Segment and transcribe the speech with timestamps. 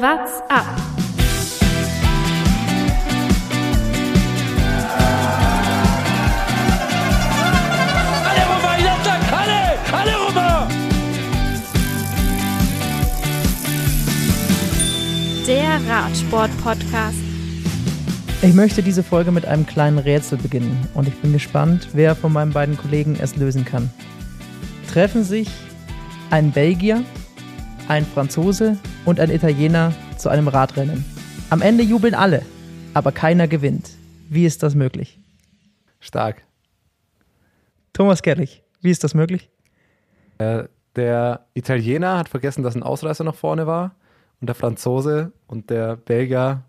[0.00, 0.64] What's up?
[8.24, 9.62] Alle rüber, Jatzak, alle!
[9.92, 10.68] Alle rüber!
[15.48, 17.18] Der Radsport-Podcast.
[18.42, 22.32] Ich möchte diese Folge mit einem kleinen Rätsel beginnen und ich bin gespannt, wer von
[22.32, 23.90] meinen beiden Kollegen es lösen kann.
[24.92, 25.48] Treffen sich
[26.30, 27.02] ein Belgier,
[27.88, 28.76] ein Franzose
[29.06, 31.04] und ein Italiener zu einem Radrennen.
[31.50, 32.42] Am Ende jubeln alle,
[32.94, 33.90] aber keiner gewinnt.
[34.28, 35.18] Wie ist das möglich?
[35.98, 36.44] Stark.
[37.94, 39.50] Thomas Gerlich, wie ist das möglich?
[40.36, 40.64] Äh,
[40.96, 43.94] der Italiener hat vergessen, dass ein Ausreißer noch vorne war.
[44.40, 46.62] Und der Franzose und der Belgier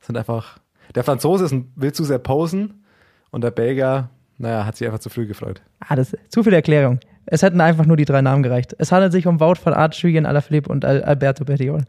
[0.00, 0.58] sind einfach.
[0.94, 2.84] Der Franzose ist ein, will zu sehr posen
[3.30, 5.62] und der Belgier, naja, hat sich einfach zu früh gefreut.
[5.80, 6.98] Ah, das ist zu viel Erklärung.
[7.26, 8.74] Es hätten einfach nur die drei Namen gereicht.
[8.78, 11.84] Es handelt sich um Wout van Aert, Julien Alaphilippe und Al Alberto Bettiol.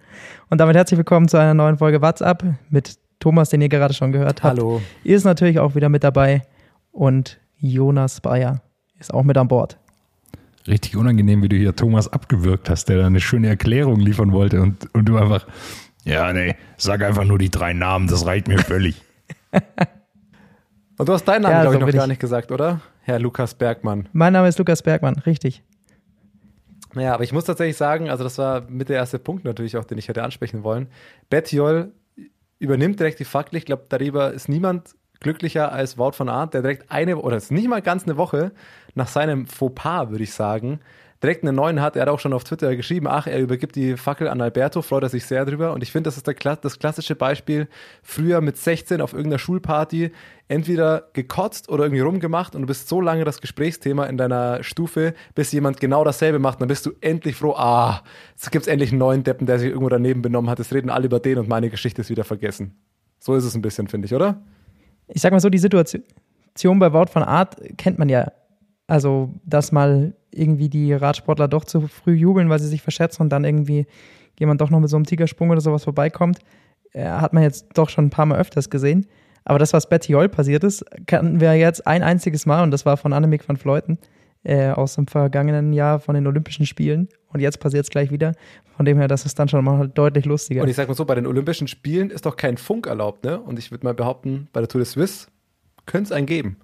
[0.50, 4.12] Und damit herzlich willkommen zu einer neuen Folge WhatsApp mit Thomas, den ihr gerade schon
[4.12, 4.58] gehört habt.
[4.58, 4.82] Hallo.
[5.04, 6.44] Ihr ist natürlich auch wieder mit dabei
[6.92, 8.62] und Jonas Bayer
[9.00, 9.78] ist auch mit an Bord.
[10.68, 14.62] Richtig unangenehm, wie du hier Thomas abgewürgt hast, der da eine schöne Erklärung liefern wollte
[14.62, 15.48] und, und du einfach,
[16.06, 19.02] ja, nee, sag einfach nur die drei Namen, das reicht mir völlig.
[20.98, 22.10] Und du hast deinen Namen, Ja, glaube so ich, noch gar ich.
[22.10, 22.82] nicht gesagt, oder?
[23.02, 24.08] Herr Lukas Bergmann.
[24.14, 25.64] Mein Name ist Lukas Bergmann, richtig.
[26.94, 29.84] Naja, aber ich muss tatsächlich sagen, also das war mit der erste Punkt natürlich auch,
[29.86, 30.88] den ich hätte ansprechen wollen.
[31.30, 31.92] Bettiol
[32.60, 33.58] übernimmt direkt die Fackel.
[33.58, 37.52] Ich glaube, darüber ist niemand glücklicher als Wout von Aert, der direkt eine, oder ist
[37.52, 38.52] nicht mal ganz eine Woche
[38.94, 40.80] nach seinem Fauxpas, würde ich sagen,
[41.24, 41.96] direkt einen neuen hat.
[41.96, 45.04] Er hat auch schon auf Twitter geschrieben, ach, er übergibt die Fackel an Alberto, freut
[45.04, 45.74] er sich sehr drüber.
[45.74, 47.68] Und ich finde, das ist Kla- das klassische Beispiel,
[48.04, 50.12] früher mit 16 auf irgendeiner Schulparty
[50.50, 55.14] entweder gekotzt oder irgendwie rumgemacht und du bist so lange das Gesprächsthema in deiner Stufe,
[55.34, 56.62] bis jemand genau dasselbe macht.
[56.62, 58.04] Dann bist du endlich froh, ah,
[58.36, 60.60] jetzt gibt es endlich einen neuen Deppen, der sich irgendwo daneben benommen hat.
[60.60, 62.76] Es reden alle über den und meine Geschichte ist wieder vergessen.
[63.20, 64.42] So ist es ein bisschen, finde ich, oder?
[65.08, 66.04] Ich sag mal so, die Situation
[66.80, 68.32] bei Wout van Aert kennt man ja.
[68.88, 73.30] Also, dass mal irgendwie die Radsportler doch zu früh jubeln, weil sie sich verschätzen und
[73.30, 73.86] dann irgendwie
[74.40, 76.40] jemand doch noch mit so einem Tigersprung oder sowas vorbeikommt,
[76.92, 79.08] äh, hat man jetzt doch schon ein paar Mal öfters gesehen.
[79.46, 82.98] Aber das, was Bettiol passiert ist, kannten wir jetzt ein einziges Mal und das war
[82.98, 83.98] von Annemiek van Vleuten
[84.44, 87.10] äh, aus dem vergangenen Jahr von den Olympischen Spielen.
[87.28, 88.34] Und jetzt passiert es gleich wieder.
[88.76, 90.62] Von dem her, das ist dann schon mal deutlich lustiger.
[90.62, 93.40] Und ich sag mal so, bei den Olympischen Spielen ist doch kein Funk erlaubt, ne?
[93.40, 95.28] Und ich würde mal behaupten, bei der Tour de Suisse
[95.86, 96.58] könnte es einen geben.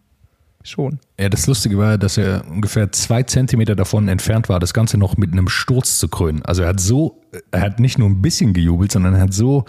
[0.63, 0.99] Schon.
[1.17, 5.15] Ja, das Lustige war, dass er ungefähr zwei Zentimeter davon entfernt war, das Ganze noch
[5.15, 6.43] mit einem Sturz zu krönen.
[6.43, 7.21] Also er hat so,
[7.51, 9.65] er hat nicht nur ein bisschen gejubelt, sondern er hat so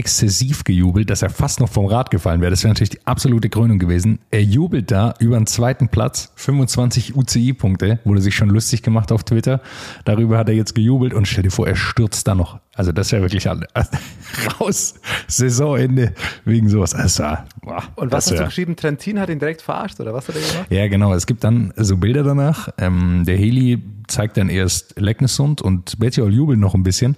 [0.00, 2.50] exzessiv gejubelt, dass er fast noch vom Rad gefallen wäre.
[2.50, 4.18] Das wäre natürlich die absolute Krönung gewesen.
[4.30, 9.24] Er jubelt da über den zweiten Platz, 25 UCI-Punkte, wurde sich schon lustig gemacht auf
[9.24, 9.60] Twitter.
[10.06, 12.58] Darüber hat er jetzt gejubelt und stell dir vor, er stürzt da noch.
[12.74, 13.66] Also das wäre wirklich alle,
[14.60, 14.94] raus,
[15.26, 16.14] Saisonende
[16.46, 16.94] wegen sowas.
[16.94, 17.24] Also,
[17.62, 18.74] boah, Und was hast du wär- geschrieben?
[18.76, 20.66] Trentin hat ihn direkt verarscht, oder was hat er gemacht?
[20.70, 21.12] ja, genau.
[21.12, 22.70] Es gibt dann so Bilder danach.
[22.78, 27.16] Ähm, der Heli zeigt dann erst Lecknesund und Bettiol jubeln noch ein bisschen.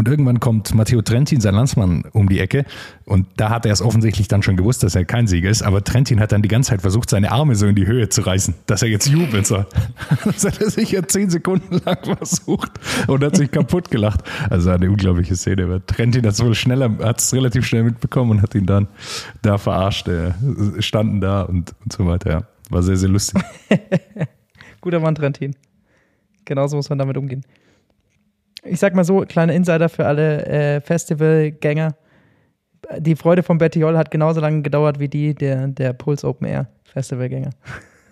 [0.00, 2.64] Und irgendwann kommt Matteo Trentin, sein Landsmann, um die Ecke.
[3.04, 5.60] Und da hat er es offensichtlich dann schon gewusst, dass er kein Sieger ist.
[5.60, 8.22] Aber Trentin hat dann die ganze Zeit versucht, seine Arme so in die Höhe zu
[8.22, 9.66] reißen, dass er jetzt jubeln soll.
[10.24, 12.70] Das hat er sicher zehn Sekunden lang versucht
[13.08, 14.22] und hat sich kaputt gelacht.
[14.48, 15.64] Also eine unglaubliche Szene.
[15.64, 18.88] Aber Trentin hat es wohl schneller, hat es relativ schnell mitbekommen und hat ihn dann
[19.42, 20.08] da verarscht.
[20.08, 20.34] Er
[20.78, 22.30] standen da und, und so weiter.
[22.30, 22.42] Ja.
[22.70, 23.42] War sehr, sehr lustig.
[24.80, 25.54] Guter Mann, Trentin.
[26.46, 27.44] Genauso muss man damit umgehen.
[28.62, 31.94] Ich sag mal so, kleiner Insider für alle äh, Festivalgänger.
[32.98, 36.68] Die Freude von Bettiol hat genauso lange gedauert wie die der, der Puls Open Air
[36.84, 37.50] Festivalgänger.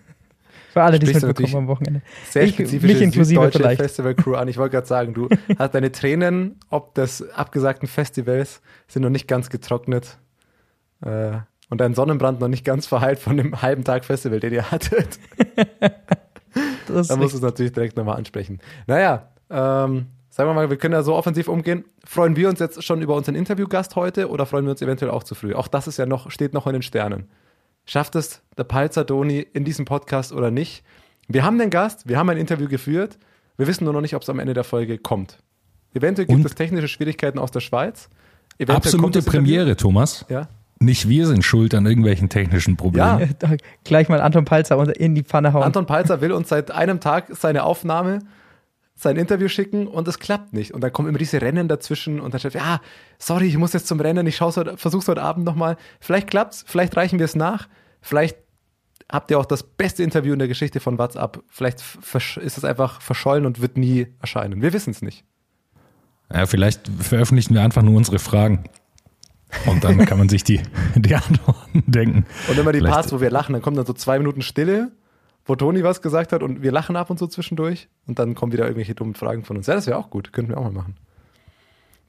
[0.73, 2.03] für alle, die es mitbekommen am Wochenende.
[2.31, 3.81] Sehr Ich- spezifische mich inklusive vielleicht.
[3.81, 4.49] Festival-Crew an.
[4.49, 5.29] Ich wollte gerade sagen, du
[5.59, 10.19] hast deine Tränen ob des abgesagten Festivals sind noch nicht ganz getrocknet.
[11.05, 11.33] Äh,
[11.71, 15.19] und dein Sonnenbrand noch nicht ganz verheilt von dem halben Tag Festival, den ihr hattet.
[16.87, 18.61] Da musst du es natürlich direkt nochmal ansprechen.
[18.87, 20.07] Naja, ähm,
[20.39, 21.85] sagen wir mal, wir können ja so offensiv umgehen.
[22.07, 25.25] Freuen wir uns jetzt schon über unseren Interviewgast heute oder freuen wir uns eventuell auch
[25.25, 25.53] zu früh?
[25.53, 27.27] Auch das ist ja noch, steht noch in den Sternen.
[27.85, 30.85] Schafft es der Palzer Doni in diesem Podcast oder nicht?
[31.27, 33.19] Wir haben den Gast, wir haben ein Interview geführt.
[33.57, 35.39] Wir wissen nur noch nicht, ob es am Ende der Folge kommt.
[35.93, 38.09] Eventuell gibt Und- es technische Schwierigkeiten aus der Schweiz.
[38.59, 39.23] Eventuell kommt Absolute.
[39.23, 40.25] Premiere, Thomas.
[40.29, 40.47] Ja.
[40.79, 43.35] Nicht wir sind schuld an irgendwelchen technischen Problemen.
[43.43, 43.57] Ja.
[43.85, 45.65] Gleich mal Anton Palzer in die Pfanne hauen.
[45.65, 48.21] Anton Palzer will uns seit einem Tag seine Aufnahme,
[49.01, 50.75] sein Interview schicken und es klappt nicht.
[50.75, 52.81] Und dann kommen immer diese Rennen dazwischen und dann steht, ja,
[53.19, 55.77] sorry, ich muss jetzt zum Rennen, ich schaue heute, versuch's heute Abend nochmal.
[56.01, 57.69] Vielleicht klappt's, vielleicht reichen wir es nach,
[58.01, 58.37] vielleicht
[59.11, 61.43] habt ihr auch das beste Interview in der Geschichte von WhatsApp.
[61.49, 61.79] Vielleicht
[62.13, 64.61] ist es einfach verschollen und wird nie erscheinen.
[64.63, 65.25] Wir wissen es nicht.
[66.35, 68.65] Ja, vielleicht veröffentlichen wir einfach nur unsere Fragen.
[69.65, 70.61] Und dann kann man sich die,
[70.97, 72.27] die Antworten denken.
[72.49, 74.91] Und immer die Vielleicht- Parts, wo wir lachen, dann kommen dann so zwei Minuten Stille,
[75.49, 78.53] wo Toni was gesagt hat und wir lachen ab und zu zwischendurch und dann kommen
[78.53, 79.67] wieder irgendwelche dummen Fragen von uns.
[79.67, 80.95] Ja, das wäre auch gut, könnten wir auch mal machen.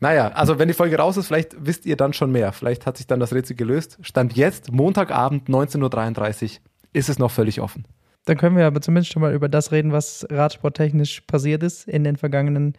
[0.01, 2.53] Naja, also wenn die Folge raus ist, vielleicht wisst ihr dann schon mehr.
[2.53, 3.97] Vielleicht hat sich dann das Rätsel gelöst.
[4.01, 6.50] Stand jetzt, Montagabend, 19.33 Uhr,
[6.94, 7.86] ist es noch völlig offen.
[8.25, 12.03] Dann können wir aber zumindest schon mal über das reden, was radsporttechnisch passiert ist in
[12.03, 12.74] den vergangenen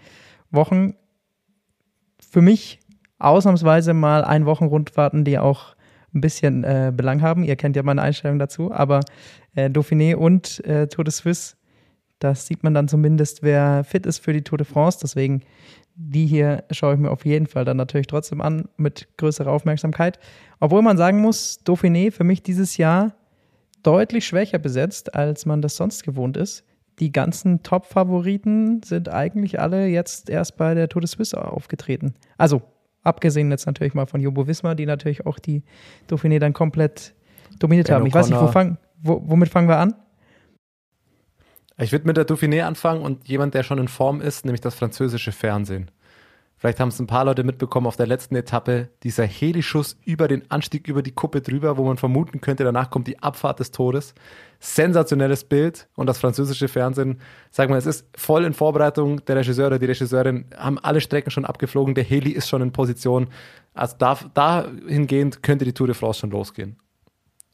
[0.50, 0.94] Wochen.
[2.18, 2.80] Für mich
[3.18, 5.74] ausnahmsweise mal ein Wochenrundfahrten, die auch
[6.14, 7.44] ein bisschen äh, Belang haben.
[7.44, 9.00] Ihr kennt ja meine Einstellung dazu, aber
[9.54, 11.56] äh, Dauphiné und äh, Tour de Suisse,
[12.18, 14.98] das sieht man dann zumindest, wer fit ist für die Tour de France.
[15.00, 15.42] Deswegen
[16.02, 20.18] die hier schaue ich mir auf jeden Fall dann natürlich trotzdem an mit größerer Aufmerksamkeit.
[20.58, 23.14] Obwohl man sagen muss, Dauphiné für mich dieses Jahr
[23.82, 26.64] deutlich schwächer besetzt, als man das sonst gewohnt ist.
[27.00, 32.14] Die ganzen Top-Favoriten sind eigentlich alle jetzt erst bei der Tour de Suisse aufgetreten.
[32.36, 32.62] Also,
[33.02, 35.62] abgesehen jetzt natürlich mal von Jumbo Visma, die natürlich auch die
[36.08, 37.14] Dauphiné dann komplett
[37.58, 38.06] dominiert Ben haben.
[38.06, 39.94] Ich weiß nicht, wo fang, wo, womit fangen wir an?
[41.78, 44.74] Ich würde mit der Dauphiné anfangen und jemand, der schon in Form ist, nämlich das
[44.74, 45.90] französische Fernsehen.
[46.60, 50.50] Vielleicht haben es ein paar Leute mitbekommen auf der letzten Etappe, dieser Helischuss über den
[50.50, 54.14] Anstieg über die Kuppe drüber, wo man vermuten könnte, danach kommt die Abfahrt des Todes.
[54.58, 57.18] Sensationelles Bild und das französische Fernsehen,
[57.50, 59.24] sagen wir, es ist voll in Vorbereitung.
[59.24, 62.72] Der Regisseur oder die Regisseurin haben alle Strecken schon abgeflogen, der Heli ist schon in
[62.72, 63.28] Position.
[63.72, 66.76] Also da, dahingehend könnte die Tour de France schon losgehen.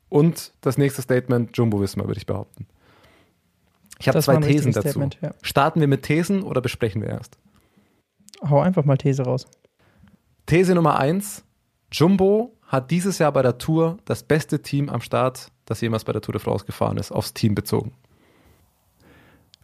[0.09, 2.67] Und das nächste Statement, Jumbo Visma, würde ich behaupten.
[4.00, 5.09] Ich habe zwei Thesen dazu.
[5.23, 5.31] Ja.
[5.43, 7.38] Starten wir mit Thesen oder besprechen wir erst?
[8.49, 9.47] Hau einfach mal These raus.
[10.47, 11.44] These Nummer eins:
[11.93, 16.12] Jumbo hat dieses Jahr bei der Tour das beste Team am Start, das jemals bei
[16.12, 17.93] der Tour de France gefahren ist, aufs Team bezogen.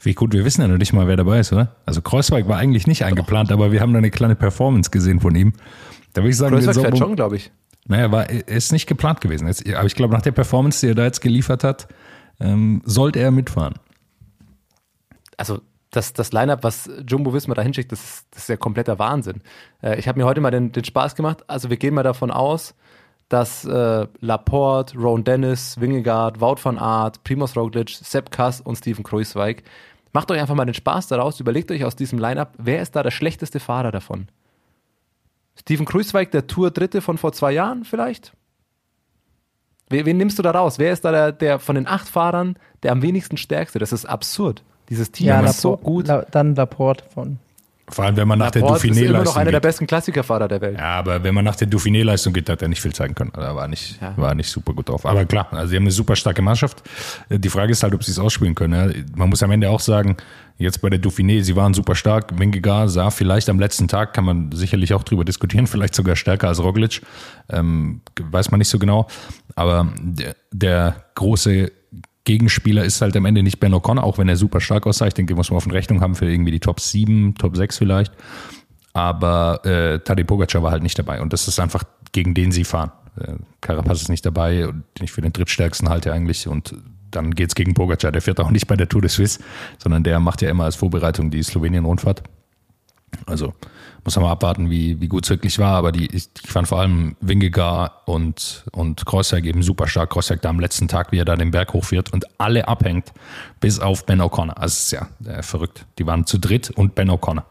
[0.00, 1.76] Wie gut, wir wissen ja noch nicht mal, wer dabei ist, oder?
[1.86, 5.34] Also Kreuzberg war eigentlich nicht eingeplant, aber wir haben da eine kleine Performance gesehen von
[5.36, 5.52] ihm.
[6.12, 7.52] Da würde ich sagen, Kreuzberg wir fährt schon, glaube ich.
[7.86, 9.46] Naja, war, er ist nicht geplant gewesen.
[9.46, 11.88] Jetzt, aber ich glaube, nach der Performance, die er da jetzt geliefert hat,
[12.40, 13.74] ähm, sollte er mitfahren.
[15.36, 15.60] Also
[15.92, 19.42] das, das Line-Up, was Jumbo Visma da hinschickt, das ist, das ist ja kompletter Wahnsinn.
[19.82, 21.44] Äh, ich habe mir heute mal den, den Spaß gemacht.
[21.46, 22.74] Also wir gehen mal davon aus,
[23.28, 29.04] dass äh, Laporte, Ron Dennis, Wingegaard, Wout van Aert, Primoz Roglic, Sepp Kass und Steven
[29.04, 29.64] Kruiswijk.
[30.14, 31.38] Macht euch einfach mal den Spaß daraus.
[31.40, 34.28] Überlegt euch aus diesem Line-Up, wer ist da der schlechteste Fahrer davon?
[35.60, 38.32] Steven Kruiswijk, der Tour-Dritte von vor zwei Jahren vielleicht?
[39.90, 40.78] Wen, wen nimmst du da raus?
[40.78, 43.78] Wer ist da der, der von den acht Fahrern der am wenigsten stärkste?
[43.78, 44.64] Das ist absurd.
[44.88, 46.06] Dieses Team ist so Laporte- gut.
[46.08, 47.38] La, dann Laporte von.
[47.88, 49.68] Vor allem, wenn man nach der Laporte ist immer noch Dauphiné-Leistung einer der geht.
[49.68, 50.78] besten Klassikerfahrer der Welt.
[50.78, 53.32] Ja, aber wenn man nach der Dauphiné-Leistung geht, hat er nicht viel zeigen können.
[53.34, 54.14] Also Er war nicht, Ja.
[54.16, 55.04] war nicht super gut drauf.
[55.04, 56.82] Aber klar, also sie haben eine super starke Mannschaft.
[57.28, 58.72] Die Frage ist halt, ob sie es ausspielen können.
[58.94, 59.02] ja.
[59.14, 60.16] Man muss am Ende auch sagen,
[60.56, 62.38] jetzt bei der Dauphiné, sie waren super stark.
[62.38, 66.48] Wingegaard sah vielleicht am letzten Tag, kann man sicherlich auch drüber diskutieren, vielleicht sogar stärker
[66.48, 67.02] als Roglic.
[67.50, 69.06] Ähm, weiß man nicht so genau.
[69.54, 71.72] Aber der, der große
[72.24, 75.06] Gegenspieler ist halt am Ende nicht Ben O'Connor, auch wenn er super stark aussah.
[75.06, 77.78] Ich denke, muss man auf den Rechnung haben für irgendwie die Top 7, Top 6
[77.78, 78.12] vielleicht.
[78.92, 81.82] Aber äh, Tadej Pogacar war halt nicht dabei und das ist einfach
[82.12, 82.92] gegen den sie fahren.
[83.18, 86.74] Äh, Carapaz ist nicht dabei, und den ich für den drittstärksten halte eigentlich und
[87.10, 88.12] dann geht's gegen Pogacar.
[88.12, 89.40] Der fährt auch nicht bei der Tour de Suisse,
[89.78, 92.22] sondern der macht ja immer als Vorbereitung die Slowenien-Rundfahrt.
[93.26, 93.52] Also
[94.04, 95.76] muss man mal abwarten, wie, wie gut es wirklich war.
[95.76, 100.10] Aber die, ich, ich fand vor allem Wingegaard und, und Kreuzberg eben super stark.
[100.10, 103.12] Kreuzberg da am letzten Tag, wie er da den Berg hochfährt und alle abhängt,
[103.60, 104.54] bis auf Ben O'Connor.
[104.54, 105.86] Also ist ja äh, verrückt.
[105.98, 107.44] Die waren zu dritt und Ben O'Connor.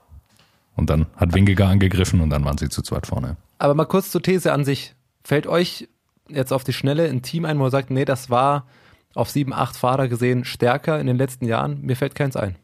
[0.75, 3.37] Und dann hat Wingegaard angegriffen und dann waren sie zu zweit vorne.
[3.59, 4.95] Aber mal kurz zur These an sich.
[5.23, 5.87] Fällt euch
[6.27, 8.65] jetzt auf die Schnelle ein Team ein, wo ihr sagt, nee, das war
[9.13, 11.81] auf sieben, acht Fahrer gesehen stärker in den letzten Jahren?
[11.81, 12.55] Mir fällt keins ein.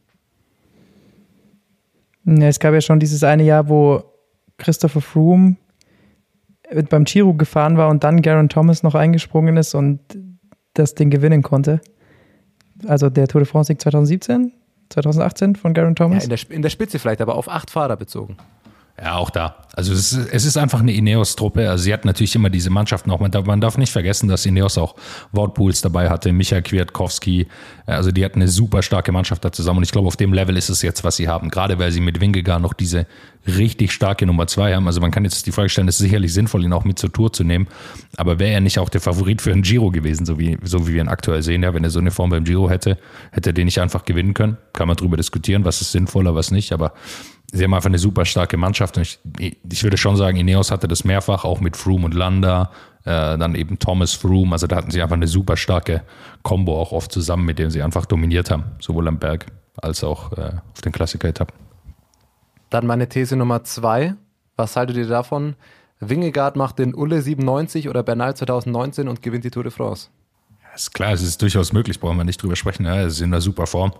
[2.27, 4.03] Ja, es gab ja schon dieses eine Jahr, wo
[4.57, 5.55] Christopher Froome
[6.89, 9.99] beim Giro gefahren war und dann Garen Thomas noch eingesprungen ist und
[10.73, 11.79] das Ding gewinnen konnte.
[12.85, 14.51] Also der Tour de France Sieg 2017,
[14.89, 16.23] 2018 von Garen Ja, Thomas.
[16.25, 18.35] in, der, in der Spitze vielleicht, aber auf acht Fahrer bezogen.
[18.99, 19.55] Ja, auch da.
[19.75, 21.69] Also es ist, es ist einfach eine Ineos-Truppe.
[21.69, 23.19] Also sie hat natürlich immer diese Mannschaften auch.
[23.19, 24.95] Man darf, man darf nicht vergessen, dass Ineos auch
[25.33, 27.47] Wortpools dabei hatte, Michael Kwiatkowski.
[27.85, 29.77] Also die hatten eine super starke Mannschaft da zusammen.
[29.77, 31.51] Und ich glaube, auf dem Level ist es jetzt, was sie haben.
[31.51, 33.05] Gerade weil sie mit Wingegaard noch diese
[33.45, 34.87] richtig starke Nummer zwei haben.
[34.87, 37.13] Also man kann jetzt die Frage stellen, es ist sicherlich sinnvoll, ihn auch mit zur
[37.13, 37.67] Tour zu nehmen.
[38.17, 40.93] Aber wäre er nicht auch der Favorit für einen Giro gewesen, so wie, so wie
[40.93, 41.61] wir ihn aktuell sehen?
[41.61, 42.97] Ja, wenn er so eine Form beim Giro hätte,
[43.31, 44.57] hätte er den nicht einfach gewinnen können.
[44.73, 46.73] Kann man drüber diskutieren, was ist sinnvoller, was nicht.
[46.73, 46.93] Aber
[47.51, 48.97] sie haben einfach eine super starke Mannschaft.
[48.97, 52.71] Und ich, ich würde schon sagen, Ineos hatte das mehrfach, auch mit Froome und Landa,
[53.03, 54.51] äh, dann eben Thomas Froome.
[54.53, 56.03] Also da hatten sie einfach eine super starke
[56.43, 59.47] Combo auch oft zusammen, mit dem sie einfach dominiert haben, sowohl am Berg
[59.81, 61.55] als auch äh, auf den Klassiker-Etappen.
[62.69, 64.15] Dann meine These Nummer zwei.
[64.55, 65.55] Was haltet ihr davon?
[65.99, 70.09] Wingegaard macht den Ulle 97 oder Bernal 2019 und gewinnt die Tour de France.
[70.77, 72.85] Ist klar, es ist durchaus möglich, brauchen wir nicht drüber sprechen.
[72.85, 73.93] Ja, es ist in einer super Form.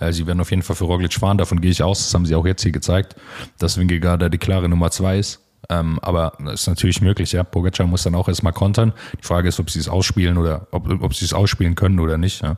[0.00, 2.00] Äh, Sie werden auf jeden Fall für Roglic fahren, davon gehe ich aus.
[2.00, 3.14] Das haben sie auch jetzt hier gezeigt,
[3.58, 5.40] dass Wingegaard da die klare Nummer zwei ist.
[5.68, 7.44] Ähm, aber das ist natürlich möglich, ja.
[7.44, 8.92] Pogacar muss dann auch erstmal kontern.
[9.20, 12.18] Die Frage ist, ob sie es ausspielen oder ob, ob sie es ausspielen können oder
[12.18, 12.42] nicht.
[12.42, 12.56] Ja.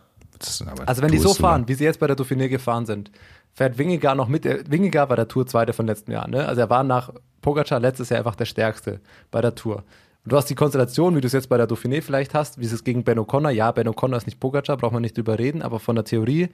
[0.87, 3.11] Also wenn die so fahren, wie sie jetzt bei der Dauphiné gefahren sind,
[3.53, 4.45] fährt Wingegaard noch mit.
[4.71, 6.29] Wingegaard war der Tour Zweite von letzten Jahr.
[6.29, 6.47] Ne?
[6.47, 9.85] Also er war nach Pogacar letztes Jahr einfach der Stärkste bei der Tour.
[10.29, 12.85] Du hast die Konstellation, wie du es jetzt bei der Dauphiné vielleicht hast, wie es
[12.85, 13.49] gegen Ben O'Connor.
[13.49, 16.51] Ja, Ben O'Connor ist nicht Pogacar, braucht man nicht drüber reden, aber von der Theorie,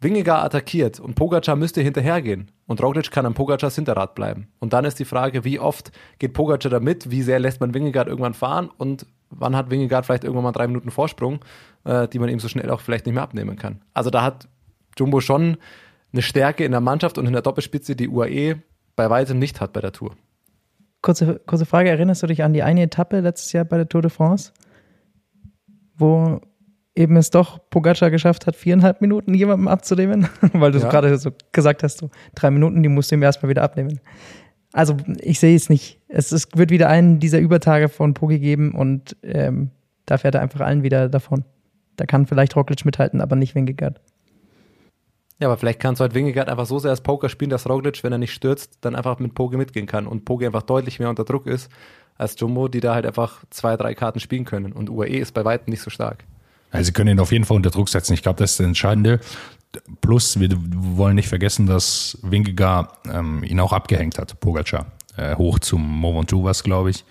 [0.00, 4.48] Wingegaard attackiert und Pogacar müsste hinterhergehen und Roglic kann am Pogacars Hinterrad bleiben.
[4.58, 7.72] Und dann ist die Frage, wie oft geht Pogacar da mit, wie sehr lässt man
[7.72, 11.40] Wingegaard irgendwann fahren und wann hat Wingegaard vielleicht irgendwann mal drei Minuten Vorsprung,
[11.84, 13.80] äh, die man ihm so schnell auch vielleicht nicht mehr abnehmen kann.
[13.94, 14.46] Also da hat
[14.98, 15.56] Jumbo schon
[16.12, 18.56] eine Stärke in der Mannschaft und in der Doppelspitze, die UAE
[18.94, 20.14] bei weitem nicht hat bei der Tour.
[21.04, 24.00] Kurze, kurze Frage, erinnerst du dich an die eine Etappe letztes Jahr bei der Tour
[24.00, 24.52] de France,
[25.98, 26.40] wo
[26.94, 30.88] eben es doch Pogacar geschafft hat, viereinhalb Minuten jemandem abzunehmen, weil du ja.
[30.88, 34.00] gerade so gesagt hast, so drei Minuten, die musst du ihm erstmal wieder abnehmen.
[34.72, 36.00] Also ich sehe es nicht.
[36.08, 39.72] Es, es wird wieder einen dieser Übertage von Pogi geben und ähm,
[40.06, 41.44] da fährt er einfach allen wieder davon.
[41.96, 44.00] Da kann vielleicht Roglic mithalten, aber nicht Wingegaard.
[45.40, 48.04] Ja, aber vielleicht kannst du halt Wingegaard einfach so sehr als Poker spielen, dass Roglic,
[48.04, 51.10] wenn er nicht stürzt, dann einfach mit Pogi mitgehen kann und Pogi einfach deutlich mehr
[51.10, 51.70] unter Druck ist
[52.16, 54.72] als Jumbo, die da halt einfach zwei, drei Karten spielen können.
[54.72, 56.24] Und UAE ist bei weitem nicht so stark.
[56.70, 58.14] Also sie können ihn auf jeden Fall unter Druck setzen.
[58.14, 59.20] Ich glaube, das ist das Entscheidende.
[60.00, 64.86] Plus, wir wollen nicht vergessen, dass Wingegaard ähm, ihn auch abgehängt hat, Pogacar.
[65.16, 67.04] Äh, hoch zum Mont Ventoux was, glaube ich.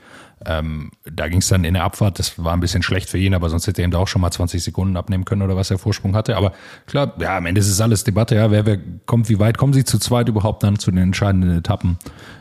[0.46, 3.34] Ähm, da ging es dann in der Abfahrt, das war ein bisschen schlecht für ihn,
[3.34, 5.72] aber sonst hätte er ihm da auch schon mal 20 Sekunden abnehmen können oder was
[5.72, 6.36] er Vorsprung hatte.
[6.36, 6.54] Aber
[6.86, 9.74] klar, ja, am Ende ist es alles Debatte, ja, wer, wer kommt, wie weit kommen
[9.74, 11.98] sie zu zweit überhaupt dann zu den entscheidenden Etappen?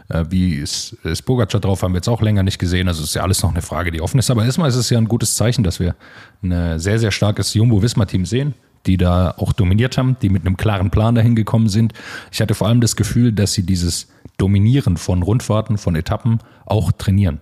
[0.09, 2.89] Äh, wie ist, ist Pogacar drauf, haben wir jetzt auch länger nicht gesehen.
[2.89, 4.31] Also ist ja alles noch eine Frage, die offen ist.
[4.31, 5.95] Aber erstmal ist es ja ein gutes Zeichen, dass wir
[6.43, 8.55] ein sehr, sehr starkes Jumbo-Visma-Team sehen
[8.87, 11.93] die da auch dominiert haben, die mit einem klaren Plan dahin gekommen sind.
[12.31, 16.93] Ich hatte vor allem das Gefühl, dass sie dieses Dominieren von Rundfahrten, von Etappen auch
[16.93, 17.41] trainieren.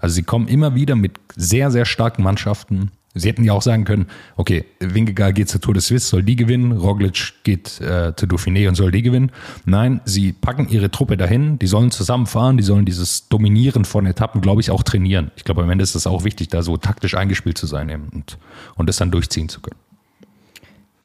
[0.00, 2.90] Also sie kommen immer wieder mit sehr, sehr starken Mannschaften.
[3.12, 6.36] Sie hätten ja auch sagen können, okay, Wingegaard geht zur Tour de Suisse, soll die
[6.36, 9.32] gewinnen, Roglic geht äh, zur Dauphiné und soll die gewinnen.
[9.64, 14.40] Nein, sie packen ihre Truppe dahin, die sollen zusammenfahren, die sollen dieses Dominieren von Etappen,
[14.40, 15.32] glaube ich, auch trainieren.
[15.34, 18.38] Ich glaube, am Ende ist es auch wichtig, da so taktisch eingespielt zu sein und,
[18.76, 19.78] und das dann durchziehen zu können.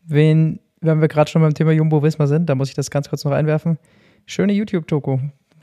[0.06, 3.25] Wen, wenn wir gerade schon beim Thema Jumbo-Visma sind, da muss ich das ganz kurz
[3.25, 3.80] noch einwerfen.
[4.28, 5.18] Schöne YouTube-Doku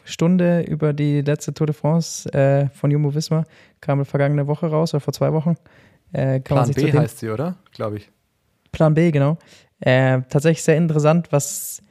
[0.04, 3.44] Stunde über die letzte Tour de France äh, von Jumbo Visma.
[3.80, 5.54] Kam vergangene Woche raus oder vor zwei Wochen.
[6.12, 7.56] Äh, Plan B heißt sie, oder?
[7.72, 8.10] Glaube ich.
[8.70, 9.38] Plan B, genau.
[9.80, 11.82] Äh, tatsächlich sehr interessant, was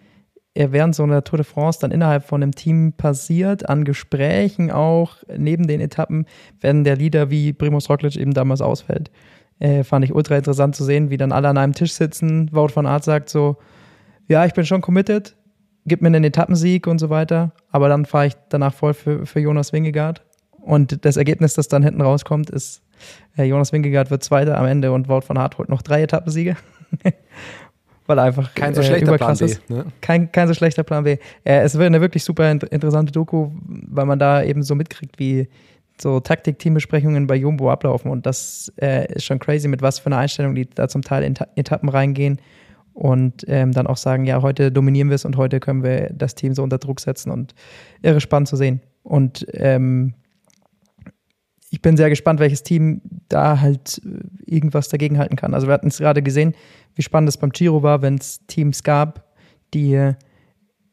[0.53, 5.17] während so einer Tour de France dann innerhalb von einem Team passiert, an Gesprächen auch,
[5.37, 6.25] neben den Etappen,
[6.59, 9.11] wenn der Leader wie Primus Roglic eben damals ausfällt.
[9.59, 12.49] Äh, fand ich ultra interessant zu sehen, wie dann alle an einem Tisch sitzen.
[12.51, 13.57] Wout von Art sagt so,
[14.27, 15.35] ja, ich bin schon committed,
[15.85, 19.39] gib mir einen Etappensieg und so weiter, aber dann fahre ich danach voll für, für
[19.39, 20.21] Jonas Wingegaard.
[20.59, 22.81] Und das Ergebnis, das dann hinten rauskommt, ist,
[23.37, 26.55] äh, Jonas Wingegaard wird Zweiter am Ende und Wout von Aert holt noch drei Etappensiege.
[28.05, 29.55] Weil er einfach kein so äh, schlechter Plan B.
[29.69, 29.85] Ne?
[30.01, 31.17] Kein, kein so schlechter Plan B.
[31.43, 35.47] Äh, es wird eine wirklich super interessante Doku, weil man da eben so mitkriegt, wie
[35.99, 38.11] so Taktik-Teambesprechungen bei Jumbo ablaufen.
[38.11, 41.23] Und das äh, ist schon crazy, mit was für einer Einstellung die da zum Teil
[41.23, 42.39] in Etappen reingehen
[42.93, 46.35] und ähm, dann auch sagen, ja, heute dominieren wir es und heute können wir das
[46.35, 47.53] Team so unter Druck setzen und
[48.01, 48.81] irre spannend zu sehen.
[49.03, 50.13] Und ähm,
[51.69, 55.53] ich bin sehr gespannt, welches Team da halt äh, irgendwas dagegen halten kann.
[55.53, 56.53] Also wir hatten es gerade gesehen,
[56.95, 59.31] wie spannend es beim Giro war, wenn es Teams gab,
[59.73, 60.13] die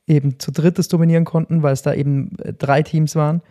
[0.07, 3.43] eben zu drittes dominieren konnten, weil es da eben äh, drei Teams waren.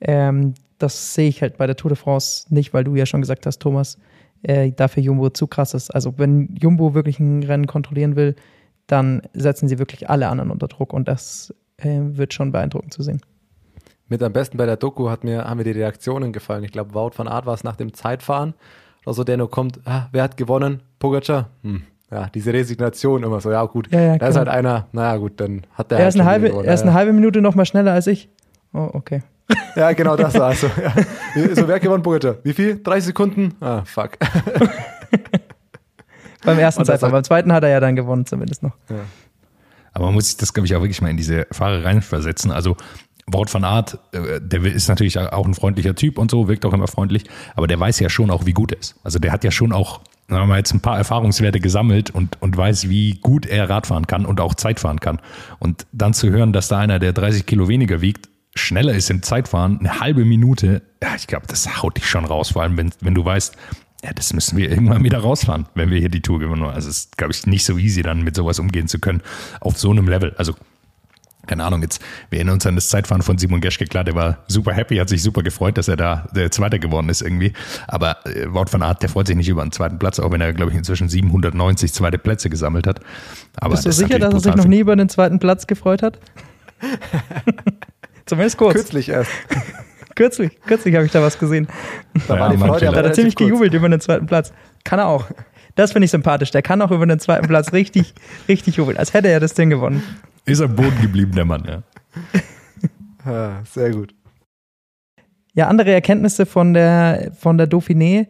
[0.00, 3.22] Ähm, das sehe ich halt bei der Tour de France nicht, weil du ja schon
[3.22, 3.98] gesagt hast, Thomas,
[4.46, 5.90] äh, dafür Jumbo zu krass ist.
[5.90, 8.36] Also wenn Jumbo wirklich ein Rennen kontrollieren will,
[8.86, 13.02] dann setzen sie wirklich alle anderen unter Druck und das äh, wird schon beeindruckend zu
[13.02, 13.20] sehen.
[14.08, 16.62] Mit am besten bei der Doku hat mir, haben mir die Reaktionen gefallen.
[16.62, 18.54] Ich glaube, Wout van Art war es nach dem Zeitfahren.
[19.04, 20.82] Also der nur kommt, ah, wer hat gewonnen?
[21.00, 21.50] Pogacar?
[21.62, 21.82] Hm.
[22.10, 25.40] Ja, diese Resignation immer so, ja gut, ja, ja, da ist halt einer, naja gut,
[25.40, 27.56] dann hat der er halt ist eine halbe, gewonnen, Er ist eine halbe Minute noch
[27.56, 28.28] mal schneller als ich.
[28.72, 29.22] Oh, okay.
[29.76, 30.66] Ja, genau das war so.
[30.66, 31.54] Ja.
[31.54, 32.36] So, wer gewonnen, Pogacar?
[32.42, 32.82] Wie viel?
[32.82, 33.54] 30 Sekunden?
[33.60, 34.18] Ah, fuck.
[36.44, 37.12] beim ersten Zeitfahren.
[37.12, 38.72] Beim zweiten hat er ja dann gewonnen, zumindest noch.
[38.88, 38.96] Ja.
[39.92, 42.50] Aber man muss sich das, glaube ich, auch wirklich mal in diese Fahrer reinversetzen.
[42.50, 42.76] Also,
[43.26, 46.72] Wort von Art, äh, der ist natürlich auch ein freundlicher Typ und so, wirkt auch
[46.72, 47.24] immer freundlich,
[47.54, 48.94] aber der weiß ja schon auch, wie gut er ist.
[49.02, 52.40] Also der hat ja schon auch dann haben wir jetzt ein paar Erfahrungswerte gesammelt und,
[52.42, 55.20] und weiß, wie gut er Radfahren kann und auch Zeit fahren kann.
[55.60, 59.22] Und dann zu hören, dass da einer, der 30 Kilo weniger wiegt, schneller ist im
[59.22, 62.90] Zeitfahren, eine halbe Minute, ja, ich glaube, das haut dich schon raus, vor allem wenn,
[63.00, 63.54] wenn du weißt,
[64.04, 66.62] ja, das müssen wir irgendwann wieder rausfahren, wenn wir hier die Tour gewinnen.
[66.64, 69.22] Also es ist, glaube ich, nicht so easy, dann mit sowas umgehen zu können,
[69.60, 70.34] auf so einem Level.
[70.36, 70.54] Also
[71.46, 74.38] keine Ahnung, jetzt, wir erinnern uns an das Zeitfahren von Simon Geschke, klar, der war
[74.48, 77.52] super happy, hat sich super gefreut, dass er da der Zweite geworden ist irgendwie.
[77.86, 80.40] Aber äh, Wort von Art, der freut sich nicht über einen zweiten Platz, auch wenn
[80.40, 83.00] er, glaube ich, inzwischen 790 zweite Plätze gesammelt hat.
[83.56, 86.18] Aber Bist du sicher, dass er sich noch nie über den zweiten Platz gefreut hat?
[88.26, 88.74] Zumindest kurz.
[88.74, 89.30] Kürzlich erst.
[90.16, 91.68] Kürzlich, kürzlich habe ich da was gesehen.
[92.26, 93.48] Da Ja, war die Freude Da hat er ziemlich kurz.
[93.50, 94.50] gejubelt über den zweiten Platz.
[94.82, 95.26] Kann er auch.
[95.74, 96.50] Das finde ich sympathisch.
[96.52, 98.14] Der kann auch über den zweiten Platz richtig,
[98.48, 98.96] richtig jubeln.
[98.96, 100.02] Als hätte er das Ding gewonnen.
[100.46, 101.82] Ist er boden geblieben, der Mann, ja.
[103.30, 104.14] Ah, sehr gut.
[105.52, 108.28] Ja, andere Erkenntnisse von der, von der Dauphiné.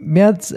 [0.00, 0.54] Mir hat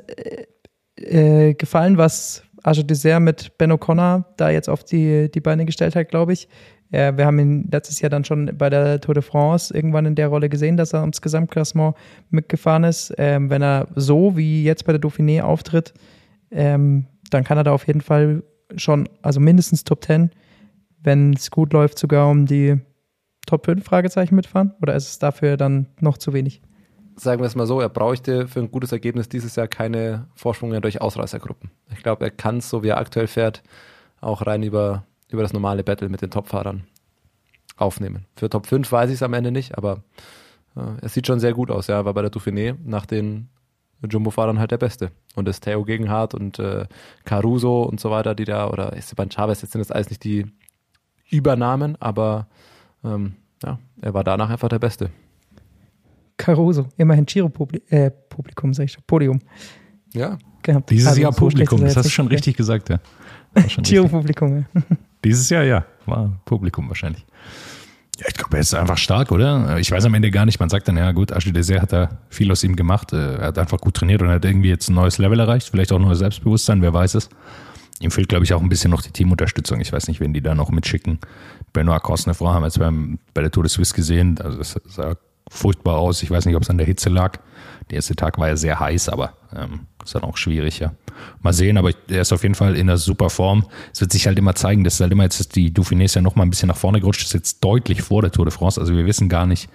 [0.95, 5.65] äh, äh, gefallen, was Arge Dessert mit Ben O'Connor da jetzt auf die, die Beine
[5.65, 6.47] gestellt hat, glaube ich.
[6.91, 10.15] Äh, wir haben ihn letztes Jahr dann schon bei der Tour de France irgendwann in
[10.15, 11.95] der Rolle gesehen, dass er ums Gesamtklassement
[12.29, 13.13] mitgefahren ist.
[13.17, 15.93] Ähm, wenn er so wie jetzt bei der Dauphiné auftritt,
[16.51, 18.43] ähm, dann kann er da auf jeden Fall
[18.75, 20.31] schon, also mindestens Top 10,
[21.03, 22.79] wenn es gut läuft, sogar um die
[23.47, 24.73] Top 5 Fragezeichen mitfahren?
[24.81, 26.61] Oder ist es dafür dann noch zu wenig?
[27.15, 30.79] Sagen wir es mal so, er bräuchte für ein gutes Ergebnis dieses Jahr keine Vorsprünge
[30.81, 31.69] durch Ausreißergruppen.
[31.93, 33.61] Ich glaube, er kann es, so wie er aktuell fährt,
[34.21, 36.83] auch rein über, über das normale Battle mit den Topfahrern
[37.77, 38.25] aufnehmen.
[38.35, 40.03] Für Top 5 weiß ich es am Ende nicht, aber
[40.75, 41.87] äh, es sieht schon sehr gut aus.
[41.87, 43.49] Ja, er war bei der Dauphiné nach den
[44.09, 45.11] Jumbo-Fahrern halt der Beste.
[45.35, 46.85] Und das Theo Gegenhardt und äh,
[47.23, 50.45] Caruso und so weiter, die da, oder Esteban Chavez, jetzt sind das alles nicht die
[51.29, 52.47] Übernamen, aber
[53.03, 55.11] ähm, ja, er war danach einfach der Beste.
[56.37, 59.39] Caruso, immerhin Giro-Publikum, äh, Publikum, sag ich schon, Podium
[60.13, 60.89] Ja, gehabt.
[60.89, 62.99] Dieses Also Jahr Publikum, das hast du schon richtig gesagt, ja.
[63.83, 64.81] Giro-Publikum, ja.
[65.23, 65.85] Dieses Jahr, ja.
[66.05, 67.25] War Publikum wahrscheinlich.
[68.19, 69.77] Ja, ich glaube, er ist einfach stark, oder?
[69.77, 70.59] Ich weiß am Ende gar nicht.
[70.59, 73.13] Man sagt dann, ja gut, Ashley Dessert hat da viel aus ihm gemacht.
[73.13, 75.69] Äh, Er hat einfach gut trainiert und hat irgendwie jetzt ein neues Level erreicht.
[75.69, 77.29] Vielleicht auch neues Selbstbewusstsein, wer weiß es.
[77.99, 79.79] Ihm fehlt, glaube ich, auch ein bisschen noch die Teamunterstützung.
[79.79, 81.19] Ich weiß nicht, wen die da noch mitschicken.
[81.73, 84.39] Benoit Cosnefroy haben wir jetzt beim, bei der Tour de Suisse gesehen.
[84.39, 85.15] Also das sah
[85.51, 86.23] furchtbar aus.
[86.23, 87.37] Ich weiß nicht, ob es an der Hitze lag.
[87.89, 90.93] Der erste Tag war ja sehr heiß, aber ähm, ist dann auch schwierig, ja.
[91.41, 93.65] Mal sehen, aber er ist auf jeden Fall in einer super Form.
[93.93, 96.35] Es wird sich halt immer zeigen, dass halt immer jetzt die Dauphiné ist ja noch
[96.35, 98.79] mal ein bisschen nach vorne gerutscht, ist jetzt deutlich vor der Tour de France.
[98.79, 99.69] Also wir wissen gar nicht,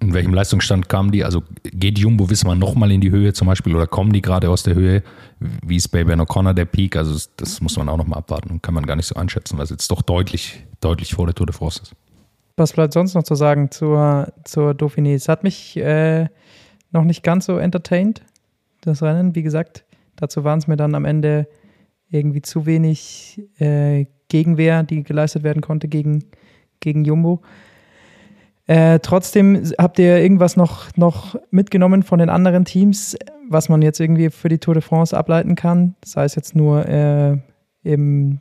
[0.00, 1.24] in welchem Leistungsstand kamen die.
[1.24, 4.22] Also geht Jumbo, wissen wir, noch mal in die Höhe zum Beispiel oder kommen die
[4.22, 5.02] gerade aus der Höhe?
[5.38, 6.96] Wie ist bei Ben O'Connor der Peak?
[6.96, 9.56] Also das- muss man auch noch mal abwarten und kann man gar nicht so einschätzen,
[9.56, 11.92] weil es jetzt doch deutlich, deutlich vor der Tour de France ist.
[12.56, 15.14] Was bleibt sonst noch zu sagen zur, zur Dauphiné?
[15.14, 16.26] Es hat mich äh,
[16.90, 18.22] noch nicht ganz so entertained,
[18.80, 19.34] das Rennen.
[19.34, 19.84] Wie gesagt,
[20.16, 21.48] dazu waren es mir dann am Ende
[22.08, 26.24] irgendwie zu wenig äh, Gegenwehr, die geleistet werden konnte gegen,
[26.80, 27.42] gegen Jumbo.
[28.66, 33.16] Äh, trotzdem habt ihr irgendwas noch, noch mitgenommen von den anderen Teams,
[33.48, 35.94] was man jetzt irgendwie für die Tour de France ableiten kann?
[36.04, 37.36] Sei es jetzt nur äh,
[37.82, 38.40] im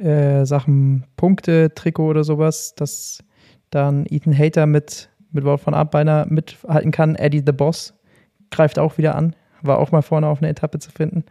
[0.00, 3.22] äh, Sachen Punkte, Trikot oder sowas, dass
[3.70, 7.14] dann Ethan Hater mit, mit Wort von Art beinahe mithalten kann.
[7.14, 7.94] Eddie the Boss
[8.50, 11.24] greift auch wieder an, war auch mal vorne auf einer Etappe zu finden.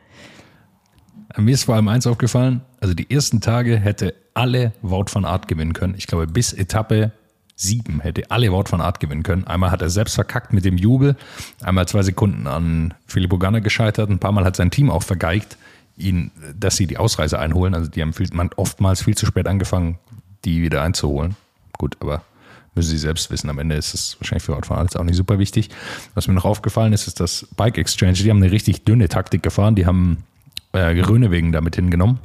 [1.38, 5.48] Mir ist vor allem eins aufgefallen, also die ersten Tage hätte alle Wout van Art
[5.48, 5.94] gewinnen können.
[5.98, 7.12] Ich glaube, bis Etappe
[7.56, 9.46] sieben hätte alle Wout van Art gewinnen können.
[9.46, 11.16] Einmal hat er selbst verkackt mit dem Jubel,
[11.62, 15.58] einmal zwei Sekunden an Philipp Ogana gescheitert, ein paar Mal hat sein Team auch vergeigt,
[16.00, 17.74] ihn, dass sie die Ausreise einholen.
[17.74, 20.00] Also die haben viel, man, oftmals viel zu spät angefangen,
[20.46, 21.36] die wieder einzuholen.
[21.78, 22.24] Gut, aber
[22.76, 23.50] müssen sie selbst wissen.
[23.50, 25.70] Am Ende ist es wahrscheinlich für Aert jetzt auch nicht super wichtig.
[26.14, 28.14] Was mir noch aufgefallen ist, ist das Bike Exchange.
[28.14, 29.76] Die haben eine richtig dünne Taktik gefahren.
[29.76, 30.24] Die haben
[30.74, 32.20] äh, Grönewegen damit hingenommen.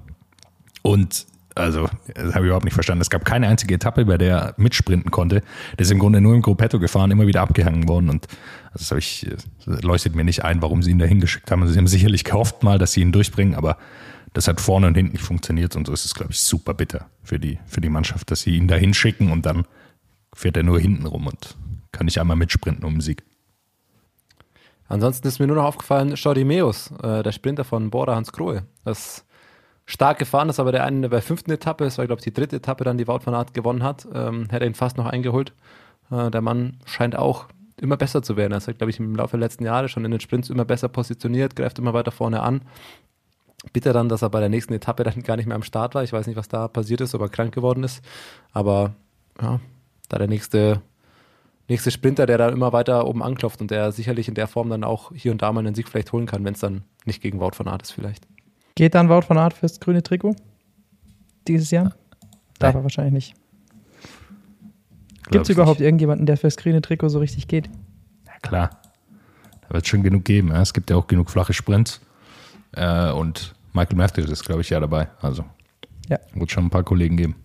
[0.83, 3.03] Und also, das habe ich überhaupt nicht verstanden.
[3.03, 5.43] Es gab keine einzige Etappe, bei der er mitsprinten konnte.
[5.79, 8.11] Der ist im Grunde nur im Gruppetto gefahren, immer wieder abgehangen worden.
[8.11, 8.27] Und
[8.73, 9.29] also das, habe ich,
[9.65, 11.63] das leuchtet mir nicht ein, warum sie ihn da hingeschickt haben.
[11.63, 13.79] Also sie haben sicherlich gehofft mal, dass sie ihn durchbringen, aber
[14.33, 15.77] das hat vorne und hinten nicht funktioniert.
[15.77, 18.57] Und so ist es, glaube ich, super bitter für die, für die Mannschaft, dass sie
[18.57, 19.65] ihn da hinschicken und dann
[20.35, 21.57] fährt er nur hinten rum und
[21.93, 23.23] kann nicht einmal mitsprinten um den Sieg.
[24.89, 28.67] Ansonsten ist mir nur noch aufgefallen, Jordi Meus, äh, der Sprinter von Bora Hans Grohe.
[28.85, 29.25] Das
[29.87, 32.33] stark gefahren ist, aber der eine bei der fünften Etappe, das war glaube ich die
[32.33, 35.53] dritte Etappe dann, die Wout van Aert gewonnen hat, ähm, hätte ihn fast noch eingeholt.
[36.11, 37.47] Äh, der Mann scheint auch
[37.81, 38.53] immer besser zu werden.
[38.53, 40.89] Er ist, glaube ich, im Laufe der letzten Jahre schon in den Sprints immer besser
[40.89, 42.63] positioniert, greift immer weiter vorne an.
[43.73, 46.05] Bitter dann, dass er bei der nächsten Etappe dann gar nicht mehr am Start war.
[46.05, 48.05] Ich weiß nicht, was da passiert ist, ob er krank geworden ist.
[48.53, 48.95] Aber
[49.41, 49.61] ja,
[50.09, 50.83] da der nächste
[51.69, 54.85] nächste Sprinter, der da immer weiter oben anklopft und der sicherlich in der Form dann
[54.85, 57.41] auch hier und da mal einen Sieg vielleicht holen kann, wenn es dann nicht gegen
[57.41, 58.27] Wout von Art ist vielleicht.
[58.75, 60.35] Geht dann Wout von Art fürs grüne Trikot
[61.47, 61.95] dieses Jahr?
[62.59, 62.81] Darf Nein.
[62.81, 63.35] er wahrscheinlich nicht.
[65.31, 65.87] Gibt es überhaupt nicht.
[65.87, 67.69] irgendjemanden, der fürs grüne Trikot so richtig geht?
[68.27, 68.71] Ja, klar.
[69.63, 70.49] Da wird es schon genug geben.
[70.49, 70.61] Ja.
[70.61, 72.01] Es gibt ja auch genug flache Sprints.
[72.73, 75.09] Äh, und Michael Matthews ist, glaube ich, ja dabei.
[75.21, 75.45] Also
[76.09, 76.19] Ja.
[76.35, 77.37] wird schon ein paar Kollegen geben.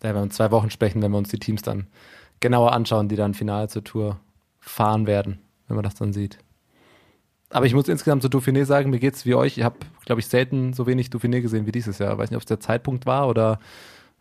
[0.00, 1.86] Da werden wir in zwei Wochen sprechen, wenn wir uns die Teams dann
[2.40, 4.18] genauer anschauen, die dann final zur Tour
[4.60, 6.38] fahren werden, wenn man das dann sieht.
[7.50, 9.56] Aber ich muss insgesamt zu Dauphiné sagen, mir geht's wie euch.
[9.56, 12.18] Ich habe, glaube ich, selten so wenig Dauphiné gesehen wie dieses Jahr.
[12.18, 13.58] Weiß nicht, ob es der Zeitpunkt war oder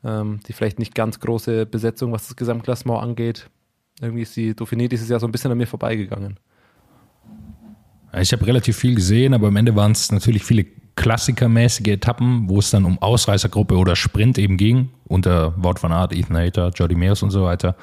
[0.03, 3.49] ähm, die vielleicht nicht ganz große Besetzung, was das Gesamtklassement angeht.
[3.99, 6.39] Irgendwie ist die Dauphiné dieses Jahr so ein bisschen an mir vorbeigegangen.
[8.13, 12.59] Ich habe relativ viel gesehen, aber am Ende waren es natürlich viele klassikermäßige Etappen, wo
[12.59, 16.95] es dann um Ausreißergruppe oder Sprint eben ging, unter Wout van Aert, Ethan Hayter, Jordi
[16.95, 17.75] Mears und so weiter.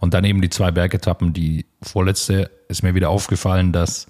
[0.00, 1.32] Und dann eben die zwei Bergetappen.
[1.32, 4.06] Die vorletzte ist mir wieder aufgefallen, dass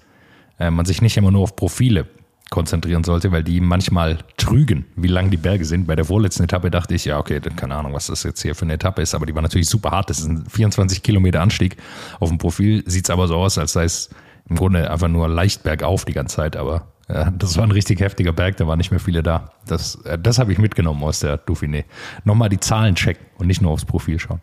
[0.59, 2.07] äh, man sich nicht immer nur auf Profile
[2.49, 5.87] konzentrieren sollte, weil die manchmal trügen, wie lang die Berge sind.
[5.87, 8.65] Bei der vorletzten Etappe dachte ich, ja, okay, keine Ahnung, was das jetzt hier für
[8.65, 10.09] eine Etappe ist, aber die war natürlich super hart.
[10.09, 11.77] Das ist ein 24 Kilometer Anstieg.
[12.19, 14.09] Auf dem Profil sieht es aber so aus, als sei es
[14.47, 17.99] im Grunde einfach nur leicht bergauf die ganze Zeit, aber ja, das war ein richtig
[17.99, 19.51] heftiger Berg, da waren nicht mehr viele da.
[19.67, 21.85] Das, äh, das habe ich mitgenommen aus der Dauphiné.
[22.23, 24.41] Nochmal die Zahlen checken und nicht nur aufs Profil schauen.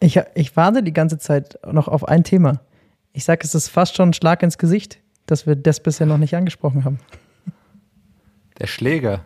[0.00, 2.60] Ich, ich warte die ganze Zeit noch auf ein Thema.
[3.12, 6.18] Ich sage, es ist fast schon ein Schlag ins Gesicht, dass wir das bisher noch
[6.18, 6.98] nicht angesprochen haben.
[8.58, 9.24] Der Schläger.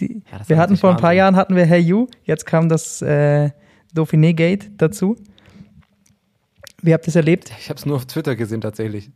[0.00, 1.18] Die, Ja, wir hatten vor ein paar Wahnsinn.
[1.18, 3.50] Jahren hatten wir Hey You, jetzt kam das äh,
[3.94, 5.16] Dauphiné Gate dazu.
[6.82, 7.52] Wie habt ihr es erlebt?
[7.58, 9.10] Ich habe es nur auf Twitter gesehen tatsächlich.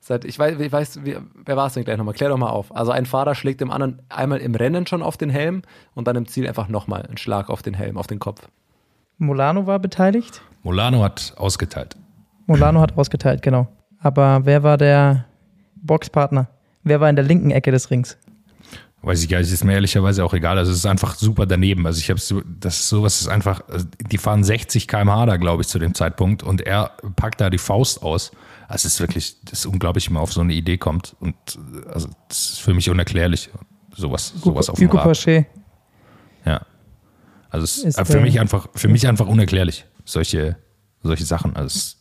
[0.00, 2.12] Seit, ich weiß, ich weiß wie, wer war es denn gleich nochmal?
[2.12, 2.74] Klär doch mal auf.
[2.76, 5.62] Also ein Fahrer schlägt dem anderen einmal im Rennen schon auf den Helm
[5.94, 8.46] und dann im Ziel einfach nochmal einen Schlag auf den Helm, auf den Kopf.
[9.16, 10.42] Molano war beteiligt.
[10.62, 11.96] Molano hat ausgeteilt.
[12.46, 13.68] Molano hat ausgeteilt, genau.
[14.00, 15.24] Aber wer war der
[15.76, 16.48] Boxpartner?
[16.82, 18.18] Wer war in der linken Ecke des Rings?
[19.02, 20.56] Weiß ich gar nicht, ist mir ehrlicherweise auch egal.
[20.56, 21.86] Also es ist einfach super daneben.
[21.86, 25.36] Also ich habe so, das ist sowas ist einfach, also die fahren 60 km/h da,
[25.36, 28.32] glaube ich, zu dem Zeitpunkt und er packt da die Faust aus.
[28.66, 31.16] Also es ist wirklich, das ist unglaublich, wie man auf so eine Idee kommt.
[31.20, 31.34] Und
[31.92, 33.50] also das ist für mich unerklärlich.
[33.94, 35.26] Sowas, sowas auf dem Hugo Rad.
[36.46, 36.62] Ja.
[37.50, 39.84] Also es Ist für mich einfach, für mich einfach unerklärlich.
[40.04, 40.56] Solche,
[41.02, 41.54] solche Sachen.
[41.56, 42.00] Also es,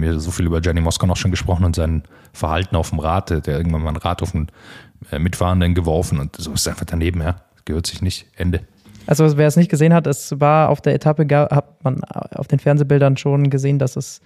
[0.00, 2.90] wir haben ja so viel über Gianni Mosca noch schon gesprochen und sein Verhalten auf
[2.90, 4.48] dem Rad, der irgendwann mal ein Rad auf den
[5.10, 7.36] äh, Mitfahrenden geworfen und so ist einfach daneben, ja.
[7.64, 8.26] Gehört sich nicht.
[8.36, 8.60] Ende.
[9.06, 12.60] Also wer es nicht gesehen hat, es war auf der Etappe, hat man auf den
[12.60, 14.20] Fernsehbildern schon gesehen, dass es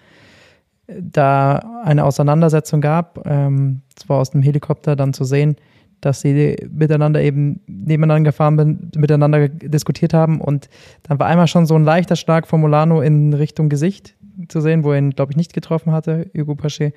[0.86, 3.26] da eine Auseinandersetzung gab.
[3.26, 5.56] Ähm, zwar aus dem Helikopter dann zu sehen,
[6.00, 10.68] dass sie miteinander eben nebeneinander gefahren sind, miteinander diskutiert haben und
[11.02, 14.14] dann war einmal schon so ein leichter Schlag von Molano in Richtung Gesicht
[14.48, 16.92] zu sehen, wo er ihn, glaube ich, nicht getroffen hatte, Hugo Paché.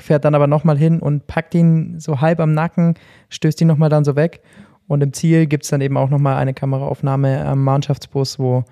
[0.00, 2.94] Fährt dann aber nochmal hin und packt ihn so halb am Nacken,
[3.28, 4.40] stößt ihn nochmal dann so weg.
[4.86, 8.64] Und im Ziel gibt es dann eben auch nochmal eine Kameraaufnahme am Mannschaftsbus, wo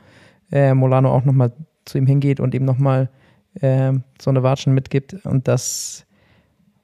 [0.51, 1.53] äh, Molano auch nochmal
[1.85, 3.09] zu ihm hingeht und ihm nochmal
[3.55, 5.15] äh, so eine Watschen mitgibt.
[5.25, 6.07] Und das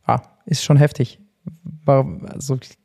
[0.05, 1.21] ah, ist schon heftig.
[1.85, 2.77] War, also, ich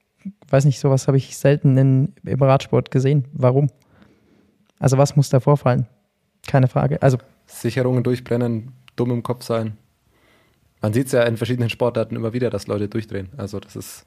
[0.49, 3.26] weiß nicht, sowas habe ich selten in, im Radsport gesehen.
[3.34, 3.69] Warum?
[4.80, 5.88] Also, was muss da vorfallen?
[6.45, 7.02] Keine Frage.
[7.02, 7.17] Also,
[7.63, 9.78] Sicherungen durchbrennen, dumm im Kopf sein.
[10.82, 13.30] Man sieht es ja in verschiedenen Sportarten immer wieder, dass Leute durchdrehen.
[13.38, 14.06] Also das ist,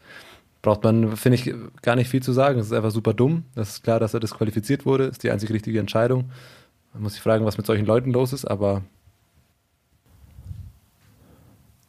[0.62, 2.60] braucht man, finde ich, gar nicht viel zu sagen.
[2.60, 3.44] Es ist einfach super dumm.
[3.54, 5.04] Das ist klar, dass er disqualifiziert wurde.
[5.04, 6.30] Ist die einzig richtige Entscheidung.
[6.92, 8.82] Man muss sich fragen, was mit solchen Leuten los ist, aber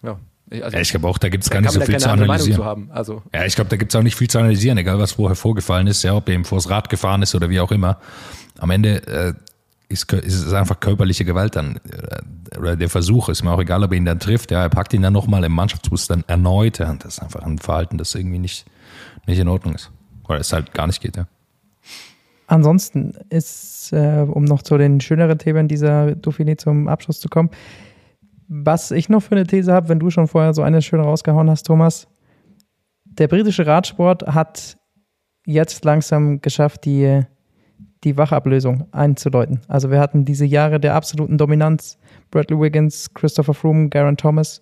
[0.03, 0.19] ja.
[0.49, 2.56] Ich, also, Ja, ich glaube auch, da gibt es gar nicht so viel zu analysieren.
[2.56, 2.89] zu haben.
[2.91, 5.36] Also Ja, ich glaube, da gibt es auch nicht viel zu analysieren, egal was vorher
[5.36, 7.99] vorgefallen ist, ja, ob er eben vors Rad gefahren ist oder wie auch immer.
[8.58, 9.34] Am Ende äh,
[9.89, 11.80] ist, ist einfach körperliche Gewalt dann.
[11.89, 14.52] äh, Oder der Versuch, ist mir auch egal, ob er ihn dann trifft.
[14.52, 16.80] Ja, er packt ihn dann nochmal im Mannschaftsbus dann erneut.
[16.80, 18.65] Ja, das ist einfach ein Verhalten, das irgendwie nicht,
[19.26, 19.91] nicht in Ordnung ist.
[20.28, 21.28] Oder es halt gar nicht geht, ja.
[22.47, 27.50] Ansonsten ist, äh, um noch zu den schöneren Themen dieser Dauphiné zum Abschluss zu kommen,
[28.47, 31.50] was ich noch für eine These habe, wenn du schon vorher so eine schön rausgehauen
[31.50, 32.08] hast, Thomas,
[33.04, 34.78] der britische Radsport hat
[35.45, 37.21] jetzt langsam geschafft, die,
[38.08, 39.60] die Wachablösung einzuläuten.
[39.67, 41.98] Also wir hatten diese Jahre der absoluten Dominanz,
[42.32, 44.62] Bradley Wiggins, Christopher Froome, Garen Thomas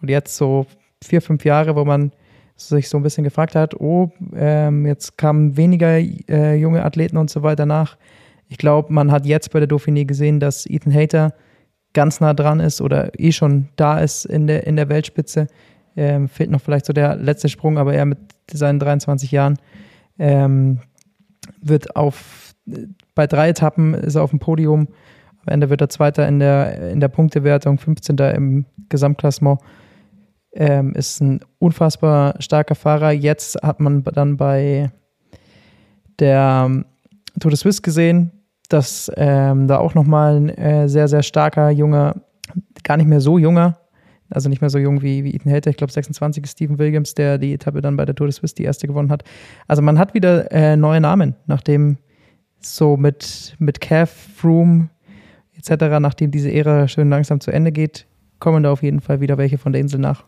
[0.00, 0.66] und jetzt so
[1.04, 2.12] vier, fünf Jahre, wo man
[2.56, 7.28] sich so ein bisschen gefragt hat, oh, ähm, jetzt kamen weniger äh, junge Athleten und
[7.28, 7.98] so weiter nach.
[8.48, 11.34] Ich glaube, man hat jetzt bei der Dauphiné gesehen, dass Ethan Hayter
[11.92, 15.48] ganz nah dran ist oder eh schon da ist in der, in der Weltspitze.
[15.96, 18.18] Ähm, fehlt noch vielleicht so der letzte Sprung, aber er mit
[18.50, 19.58] seinen 23 Jahren
[20.18, 20.80] ähm,
[21.60, 22.45] wird auf
[23.14, 24.88] bei drei Etappen ist er auf dem Podium,
[25.46, 28.16] Am Ende wird er Zweiter in der, in der Punktewertung, 15.
[28.18, 29.60] im Gesamtklassement.
[30.52, 33.12] Ähm, ist ein unfassbar starker Fahrer.
[33.12, 34.90] Jetzt hat man dann bei
[36.18, 36.86] der ähm,
[37.38, 38.32] Tour de Suisse gesehen,
[38.68, 42.16] dass ähm, da auch nochmal ein äh, sehr, sehr starker junger,
[42.82, 43.78] gar nicht mehr so junger,
[44.30, 47.14] also nicht mehr so jung wie, wie Ethan Hater, ich glaube 26 ist Stephen Williams,
[47.14, 49.22] der die Etappe dann bei der Tour de Suisse die erste gewonnen hat.
[49.68, 51.98] Also man hat wieder äh, neue Namen, nachdem
[52.74, 54.88] so mit, mit Cav, Froome
[55.56, 58.06] etc., nachdem diese Ära schön langsam zu Ende geht,
[58.38, 60.24] kommen da auf jeden Fall wieder welche von der Insel nach.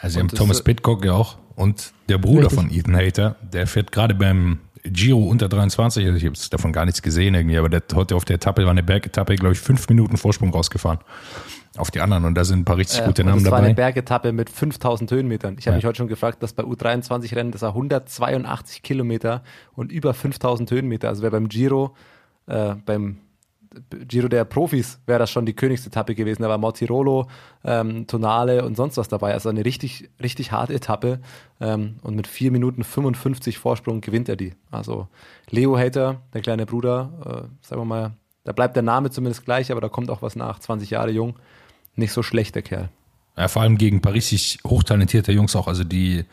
[0.00, 2.58] Also sie haben Thomas Pitcock ja auch und der Bruder Richtig.
[2.58, 6.84] von Ethan Hater, der fährt gerade beim Giro unter 23, also ich habe davon gar
[6.84, 9.60] nichts gesehen irgendwie, aber der hat heute auf der Etappe, war eine Bergetappe, glaube ich,
[9.60, 11.00] fünf Minuten Vorsprung rausgefahren
[11.78, 13.56] auf die anderen und da sind ein paar richtig gute äh, Namen dabei.
[13.56, 15.56] Das war eine Bergetappe mit 5000 Höhenmetern.
[15.58, 15.76] Ich habe ja.
[15.78, 19.42] mich heute schon gefragt, dass bei U23-Rennen, das war 182 Kilometer
[19.74, 21.08] und über 5000 Höhenmeter.
[21.08, 21.94] Also wäre beim Giro,
[22.46, 23.18] äh, beim
[23.90, 26.42] Giro der Profis wäre das schon die Königsetappe gewesen.
[26.42, 27.28] Da war Mortirolo,
[27.64, 29.34] ähm, Tonale und sonst was dabei.
[29.34, 31.20] Also eine richtig, richtig harte Etappe.
[31.60, 34.54] Ähm, und mit 4 Minuten 55 Vorsprung gewinnt er die.
[34.70, 35.08] Also
[35.50, 38.12] Leo Hater, der kleine Bruder, äh, sagen wir mal,
[38.44, 40.60] da bleibt der Name zumindest gleich, aber da kommt auch was nach.
[40.60, 41.34] 20 Jahre jung
[41.96, 42.88] nicht so schlecht, der Kerl.
[43.36, 45.68] Ja, vor allem gegen richtig hochtalentierte Jungs auch.
[45.68, 46.24] Also die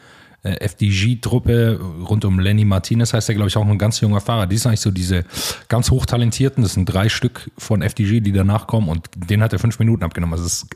[0.44, 4.46] äh, FDG-Truppe rund um Lenny Martinez heißt er, glaube ich, auch ein ganz junger Fahrer.
[4.46, 5.24] Die sind eigentlich so diese
[5.70, 6.64] ganz hochtalentierten.
[6.64, 10.04] Das sind drei Stück von FDG, die danach kommen und den hat er fünf Minuten
[10.04, 10.34] abgenommen.
[10.34, 10.68] Also ist,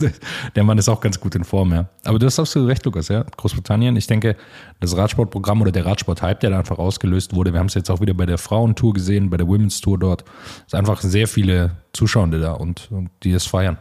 [0.56, 1.88] der Mann ist auch ganz gut in Form, ja.
[2.04, 3.24] Aber du hast absolut recht, Lukas, ja.
[3.24, 4.36] Großbritannien, ich denke,
[4.80, 8.00] das Radsportprogramm oder der Radsport-Hype, der da einfach ausgelöst wurde, wir haben es jetzt auch
[8.00, 10.24] wieder bei der Frauentour gesehen, bei der Women's Tour dort.
[10.66, 13.78] Es sind einfach sehr viele Zuschauende da und, und die es feiern.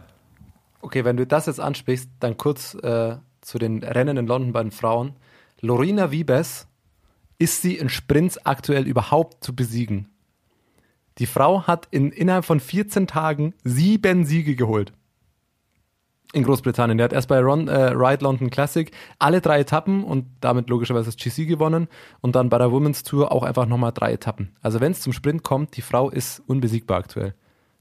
[0.81, 4.61] Okay, wenn du das jetzt ansprichst, dann kurz äh, zu den Rennen in London bei
[4.61, 5.15] den Frauen.
[5.61, 6.67] Lorena Wiebes,
[7.39, 10.09] ist sie in Sprints aktuell überhaupt zu besiegen?
[11.17, 14.93] Die Frau hat in, innerhalb von 14 Tagen sieben Siege geholt.
[16.33, 16.97] In Großbritannien.
[16.97, 21.05] Der hat erst bei Ron, äh, Ride London Classic alle drei Etappen und damit logischerweise
[21.05, 21.87] das GC gewonnen
[22.19, 24.55] und dann bei der Women's Tour auch einfach nochmal drei Etappen.
[24.61, 27.33] Also wenn es zum Sprint kommt, die Frau ist unbesiegbar aktuell.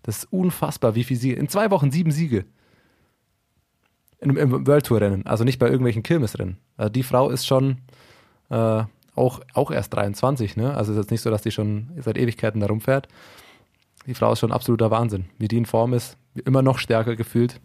[0.02, 1.34] Das ist unfassbar, wie viel Siege.
[1.34, 2.44] In zwei Wochen sieben Siege
[4.20, 6.58] im, im World Tour Rennen, also nicht bei irgendwelchen Kirmesrennen.
[6.76, 7.78] Also die Frau ist schon
[8.50, 8.82] äh,
[9.14, 10.74] auch, auch erst 23, ne?
[10.74, 13.08] Also ist jetzt nicht so, dass die schon seit Ewigkeiten da rumfährt.
[14.06, 15.26] Die Frau ist schon absoluter Wahnsinn.
[15.38, 17.60] Wie die in Form ist, immer noch stärker gefühlt.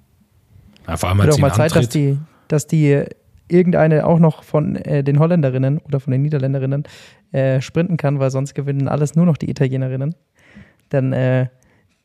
[0.87, 3.03] Ja, vor allem als auch mal Zeit, dass die, dass die
[3.47, 6.83] irgendeine auch noch von äh, den Holländerinnen oder von den Niederländerinnen
[7.31, 10.15] äh, sprinten kann, weil sonst gewinnen alles nur noch die Italienerinnen.
[10.91, 11.47] Denn äh,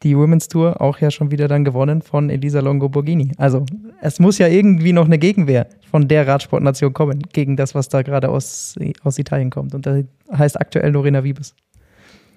[0.02, 3.32] die Women's Tour auch ja schon wieder dann gewonnen von Elisa Longo Borghini.
[3.38, 3.64] Also
[4.00, 8.02] es muss ja irgendwie noch eine Gegenwehr von der Radsportnation kommen gegen das, was da
[8.02, 9.74] gerade aus, aus Italien kommt.
[9.74, 10.00] Und da
[10.32, 11.54] heißt aktuell Lorena Wiebes.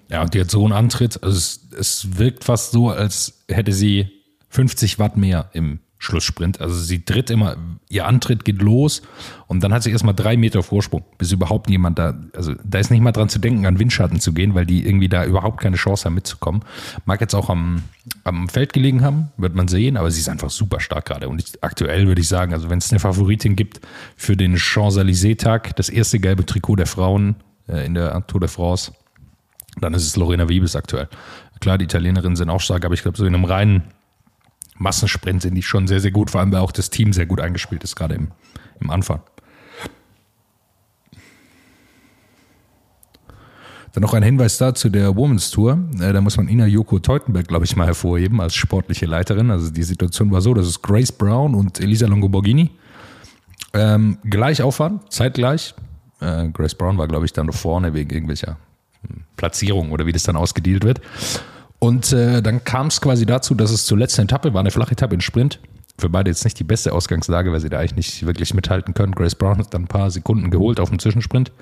[0.08, 1.22] Ja, und die hat so einen Antritt.
[1.22, 4.08] Also es, es wirkt fast so, als hätte sie
[4.48, 6.62] 50 Watt mehr im Schlusssprint.
[6.62, 7.58] Also sie tritt immer,
[7.90, 9.02] ihr Antritt geht los
[9.46, 12.90] und dann hat sie erstmal drei Meter Vorsprung, bis überhaupt niemand da, also da ist
[12.90, 15.76] nicht mal dran zu denken, an Windschatten zu gehen, weil die irgendwie da überhaupt keine
[15.76, 16.62] Chance haben mitzukommen.
[17.04, 17.82] Mag jetzt auch am,
[18.24, 21.28] am Feld gelegen haben, wird man sehen, aber sie ist einfach super stark gerade.
[21.28, 23.82] Und ich, aktuell würde ich sagen, also wenn es eine Favoritin gibt
[24.16, 27.36] für den Champs-Élysées-Tag, das erste gelbe Trikot der Frauen
[27.68, 28.92] äh, in der Tour de France,
[29.82, 31.08] dann ist es Lorena Wiebes aktuell.
[31.60, 33.82] Klar, die Italienerinnen sind auch stark, aber ich glaube, so in einem reinen
[34.80, 37.40] Massensprint sind die schon sehr, sehr gut, vor allem weil auch das Team sehr gut
[37.40, 38.28] eingespielt ist, gerade im,
[38.80, 39.20] im Anfang.
[43.92, 45.78] Dann noch ein Hinweis dazu der Women's Tour.
[46.00, 49.50] Äh, da muss man Ina Joko Teutenberg, glaube ich, mal hervorheben als sportliche Leiterin.
[49.50, 52.70] Also die Situation war so, dass es Grace Brown und Elisa Longoborghini
[53.74, 55.74] ähm, gleich auffahren, zeitgleich.
[56.20, 58.56] Äh, Grace Brown war, glaube ich, dann noch vorne wegen irgendwelcher
[59.06, 61.00] hm, Platzierung oder wie das dann ausgedealt wird.
[61.80, 64.92] Und äh, dann kam es quasi dazu, dass es zur letzten Etappe war, eine flache
[64.92, 65.58] Etappe in Sprint.
[65.98, 69.12] Für beide jetzt nicht die beste Ausgangslage, weil sie da eigentlich nicht wirklich mithalten können.
[69.12, 71.52] Grace Brown hat dann ein paar Sekunden geholt auf dem Zwischensprint.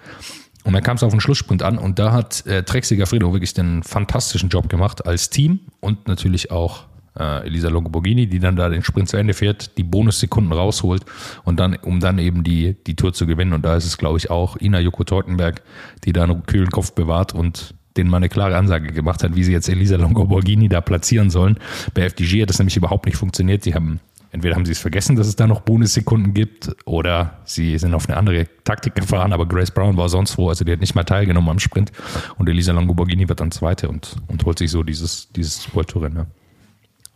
[0.65, 3.55] Und dann kam es auf den Schlusssprint an und da hat äh, Trexiger Frido wirklich
[3.55, 6.85] den fantastischen Job gemacht als Team und natürlich auch
[7.19, 11.05] äh, Elisa Longoborghini, die dann da den Sprint zu Ende fährt, die Bonussekunden rausholt
[11.45, 13.53] und dann, um dann eben die, die Tour zu gewinnen.
[13.53, 15.63] Und da ist es, glaube ich, auch Ina Joko Teutenberg,
[16.05, 19.45] die da einen kühlen Kopf bewahrt und denen mal eine klare Ansage gemacht hat, wie
[19.45, 21.59] sie jetzt Elisa Longo-Borghini da platzieren sollen.
[21.95, 23.65] Bei FDG hat das nämlich überhaupt nicht funktioniert.
[23.65, 27.79] Sie haben entweder haben sie es vergessen, dass es da noch Bonussekunden gibt, oder sie
[27.79, 30.81] sind auf eine andere Taktik gefahren, aber Grace Brown war sonst wo, also die hat
[30.81, 31.93] nicht mal teilgenommen am Sprint
[32.37, 36.03] und Elisa Longoborghini wird dann Zweite und, und holt sich so dieses, dieses World Tour
[36.03, 36.27] Rennen.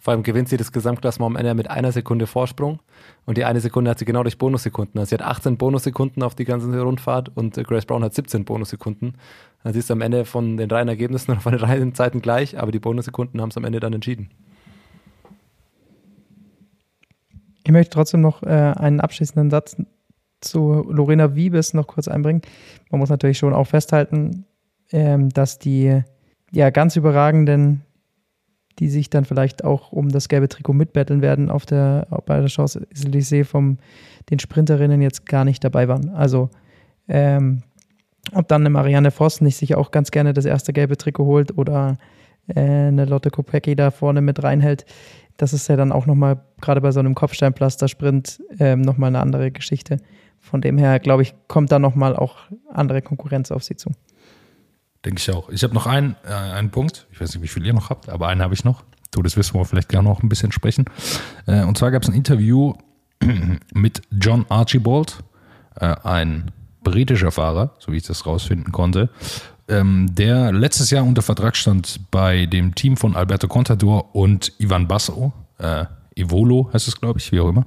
[0.03, 2.81] Vor allem gewinnt sie das Gesamtklassement am Ende mit einer Sekunde Vorsprung.
[3.25, 4.99] Und die eine Sekunde hat sie genau durch Bonussekunden.
[4.99, 8.45] Also sie hat 18 Bonussekunden auf die ganze Rundfahrt und äh, Grace Brown hat 17
[8.45, 9.17] Bonussekunden.
[9.63, 12.59] Dann siehst du am Ende von den reinen Ergebnissen und von den reinen Zeiten gleich,
[12.59, 14.31] aber die Bonussekunden haben es am Ende dann entschieden.
[17.63, 19.77] Ich möchte trotzdem noch äh, einen abschließenden Satz
[20.41, 22.43] zu Lorena Wiebes noch kurz einbringen.
[22.91, 24.47] Man muss natürlich schon auch festhalten,
[24.91, 26.03] ähm, dass die
[26.51, 27.83] ja ganz überragenden,
[28.79, 32.49] die sich dann vielleicht auch um das gelbe Trikot mitbetteln werden auf der bei der
[32.49, 33.79] Chance Elysée vom
[34.31, 36.11] den Sprinterinnen jetzt gar nicht dabei waren.
[36.11, 36.51] Also
[37.09, 37.63] ähm,
[38.35, 41.59] ob dann eine Marianne Voss nicht sich auch ganz gerne das erste gelbe Trikot holt
[41.59, 41.99] oder
[42.47, 44.87] äh, eine Lotte Kopecki da vorne mit reinhält,
[45.37, 49.51] das ist ja dann auch nochmal, gerade bei so einem Kopfsteinpflaster-Sprint, ähm, nochmal eine andere
[49.51, 49.99] Geschichte.
[50.39, 52.37] Von dem her, glaube ich, kommt da nochmal auch
[52.73, 53.91] andere Konkurrenz auf sie zu.
[55.05, 55.49] Denke ich auch.
[55.49, 57.07] Ich habe noch einen, äh, einen Punkt.
[57.13, 58.85] Ich weiß nicht, wie viel ihr noch habt, aber einen habe ich noch.
[59.11, 60.85] Du, das wissen wir vielleicht gerne noch ein bisschen sprechen.
[61.47, 62.75] Äh, und zwar gab es ein Interview
[63.75, 65.23] mit John Archibald,
[65.77, 66.51] äh, ein
[66.83, 69.11] britischer Fahrer, so wie ich das rausfinden konnte,
[69.69, 74.89] ähm, der letztes Jahr unter Vertrag stand bei dem Team von Alberto Contador und Ivan
[74.89, 75.33] Basso.
[75.59, 75.87] Äh,
[76.17, 77.65] Evolo heißt es, glaube ich, wie auch immer.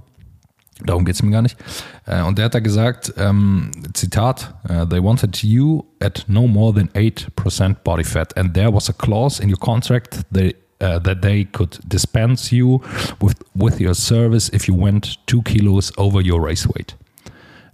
[0.84, 1.58] Darum geht es mir gar nicht.
[2.06, 6.74] Äh, und der hat da gesagt, ähm, Zitat, uh, they wanted you at no more
[6.74, 11.22] than 8% body fat and there was a clause in your contract they, uh, that
[11.22, 12.82] they could dispense you
[13.22, 16.98] with, with your service if you went two kilos over your race weight.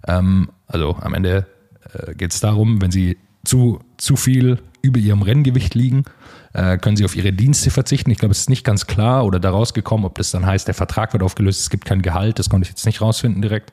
[0.06, 1.46] Ähm, also am Ende
[1.92, 6.04] äh, geht es darum, wenn sie zu, zu viel über ihrem Renngewicht liegen,
[6.52, 8.10] äh, können sie auf ihre Dienste verzichten.
[8.10, 10.74] Ich glaube, es ist nicht ganz klar oder daraus gekommen, ob das dann heißt, der
[10.74, 13.72] Vertrag wird aufgelöst, es gibt kein Gehalt, das konnte ich jetzt nicht rausfinden direkt.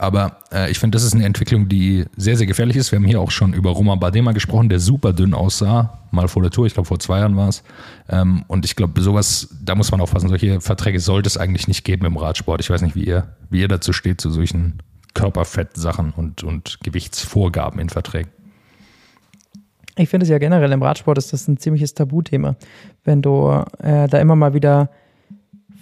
[0.00, 2.90] Aber äh, ich finde, das ist eine Entwicklung, die sehr, sehr gefährlich ist.
[2.90, 6.40] Wir haben hier auch schon über Roman Badema gesprochen, der super dünn aussah, mal vor
[6.40, 7.62] der Tour, ich glaube vor zwei Jahren war es.
[8.08, 11.84] Ähm, und ich glaube, sowas, da muss man aufpassen, solche Verträge sollte es eigentlich nicht
[11.84, 12.62] geben im Radsport.
[12.62, 17.78] Ich weiß nicht, wie ihr, wie ihr dazu steht, zu solchen Körperfettsachen und, und Gewichtsvorgaben
[17.78, 18.30] in Verträgen.
[19.96, 22.56] Ich finde es ja generell im Radsport ist das ein ziemliches Tabuthema.
[23.04, 23.48] Wenn du
[23.82, 24.90] äh, da immer mal wieder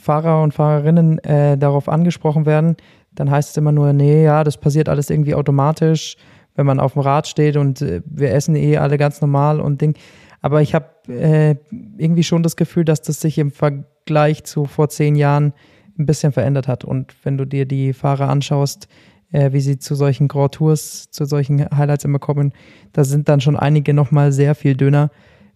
[0.00, 2.76] Fahrer und Fahrerinnen äh, darauf angesprochen werden,
[3.14, 6.16] dann heißt es immer nur, nee, ja, das passiert alles irgendwie automatisch,
[6.54, 9.80] wenn man auf dem Rad steht und äh, wir essen eh alle ganz normal und
[9.80, 9.94] Ding.
[10.40, 11.56] Aber ich habe äh,
[11.96, 15.52] irgendwie schon das Gefühl, dass das sich im Vergleich zu vor zehn Jahren
[15.98, 16.84] ein bisschen verändert hat.
[16.84, 18.88] Und wenn du dir die Fahrer anschaust,
[19.32, 22.52] äh, wie sie zu solchen Grand Tours, zu solchen Highlights immer kommen,
[22.92, 25.10] da sind dann schon einige nochmal sehr viel dünner.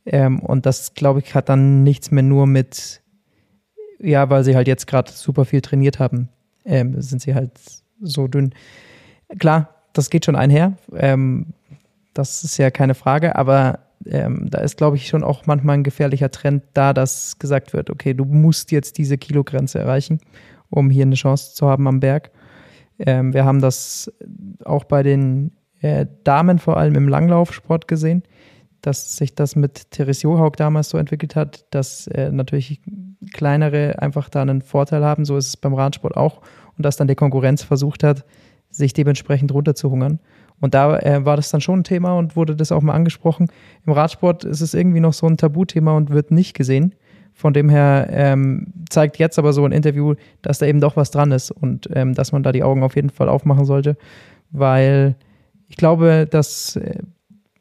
[0.04, 3.02] Ähm, und das, glaube ich, hat dann nichts mehr nur mit,
[3.98, 6.28] ja, weil sie halt jetzt gerade super viel trainiert haben,
[6.64, 7.52] ähm, sind sie halt
[8.00, 8.52] so dünn.
[9.38, 10.76] Klar, das geht schon einher.
[10.94, 11.54] Ähm,
[12.14, 15.84] das ist ja keine Frage, aber ähm, da ist, glaube ich, schon auch manchmal ein
[15.84, 20.20] gefährlicher Trend da, dass gesagt wird, okay, du musst jetzt diese Kilogrenze erreichen,
[20.68, 22.30] um hier eine Chance zu haben am Berg.
[22.98, 24.12] Ähm, wir haben das
[24.64, 28.22] auch bei den äh, Damen vor allem im Langlaufsport gesehen,
[28.80, 32.80] dass sich das mit Therese Johaug damals so entwickelt hat, dass äh, natürlich
[33.32, 35.24] kleinere einfach da einen Vorteil haben.
[35.24, 36.40] So ist es beim Radsport auch.
[36.76, 38.24] Und dass dann die Konkurrenz versucht hat,
[38.70, 40.18] sich dementsprechend runterzuhungern.
[40.60, 43.48] Und da äh, war das dann schon ein Thema und wurde das auch mal angesprochen.
[43.84, 46.94] Im Radsport ist es irgendwie noch so ein Tabuthema und wird nicht gesehen.
[47.42, 51.10] Von dem her ähm, zeigt jetzt aber so ein Interview, dass da eben doch was
[51.10, 53.96] dran ist und ähm, dass man da die Augen auf jeden Fall aufmachen sollte,
[54.52, 55.16] weil
[55.66, 57.00] ich glaube, dass äh,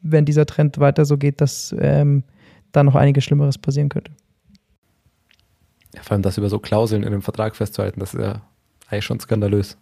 [0.03, 2.23] wenn dieser Trend weiter so geht, dass ähm,
[2.71, 4.11] da noch einiges Schlimmeres passieren könnte.
[5.95, 8.43] Ja, vor allem das über so Klauseln in einem Vertrag festzuhalten, das ist ja
[8.87, 9.79] eigentlich schon skandalös.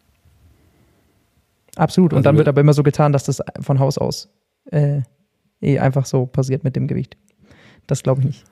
[1.76, 2.14] Absolut.
[2.14, 4.30] Und also dann wird aber immer so getan, dass das von Haus aus
[4.72, 5.02] äh,
[5.60, 7.18] eh einfach so passiert mit dem Gewicht.
[7.86, 8.46] Das glaube ich nicht.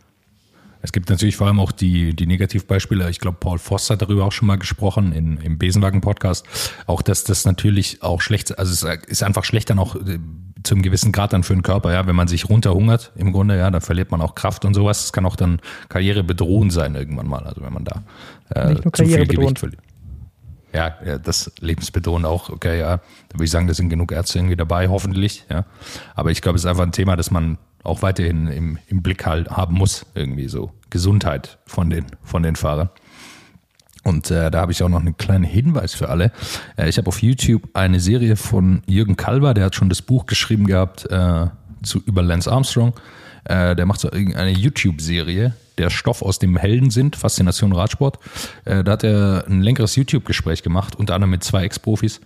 [0.82, 3.10] Es gibt natürlich vor allem auch die, die Negativbeispiele.
[3.10, 6.46] Ich glaube, Paul Voss hat darüber auch schon mal gesprochen in, im Besenwagen-Podcast.
[6.86, 10.20] Auch, dass das natürlich auch schlecht, also es ist einfach schlecht dann auch äh,
[10.64, 12.08] zu einem gewissen Grad dann für den Körper, ja.
[12.08, 15.06] Wenn man sich runterhungert, im Grunde, ja, dann verliert man auch Kraft und sowas.
[15.06, 15.60] Es kann auch dann
[15.90, 17.46] karrierebedrohend sein irgendwann mal.
[17.46, 18.04] Also wenn man da
[18.50, 19.82] äh, zu viel Gewicht verliert.
[20.74, 22.98] Ja, ja, das lebensbedrohend auch, okay, ja.
[22.98, 25.66] Da würde ich sagen, da sind genug Ärzte irgendwie dabei, hoffentlich, ja.
[26.14, 29.26] Aber ich glaube, es ist einfach ein Thema, das man auch weiterhin im, im Blick
[29.26, 32.90] halt haben muss, irgendwie so Gesundheit von den, von den Fahrern.
[34.04, 36.32] Und äh, da habe ich auch noch einen kleinen Hinweis für alle.
[36.78, 40.26] Äh, ich habe auf YouTube eine Serie von Jürgen Kalber, der hat schon das Buch
[40.26, 41.48] geschrieben gehabt äh,
[41.84, 42.94] zu, über Lance Armstrong.
[43.44, 48.18] Äh, der macht so eine YouTube-Serie, der Stoff aus dem Helden sind, Faszination Radsport.
[48.64, 52.22] Äh, da hat er ein längeres YouTube-Gespräch gemacht, unter anderem mit zwei Ex-Profis.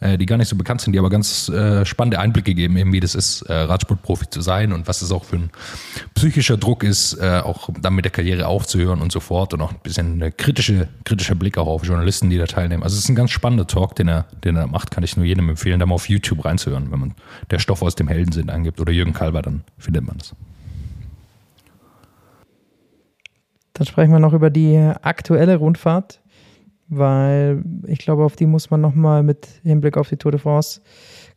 [0.00, 2.92] Äh, die gar nicht so bekannt sind, die aber ganz äh, spannende Einblicke geben, eben
[2.92, 5.50] wie das ist, äh, Radsportprofi zu sein und was es auch für ein
[6.14, 9.72] psychischer Druck ist, äh, auch dann mit der Karriere aufzuhören und so fort und auch
[9.72, 12.82] ein bisschen eine kritische, kritischer Blick auch auf Journalisten, die da teilnehmen.
[12.82, 15.24] Also es ist ein ganz spannender Talk, den er, den er macht, kann ich nur
[15.24, 17.14] jedem empfehlen, da mal auf YouTube reinzuhören, wenn man
[17.50, 20.34] der Stoff aus dem Heldensinn angibt oder Jürgen Kalber, dann findet man es.
[23.72, 26.20] Dann sprechen wir noch über die aktuelle Rundfahrt,
[26.88, 30.80] weil ich glaube, auf die muss man nochmal mit Hinblick auf die Tour de France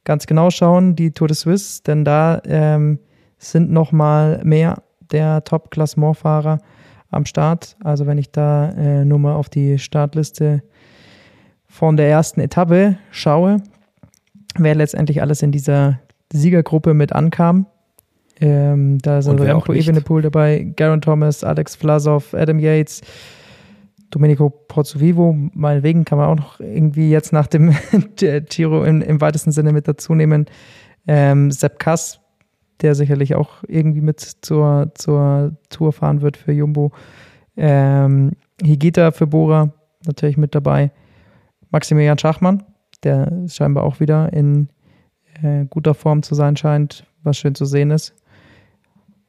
[0.04, 3.00] ganz genau schauen, die Tour de Suisse, denn da ähm,
[3.38, 6.60] sind nochmal mehr der Top-Klassementfahrer
[7.12, 7.76] am Start.
[7.84, 10.62] Also wenn ich da äh, nur mal auf die Startliste
[11.68, 13.58] von der ersten Etappe schaue,
[14.58, 16.00] wer letztendlich alles in dieser
[16.32, 17.66] Siegergruppe mit ankam,
[18.42, 23.02] ähm, da sind Remco Evenepoel dabei, Garen Thomas, Alex Vlasov, Adam Yates,
[24.10, 27.76] Domenico Pozzovivo, meinetwegen kann man auch noch irgendwie jetzt nach dem
[28.50, 30.46] Giro im, im, weitesten Sinne mit dazu nehmen.
[31.08, 32.20] Ähm, Sepp Kass,
[32.82, 36.92] der sicherlich auch irgendwie mit zur, zur Tour fahren wird für Jumbo.
[37.56, 38.32] Ähm,
[38.64, 39.74] Higita für Bora
[40.06, 40.92] natürlich mit dabei.
[41.72, 42.64] Maximilian Schachmann,
[43.04, 44.70] der scheinbar auch wieder in
[45.44, 48.16] äh, guter Form zu sein scheint, was schön zu sehen ist.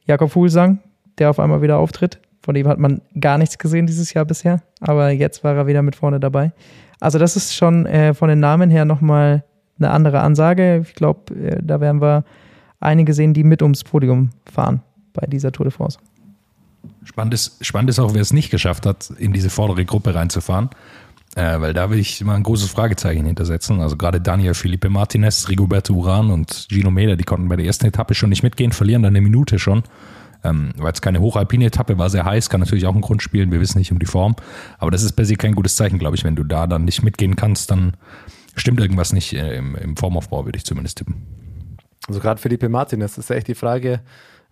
[0.05, 0.79] Jakob Fuglsang,
[1.19, 2.19] der auf einmal wieder auftritt.
[2.41, 5.81] Von dem hat man gar nichts gesehen dieses Jahr bisher, aber jetzt war er wieder
[5.81, 6.51] mit vorne dabei.
[6.99, 9.43] Also das ist schon äh, von den Namen her nochmal
[9.77, 10.83] eine andere Ansage.
[10.87, 12.23] Ich glaube, äh, da werden wir
[12.79, 14.81] einige sehen, die mit ums Podium fahren
[15.13, 15.99] bei dieser Tour de France.
[17.03, 20.69] Spannend ist, spannend ist auch, wer es nicht geschafft hat, in diese vordere Gruppe reinzufahren.
[21.35, 23.79] Äh, weil da will ich mal ein großes Fragezeichen hintersetzen.
[23.79, 27.85] Also gerade Daniel Felipe Martinez, Rigoberto Uran und Gino Meder, die konnten bei der ersten
[27.85, 29.83] Etappe schon nicht mitgehen, verlieren dann eine Minute schon.
[30.43, 33.51] Ähm, weil es keine hochalpine Etappe war, sehr heiß, kann natürlich auch einen Grund spielen,
[33.51, 34.35] wir wissen nicht um die Form.
[34.79, 36.23] Aber das ist per se kein gutes Zeichen, glaube ich.
[36.23, 37.95] Wenn du da dann nicht mitgehen kannst, dann
[38.55, 41.27] stimmt irgendwas nicht äh, im, im Formaufbau, würde ich zumindest tippen.
[42.07, 44.01] Also gerade Felipe Martinez ist ja echt die Frage,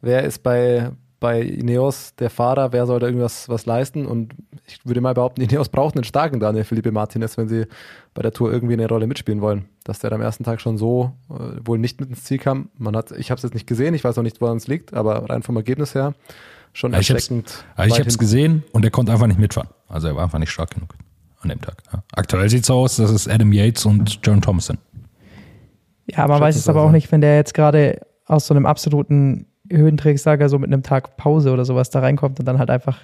[0.02, 4.06] wer ist bei, bei Ineos der Fahrer, wer soll da irgendwas was leisten?
[4.06, 4.34] Und
[4.68, 7.66] ich würde mal behaupten, Ineos braucht einen starken Daniel Felipe Martinez, wenn sie
[8.14, 9.66] bei der Tour irgendwie eine Rolle mitspielen wollen.
[9.84, 12.70] Dass der am ersten Tag schon so äh, wohl nicht mit ins Ziel kam.
[12.78, 14.94] Man hat, ich habe es jetzt nicht gesehen, ich weiß auch nicht, woran es liegt,
[14.94, 16.14] aber rein vom Ergebnis her
[16.74, 17.66] schon ja, erschreckend.
[17.86, 19.70] Ich habe es gesehen und er konnte einfach nicht mitfahren.
[19.88, 20.96] Also er war einfach nicht stark genug
[21.42, 21.78] an dem Tag.
[21.92, 22.04] Ja.
[22.14, 24.72] Aktuell sieht es aus, dass es Adam Yates und John Thomas
[26.08, 29.48] Ja, man weiß es aber auch nicht, wenn der jetzt gerade aus so einem absoluten
[29.72, 33.00] Höhenträgersager so mit einem Tag Pause oder sowas da reinkommt und dann halt einfach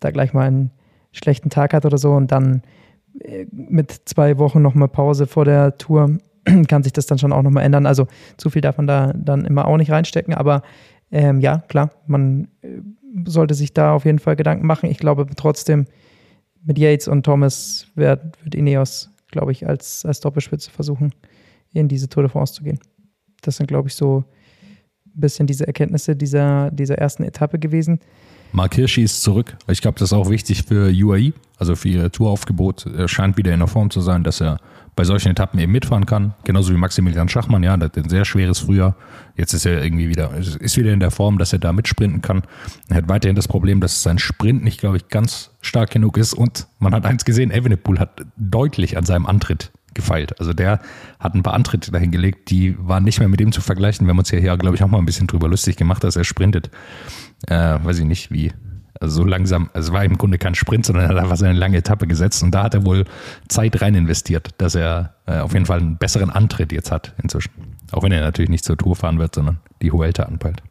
[0.00, 0.70] da gleich mal einen
[1.12, 2.62] schlechten Tag hat oder so und dann
[3.50, 6.18] mit zwei Wochen nochmal Pause vor der Tour
[6.68, 7.86] kann sich das dann schon auch nochmal ändern.
[7.86, 8.06] Also
[8.36, 10.62] zu viel darf man da dann immer auch nicht reinstecken, aber
[11.10, 12.80] ähm, ja, klar, man äh,
[13.24, 14.90] sollte sich da auf jeden Fall Gedanken machen.
[14.90, 15.86] Ich glaube trotzdem,
[16.64, 21.12] mit Yates und Thomas wird, wird Ineos, glaube ich, als, als Doppelspitze versuchen,
[21.72, 22.78] in diese Tour de France zu gehen.
[23.40, 24.24] Das sind, glaube ich, so
[25.06, 28.00] ein bisschen diese Erkenntnisse dieser, dieser ersten Etappe gewesen.
[28.52, 29.56] Mark Hirschi ist zurück.
[29.68, 32.86] Ich glaube, das ist auch wichtig für UAE, also für ihr Touraufgebot.
[32.86, 34.58] Er scheint wieder in der Form zu sein, dass er
[34.96, 36.34] bei solchen Etappen eben mitfahren kann.
[36.44, 38.96] Genauso wie Maximilian Schachmann, ja, der hat ein sehr schweres Frühjahr.
[39.36, 42.42] Jetzt ist er irgendwie wieder, ist wieder in der Form, dass er da mitsprinten kann.
[42.88, 46.34] Er hat weiterhin das Problem, dass sein Sprint nicht, glaube ich, ganz stark genug ist.
[46.34, 50.38] Und man hat eins gesehen, Evenepoel hat deutlich an seinem Antritt gefeilt.
[50.40, 50.80] Also der
[51.20, 54.06] hat ein paar Antritte dahingelegt, die waren nicht mehr mit dem zu vergleichen.
[54.06, 56.16] Wir haben uns ja hier, glaube ich, auch mal ein bisschen drüber lustig gemacht, dass
[56.16, 56.70] er sprintet.
[57.46, 58.52] Äh, weiß ich nicht, wie.
[59.00, 61.58] Also so langsam, also es war im Grunde kein Sprint, sondern er hat einfach seine
[61.58, 63.04] lange Etappe gesetzt und da hat er wohl
[63.48, 67.50] Zeit rein investiert, dass er äh, auf jeden Fall einen besseren Antritt jetzt hat inzwischen.
[67.92, 70.62] Auch wenn er natürlich nicht zur Tour fahren wird, sondern die Huelta anpeilt.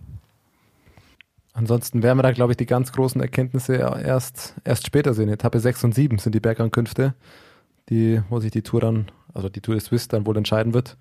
[1.53, 5.29] Ansonsten werden wir da, glaube ich, die ganz großen Erkenntnisse erst, erst später sehen.
[5.29, 7.15] Etappe 6 und 7 sind die Bergankünfte
[7.89, 10.97] die, wo sich die Tour dann, also die Tour des Swiss dann wohl entscheiden wird.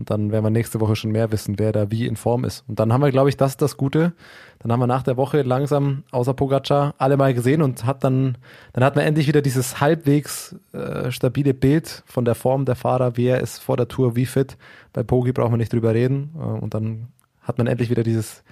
[0.00, 2.64] Und dann werden wir nächste Woche schon mehr wissen, wer da wie in Form ist.
[2.66, 4.14] Und dann haben wir, glaube ich, das ist das Gute.
[4.58, 8.38] Dann haben wir nach der Woche langsam außer Pogacar alle mal gesehen und hat dann,
[8.72, 13.18] dann hat man endlich wieder dieses halbwegs äh, stabile Bild von der Form der Fahrer,
[13.18, 14.56] wer ist vor der Tour wie fit.
[14.94, 16.30] Bei Pogi braucht man nicht drüber reden.
[16.34, 17.08] Äh, und dann
[17.42, 18.42] hat man endlich wieder dieses,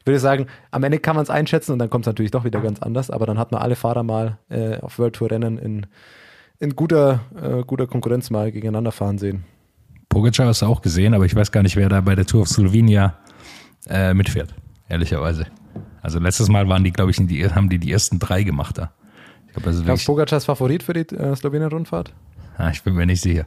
[0.00, 2.44] ich würde sagen, am Ende kann man es einschätzen und dann kommt es natürlich doch
[2.44, 3.10] wieder ganz anders.
[3.10, 5.86] Aber dann hat man alle Fahrer mal äh, auf World Tour Rennen in
[6.62, 9.44] in guter, äh, guter Konkurrenz mal gegeneinander fahren sehen.
[10.12, 12.42] Pogacar hast du auch gesehen, aber ich weiß gar nicht, wer da bei der Tour
[12.42, 13.14] of Slovenia
[13.88, 14.54] äh, mitfährt,
[14.90, 15.46] ehrlicherweise.
[16.02, 18.92] Also letztes Mal waren die, glaube ich, die, haben die die ersten drei gemacht da.
[19.46, 22.12] Ich glaube, also Ist Pogacars Favorit für die äh, Slowenien-Rundfahrt?
[22.58, 23.46] Ah, ich bin mir nicht sicher.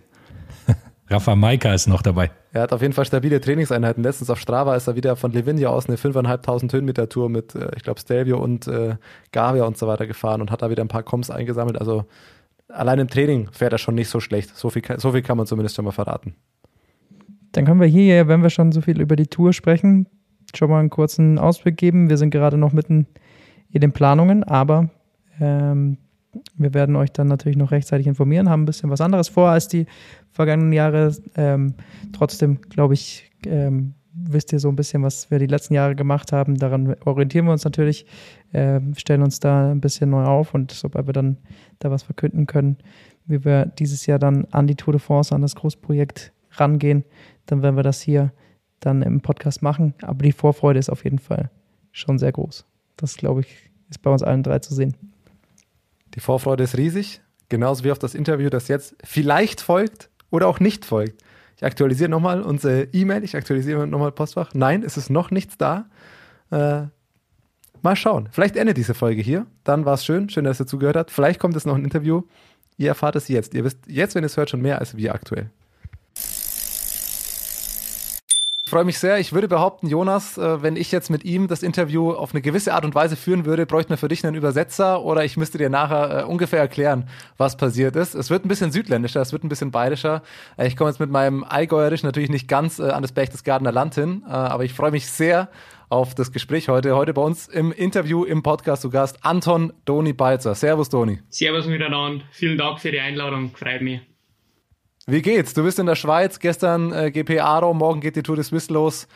[1.07, 2.32] Rafa Maika ist noch dabei.
[2.51, 4.01] Er hat auf jeden Fall stabile Trainingseinheiten.
[4.01, 7.70] Letztens auf Strava ist er wieder von Livigno aus eine 5.500 Höhenmeter Tour mit, äh,
[7.76, 8.95] ich glaube, Stelvio und äh,
[9.32, 11.78] Gavia und so weiter gefahren und hat da wieder ein paar Koms eingesammelt.
[11.78, 12.05] Also
[12.70, 14.55] allein im Training fährt er schon nicht so schlecht.
[14.57, 16.36] So viel, so viel kann man zumindest schon mal verraten.
[17.56, 20.08] Dann können wir hier, wenn wir schon so viel über die Tour sprechen,
[20.53, 22.10] schon mal einen kurzen Ausblick geben.
[22.10, 23.08] Wir sind gerade noch mitten
[23.72, 24.89] in den Planungen, aber
[25.39, 25.97] ähm,
[26.58, 29.70] wir werden euch dann natürlich noch rechtzeitig informieren, haben ein bisschen was anderes vor als
[29.70, 29.86] die
[30.32, 31.16] vergangenen Jahre.
[31.38, 31.76] Ähm,
[32.12, 36.34] trotzdem, glaube ich, ähm, wisst ihr so ein bisschen, was wir die letzten Jahre gemacht
[36.34, 36.58] haben.
[36.58, 38.06] Daran orientieren wir uns natürlich,
[38.51, 41.38] äh, stellen uns da ein bisschen neu auf und sobald wir dann
[41.80, 42.78] da was verkünden können,
[43.28, 47.03] wie wir dieses Jahr dann an die Tour de France, an das Großprojekt rangehen,
[47.45, 48.32] dann werden wir das hier
[48.80, 49.93] dann im Podcast machen.
[50.01, 51.49] Aber die Vorfreude ist auf jeden Fall
[51.91, 52.66] schon sehr groß.
[52.97, 54.95] Das, glaube ich, ist bei uns allen drei zu sehen.
[56.14, 60.60] Die Vorfreude ist riesig, genauso wie auf das Interview, das jetzt vielleicht folgt oder auch
[60.60, 61.22] nicht folgt.
[61.58, 64.53] Ich aktualisiere nochmal unsere E-Mail, ich aktualisiere nochmal Postfach.
[64.53, 65.86] Nein, es ist noch nichts da.
[66.51, 66.84] Äh,
[67.82, 68.28] mal schauen.
[68.32, 69.45] Vielleicht endet diese Folge hier.
[69.64, 70.30] Dann war es schön.
[70.30, 71.12] Schön, dass ihr zugehört habt.
[71.12, 72.24] Vielleicht kommt es noch ein Interview.
[72.78, 73.53] Ihr erfahrt es jetzt.
[73.53, 75.49] Ihr wisst jetzt, wenn ihr es hört, schon mehr als wir aktuell.
[78.64, 79.19] Ich freue mich sehr.
[79.19, 82.73] Ich würde behaupten, Jonas, äh, wenn ich jetzt mit ihm das Interview auf eine gewisse
[82.73, 85.69] Art und Weise führen würde, bräuchte man für dich einen Übersetzer oder ich müsste dir
[85.69, 87.07] nachher äh, ungefähr erklären,
[87.38, 88.15] was passiert ist.
[88.15, 90.23] Es wird ein bisschen südländischer, es wird ein bisschen bayerischer.
[90.57, 94.26] Äh, ich komme jetzt mit meinem Allgäuerisch natürlich nicht ganz an das Berchtesgadener Land hin,
[94.26, 95.47] aber ich freue mich sehr
[95.88, 96.97] auf das Gespräch heute.
[96.97, 100.53] Heute bei uns im Interview im Podcast zu Gast Anton Doni Balzer.
[100.53, 101.19] Servus, Doni.
[101.30, 102.26] Servus miteinander.
[102.32, 103.51] Vielen Dank für die Einladung.
[103.55, 104.01] Freut mich.
[105.08, 105.53] Wie geht's?
[105.53, 108.74] Du bist in der Schweiz, gestern äh, GP Aro, morgen geht die Tour de Suisse
[108.74, 109.08] los.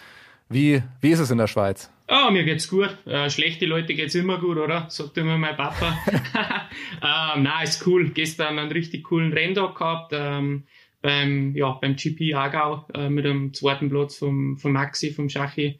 [0.47, 1.91] Wie, wie ist es in der Schweiz?
[2.05, 2.95] Ah, mir geht's gut.
[3.07, 4.85] Äh, schlechte Leute geht's immer gut, oder?
[4.89, 5.97] Sagt immer mein Papa.
[7.01, 8.11] ähm, na, ist cool.
[8.11, 10.11] Gestern einen richtig coolen Renntag gehabt.
[10.13, 10.65] Ähm,
[11.01, 15.79] beim, ja, beim GP Aargau äh, mit dem zweiten Platz vom, vom Maxi, vom Schachi.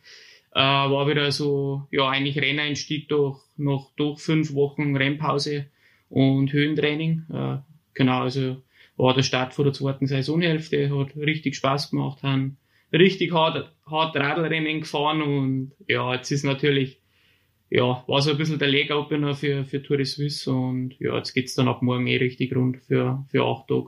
[0.55, 5.67] Äh, war wieder so, ja, eigentlich Renneinstieg durch, noch durch fünf Wochen Rennpause
[6.09, 7.25] und Höhentraining.
[7.31, 7.57] Äh,
[7.93, 8.57] genau, also
[8.99, 12.57] war der Start vor der zweiten Saisonhälfte, hat richtig Spaß gemacht, haben
[12.91, 16.99] richtig hart, hart Radlrennen gefahren und ja, jetzt ist natürlich,
[17.69, 21.33] ja, war so ein bisschen der Leg-Opener für, für Tour de Suisse und ja, jetzt
[21.33, 23.87] geht's dann ab morgen eh richtig rund für, für acht Tage.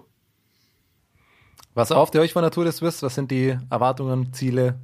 [1.74, 3.06] Was erhofft ihr euch von der Tour de Suisse?
[3.06, 4.80] Was sind die Erwartungen, Ziele?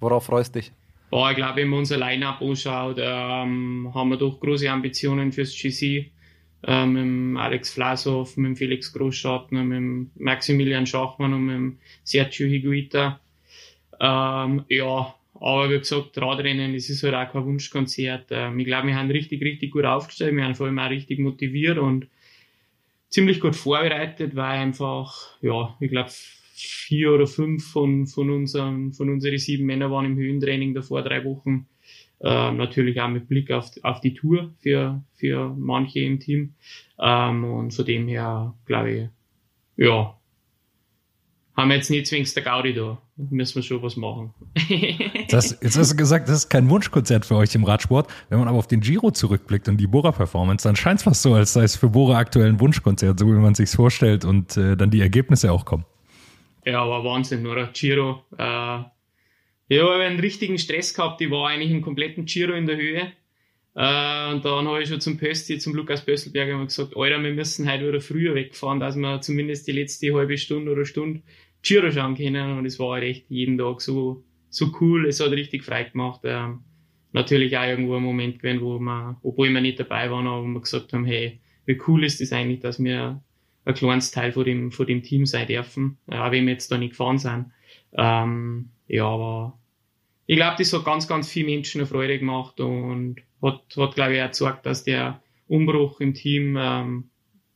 [0.00, 0.72] Worauf freust du dich?
[1.10, 5.54] Boah, ich glaube, wenn man unser Line-Up anschaut, ähm, haben wir doch große Ambitionen fürs
[5.54, 6.10] GC
[6.62, 11.54] äh, mit dem Alex Vlasov, mit dem Felix Großschattner, mit dem Maximilian Schachmann und mit
[11.54, 13.20] dem Sergio Higuita.
[14.00, 18.26] Ähm, ja, aber wie gesagt, Radrennen, das ist halt auch kein Wunschkonzert.
[18.30, 21.18] Ähm, ich glaube, wir haben richtig, richtig gut aufgestellt, wir haben vor allem auch richtig
[21.18, 22.08] motiviert und
[23.08, 26.10] ziemlich gut vorbereitet, weil einfach, ja, ich glaube,
[26.54, 31.24] vier oder fünf von, von unseren, von unseren sieben Männern waren im Höhentraining davor drei
[31.24, 31.66] Wochen.
[32.20, 36.54] Ähm, natürlich auch mit Blick auf, auf die Tour für, für manche im Team.
[36.98, 39.08] Ähm, und von dem her, glaube ich,
[39.76, 40.18] ja,
[41.58, 42.98] haben wir jetzt nicht zwingend der Gaudi da.
[43.16, 44.32] Müssen wir schon was machen.
[45.28, 48.08] das, jetzt hast du gesagt, das ist kein Wunschkonzert für euch im Radsport.
[48.28, 51.34] Wenn man aber auf den Giro zurückblickt und die Bora-Performance, dann scheint es fast so,
[51.34, 54.76] als sei es für Bora aktuell ein Wunschkonzert, so wie man sich vorstellt und äh,
[54.76, 55.84] dann die Ergebnisse auch kommen.
[56.64, 57.66] Ja, aber Wahnsinn, oder?
[57.72, 58.78] Giro, äh,
[59.68, 61.20] ich habe einen richtigen Stress gehabt.
[61.20, 63.12] Ich war eigentlich im kompletten Giro in der Höhe.
[63.74, 67.70] Äh, und dann habe ich schon zum Pösti, zum Lukas Pöstelberger gesagt, Alter, wir müssen
[67.70, 71.22] heute wieder früher wegfahren, dass wir zumindest die letzte halbe Stunde oder Stunde
[71.62, 72.58] Giro schauen können.
[72.58, 75.06] Und es war halt echt jeden Tag so, so cool.
[75.06, 76.22] Es hat richtig frei gemacht.
[76.24, 76.60] Ähm,
[77.12, 80.60] natürlich auch irgendwo ein Moment gewesen, wo wir, obwohl wir nicht dabei waren, aber wir
[80.60, 83.22] gesagt haben, hey, wie cool ist das eigentlich, dass wir
[83.64, 86.78] ein kleines Teil von dem, von dem Team sein dürfen, auch wenn wir jetzt da
[86.78, 87.52] nicht gefahren sind.
[87.92, 89.58] Ähm, ja, aber
[90.26, 94.16] ich glaube, das hat ganz, ganz viele Menschen eine Freude gemacht und hat, hat glaube
[94.16, 97.10] ich, gezeigt, dass der Umbruch im Team, ähm,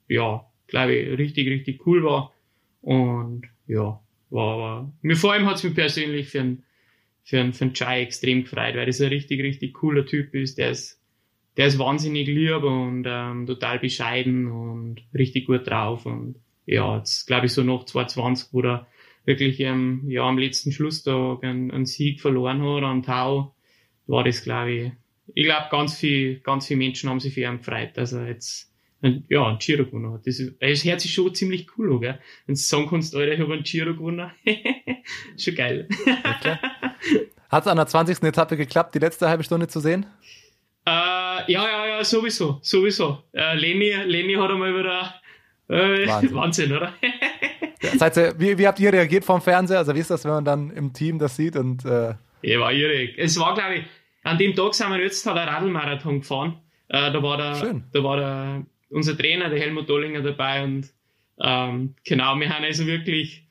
[0.09, 2.33] ja, glaube ich, richtig, richtig cool war.
[2.81, 6.65] Und ja, war, war mir vor allem hat es mich persönlich für einen
[7.25, 10.59] für einen, für einen Chai extrem gefreut, weil das ein richtig, richtig cooler Typ ist.
[10.59, 11.01] Der ist,
[11.57, 16.07] der ist wahnsinnig lieb und ähm, total bescheiden und richtig gut drauf.
[16.07, 18.87] Und ja, jetzt glaube ich so nach 2020, wo er
[19.25, 23.55] wirklich ähm, ja, am letzten Schlusstag einen, einen Sieg verloren hat an Tau,
[24.07, 24.93] war das, glaube ich,
[25.35, 28.73] ich glaube, ganz viel, ganz viele Menschen haben sich für ihn gefreut, dass er jetzt
[29.29, 30.27] ja, einen Giro gewonnen hat.
[30.27, 32.19] Das, das hört sich schon ziemlich cool an, gell?
[32.47, 34.31] Wenn du sagen kannst, Alter, ich habe einen Giro gewonnen.
[35.39, 35.89] schon geil.
[37.49, 38.23] Hat es an der 20.
[38.23, 40.07] Etappe geklappt, die letzte halbe Stunde zu sehen?
[40.85, 43.23] Äh, ja, ja, ja, sowieso, sowieso.
[43.33, 45.15] Äh, Lenny, Lenny hat einmal wieder
[45.73, 46.35] äh, Wahnsinn.
[46.35, 46.95] Wahnsinn, oder?
[47.97, 49.79] Seid ihr, wie, wie habt ihr reagiert vom Fernseher?
[49.79, 52.73] Also wie ist das, wenn man dann im Team das sieht und äh Ja, war
[52.73, 53.09] irre.
[53.17, 53.85] Es war, glaube ich,
[54.23, 56.61] an dem Tag sind wir jetzt halt ein Radlmarathon gefahren.
[56.89, 57.85] Äh, da war der, Schön.
[57.93, 60.93] da war der unser Trainer, der Helmut Dollinger, dabei und
[61.41, 63.47] ähm, genau, wir haben also wirklich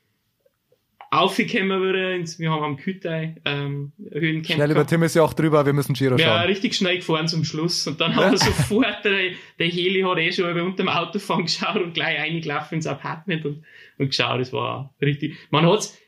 [1.12, 5.66] aufgekommen ins, wir haben am Kütei ähm, Höhencamp Schnell über Tim ist ja auch drüber,
[5.66, 6.48] wir müssen Giro ja, schauen.
[6.48, 10.32] richtig schnell gefahren zum Schluss und dann haben wir sofort, der, der Heli hat eh
[10.32, 13.64] schon unter dem Autofahren geschaut und gleich eingelaufen ins Apartment und,
[13.98, 16.00] und geschaut, das war richtig, man hat's,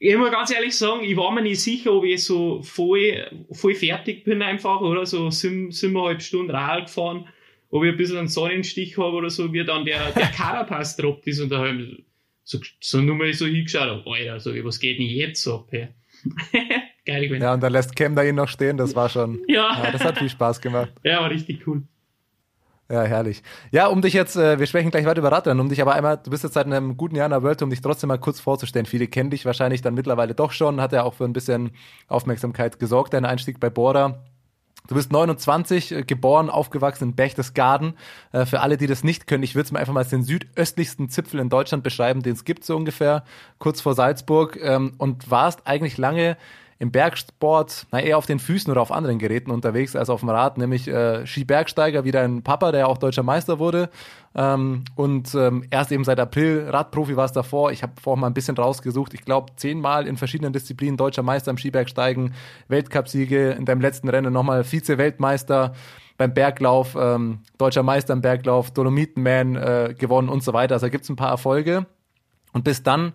[0.00, 3.74] ich muss ganz ehrlich sagen, ich war mir nicht sicher, ob ich so voll, voll
[3.74, 5.06] fertig bin einfach, oder?
[5.06, 7.28] So sieben, siebeneinhalb Stunden Rad gefahren,
[7.70, 11.26] ob ich ein bisschen einen Sonnenstich habe oder so, wie dann der, der Carapaz droppt
[11.28, 12.07] ist und da habe ich
[12.48, 15.88] so, so nur mal so hingeschaut, oh, Alter, so, was geht denn jetzt ab, hey?
[17.04, 17.42] Geil gewesen.
[17.42, 19.82] Ja, und dann lässt Cam da ihn noch stehen, das war schon, Ja.
[19.84, 20.90] ja, das hat viel Spaß gemacht.
[21.04, 21.82] Ja, war richtig cool.
[22.90, 23.42] Ja, herrlich.
[23.70, 26.16] Ja, um dich jetzt, äh, wir sprechen gleich weiter über Radrennen, um dich aber einmal,
[26.16, 28.40] du bist jetzt seit einem guten Jahr in der Welt, um dich trotzdem mal kurz
[28.40, 28.86] vorzustellen.
[28.86, 31.72] Viele kennen dich wahrscheinlich dann mittlerweile doch schon, hat ja auch für ein bisschen
[32.06, 34.24] Aufmerksamkeit gesorgt, dein Einstieg bei Bora.
[34.88, 37.92] Du bist 29, äh, geboren, aufgewachsen in Berchtesgaden.
[38.32, 40.24] Äh, für alle, die das nicht können, ich würde es mal einfach mal als den
[40.24, 43.22] südöstlichsten Zipfel in Deutschland beschreiben, den es gibt so ungefähr,
[43.58, 44.58] kurz vor Salzburg.
[44.60, 46.38] Ähm, und warst eigentlich lange
[46.80, 50.28] im Bergsport, na eher auf den Füßen oder auf anderen Geräten unterwegs als auf dem
[50.28, 53.90] Rad, nämlich äh, Skibergsteiger wie dein Papa, der auch deutscher Meister wurde.
[54.34, 57.72] Ähm, und ähm, erst eben seit April Radprofi war es davor.
[57.72, 59.12] Ich habe vorher mal ein bisschen rausgesucht.
[59.14, 62.34] Ich glaube, zehnmal in verschiedenen Disziplinen deutscher Meister im Skibergsteigen,
[62.68, 65.74] Weltcupsiege, in deinem letzten Rennen nochmal Vize-Weltmeister
[66.16, 70.74] beim Berglauf, ähm, deutscher Meister im Berglauf, Dolomitenman äh, gewonnen und so weiter.
[70.74, 71.86] Also gibt's ein paar Erfolge.
[72.52, 73.14] Und bis dann,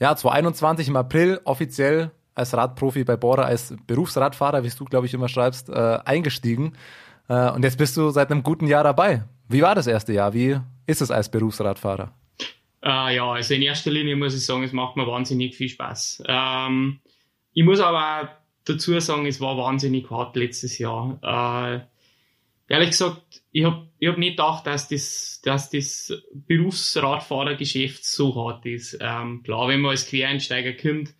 [0.00, 5.14] ja, 2021 im April offiziell als Radprofi bei Bora, als Berufsradfahrer, wie du, glaube ich,
[5.14, 6.74] immer schreibst, äh, eingestiegen.
[7.28, 9.24] Äh, und jetzt bist du seit einem guten Jahr dabei.
[9.48, 10.32] Wie war das erste Jahr?
[10.34, 12.12] Wie ist es als Berufsradfahrer?
[12.82, 16.24] Äh, ja, also in erster Linie muss ich sagen, es macht mir wahnsinnig viel Spaß.
[16.26, 17.00] Ähm,
[17.52, 18.30] ich muss aber
[18.64, 21.18] dazu sagen, es war wahnsinnig hart letztes Jahr.
[21.22, 28.34] Äh, ehrlich gesagt, ich habe ich hab nicht gedacht, dass das, dass das Berufsradfahrergeschäft so
[28.34, 28.98] hart ist.
[29.00, 31.14] Ähm, klar, wenn man als Quereinsteiger kommt,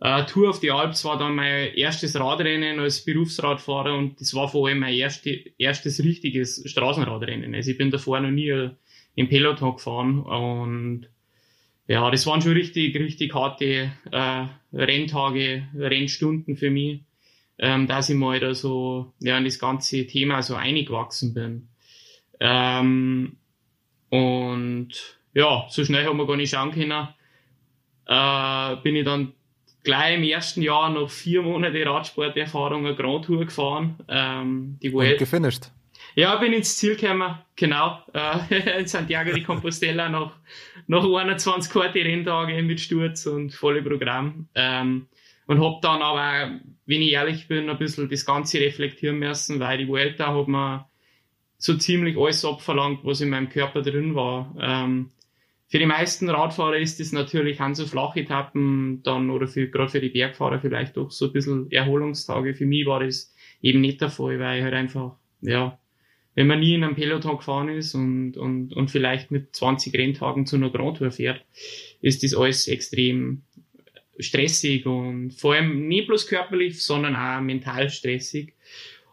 [0.00, 4.48] äh, Tour of the Alps war dann mein erstes Radrennen als Berufsradfahrer und das war
[4.48, 7.54] vor allem mein erste, erstes richtiges Straßenradrennen.
[7.54, 8.70] Also ich bin davor noch nie äh,
[9.16, 11.08] im Peloton gefahren und
[11.88, 17.00] ja, das waren schon richtig, richtig harte äh, Renntage, Rennstunden für mich,
[17.58, 21.68] ähm, dass ich mal da so ja, in das ganze Thema so eingewachsen bin.
[22.38, 23.36] Ähm,
[24.10, 27.08] und ja, so schnell haben wir gar nicht schauen können.
[28.06, 29.32] Äh, bin ich dann
[29.88, 33.96] gleich im ersten Jahr noch vier Monate Radsporterfahrung eine Grand Tour gefahren.
[34.06, 35.18] Ähm, die Und Welt.
[35.18, 35.70] gefinisht.
[36.14, 38.02] Ja, bin ins Ziel gekommen, genau.
[38.12, 40.32] Äh, in Santiago de Compostela nach,
[40.88, 44.48] nach 21 harte Renntage mit Sturz und volle Programm.
[44.54, 45.06] Ähm,
[45.46, 49.78] und hab dann aber, wenn ich ehrlich bin, ein bisschen das Ganze reflektieren müssen, weil
[49.78, 50.86] die Vuelta hat mir
[51.56, 54.54] so ziemlich alles abverlangt, was in meinem Körper drin war.
[54.60, 55.12] Ähm,
[55.68, 59.90] für die meisten Radfahrer ist es natürlich an so flache Etappen dann oder für, gerade
[59.90, 62.54] für die Bergfahrer vielleicht doch so ein bisschen Erholungstage.
[62.54, 65.78] Für mich war das eben nicht der Fall, weil ich halt einfach, ja,
[66.34, 70.46] wenn man nie in einem Peloton gefahren ist und, und, und vielleicht mit 20 Renntagen
[70.46, 71.44] zu einer Grand Tour fährt,
[72.00, 73.42] ist das alles extrem
[74.18, 78.54] stressig und vor allem nicht bloß körperlich, sondern auch mental stressig.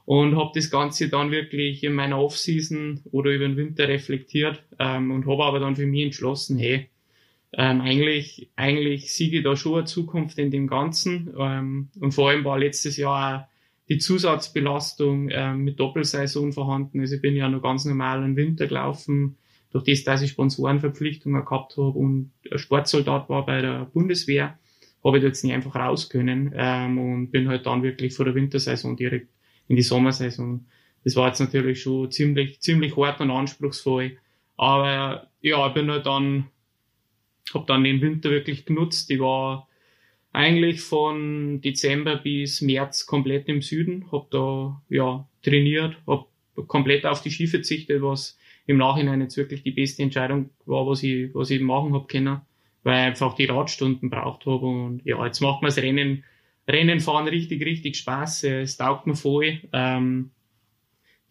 [0.05, 5.09] Und habe das Ganze dann wirklich in meiner Off-Season oder über den Winter reflektiert ähm,
[5.11, 6.89] und habe aber dann für mich entschlossen, hey,
[7.53, 11.33] ähm, eigentlich, eigentlich ich da schon eine Zukunft in dem Ganzen.
[11.39, 13.55] Ähm, und vor allem war letztes Jahr auch
[13.87, 16.99] die Zusatzbelastung ähm, mit Doppelsaison vorhanden.
[16.99, 19.37] Also ich bin ja noch ganz normal im Winter gelaufen,
[19.71, 24.57] durch das, dass ich Sponsorenverpflichtungen gehabt habe und Sportsoldat war bei der Bundeswehr,
[25.03, 28.25] habe ich da jetzt nicht einfach raus können ähm, und bin halt dann wirklich vor
[28.25, 29.27] der Wintersaison direkt
[29.67, 30.65] in die Sommersaison.
[31.03, 34.17] Das war jetzt natürlich schon ziemlich, ziemlich hart und anspruchsvoll.
[34.57, 36.47] Aber ja, ich bin halt dann,
[37.53, 39.09] habe dann den Winter wirklich genutzt.
[39.11, 39.67] Ich war
[40.31, 46.25] eigentlich von Dezember bis März komplett im Süden, habe da ja trainiert, habe
[46.67, 48.37] komplett auf die Ski verzichtet, was
[48.67, 52.41] im Nachhinein jetzt wirklich die beste Entscheidung war, was ich, was ich machen habe können,
[52.83, 56.23] weil ich einfach die Radstunden braucht habe und ja, jetzt macht mir das Rennen,
[56.67, 59.61] Rennen fahren richtig, richtig Spaß, es taugt mir voll.
[59.71, 60.31] Ähm,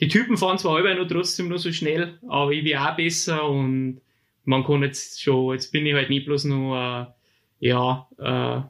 [0.01, 3.49] die Typen fahren zwar halber nur trotzdem nur so schnell, aber ich will auch besser
[3.49, 4.01] und
[4.45, 6.77] man kann jetzt schon, jetzt bin ich halt nicht bloß nur,
[7.61, 8.63] äh, ja, äh,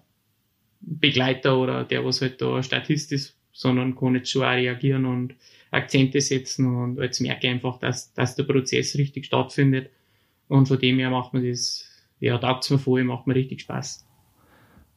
[0.80, 5.34] Begleiter oder der, was halt da Statist ist, sondern kann jetzt schon auch reagieren und
[5.70, 9.90] Akzente setzen und jetzt merke ich einfach, dass, dass der Prozess richtig stattfindet
[10.48, 11.88] und von dem her macht mir das,
[12.20, 14.06] ja, taugt mir voll, macht mir richtig Spaß.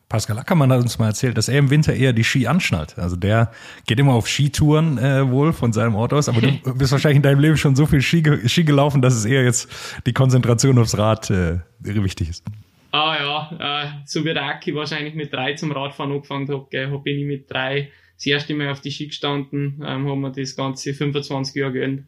[0.10, 2.98] Pascal Ackermann hat uns mal erzählt, dass er im Winter eher die Ski anschnallt.
[2.98, 3.52] Also der
[3.86, 7.24] geht immer auf Skitouren äh, wohl von seinem Ort aus, aber du bist wahrscheinlich in
[7.24, 9.70] deinem Leben schon so viel Ski, Ski gelaufen, dass es eher jetzt
[10.06, 12.46] die Konzentration aufs Rad äh, wichtig ist.
[12.92, 16.90] Ah ja, äh, so wie der Aki wahrscheinlich mit drei zum Radfahren angefangen hat, gell,
[16.90, 20.56] hab ich mit drei das erste Mal auf die Ski gestanden, ähm, haben wir das
[20.56, 22.04] ganze 25 Jahre gönnt.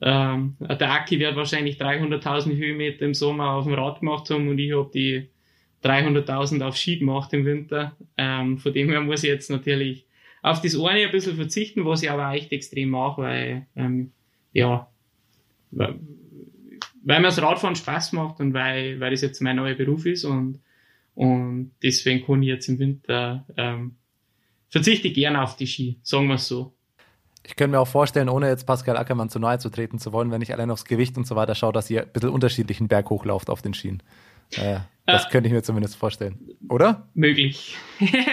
[0.00, 4.58] Ähm, der Aki wird wahrscheinlich 300.000 Höhenmeter im Sommer auf dem Rad gemacht haben und
[4.58, 5.28] ich habe die
[5.82, 7.96] 300.000 auf Ski gemacht im Winter.
[8.16, 10.06] Ähm, von dem her muss ich jetzt natürlich
[10.42, 14.12] auf das eine ein bisschen verzichten, was ich aber echt extrem mache, weil, ähm,
[14.52, 14.88] ja,
[15.70, 15.98] weil,
[17.02, 20.60] mir das Radfahren Spaß macht und weil, weil das jetzt mein neuer Beruf ist und,
[21.14, 23.96] und deswegen kann ich jetzt im Winter, ähm,
[24.68, 26.72] verzichte ich gerne auf die Ski, sagen wir es so.
[27.44, 30.30] Ich könnte mir auch vorstellen, ohne jetzt Pascal Ackermann zu nahe zu treten zu wollen,
[30.32, 33.08] wenn ich allein aufs Gewicht und so weiter schaue, dass ihr ein bisschen unterschiedlichen Berg
[33.08, 34.02] hochlauft auf den Schienen.
[34.52, 36.38] Äh, das äh, könnte ich mir zumindest vorstellen.
[36.68, 37.06] Oder?
[37.14, 37.76] Möglich.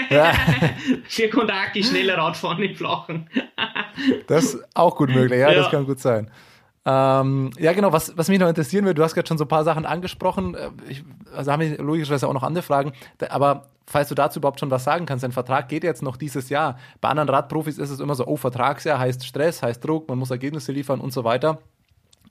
[0.09, 0.33] Ja.
[1.07, 3.29] Für Kondaki schneller Radfahren im Flachen.
[4.27, 5.59] das ist auch gut möglich, ja, ja.
[5.59, 6.31] das kann gut sein.
[6.85, 9.49] Ähm, ja, genau, was, was mich noch interessieren würde, du hast gerade schon so ein
[9.49, 10.55] paar Sachen angesprochen.
[10.55, 11.03] Äh, ich,
[11.33, 12.91] also haben wir logischerweise auch noch andere Fragen.
[13.29, 16.49] Aber falls du dazu überhaupt schon was sagen kannst, dein Vertrag geht jetzt noch dieses
[16.49, 16.77] Jahr.
[16.99, 20.31] Bei anderen Radprofis ist es immer so, oh, Vertragsjahr heißt Stress, heißt Druck, man muss
[20.31, 21.59] Ergebnisse liefern und so weiter.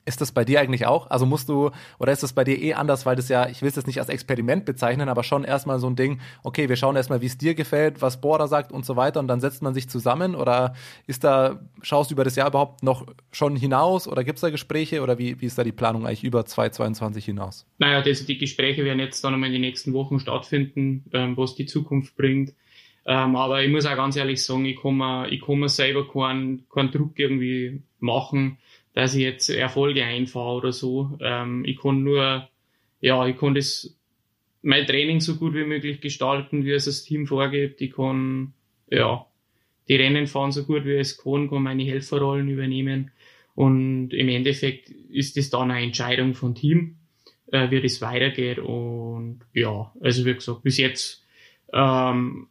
[0.05, 1.09] Ist das bei dir eigentlich auch?
[1.09, 3.69] Also musst du, oder ist das bei dir eh anders, weil das ja, ich will
[3.69, 6.97] es jetzt nicht als Experiment bezeichnen, aber schon erstmal so ein Ding, okay, wir schauen
[6.97, 9.73] erstmal, wie es dir gefällt, was Border sagt und so weiter und dann setzt man
[9.73, 10.73] sich zusammen oder
[11.07, 14.49] ist da, schaust du über das Jahr überhaupt noch schon hinaus oder gibt es da
[14.49, 17.65] Gespräche oder wie, wie ist da die Planung eigentlich über 2022 hinaus?
[17.77, 21.55] Naja, das, die Gespräche werden jetzt dann einmal in den nächsten Wochen stattfinden, ähm, was
[21.55, 22.53] die Zukunft bringt.
[23.05, 26.07] Ähm, aber ich muss auch ganz ehrlich sagen, ich kann mir, ich kann mir selber
[26.07, 28.57] keinen, keinen Druck irgendwie machen
[28.93, 31.17] dass ich jetzt Erfolge einfahre oder so.
[31.21, 32.47] Ähm, ich kann nur,
[33.01, 33.97] ja, ich kann das,
[34.61, 37.81] mein Training so gut wie möglich gestalten, wie es das Team vorgibt.
[37.81, 38.53] Ich kann,
[38.89, 39.25] ja,
[39.87, 43.11] die Rennen fahren so gut wie es kann, kann meine Helferrollen übernehmen.
[43.55, 46.97] Und im Endeffekt ist das dann eine Entscheidung vom Team,
[47.51, 48.59] äh, wie das weitergeht.
[48.59, 51.25] Und ja, also wie gesagt, bis jetzt
[51.73, 52.47] ähm,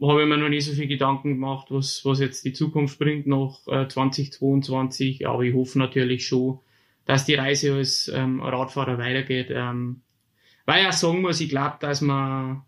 [0.00, 3.26] habe ich mir noch nicht so viel Gedanken gemacht, was, was jetzt die Zukunft bringt
[3.26, 5.26] nach äh, 2022.
[5.26, 6.58] Aber ich hoffe natürlich schon,
[7.06, 9.48] dass die Reise als ähm, Radfahrer weitergeht.
[9.50, 10.02] Ähm,
[10.66, 12.62] weil ich auch sagen muss, ich glaube, dass man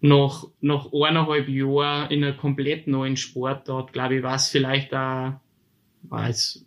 [0.00, 5.34] nach, nach eineinhalb Jahren in einer komplett neuen Sportart, glaube ich, was vielleicht auch,
[6.02, 6.64] weiß,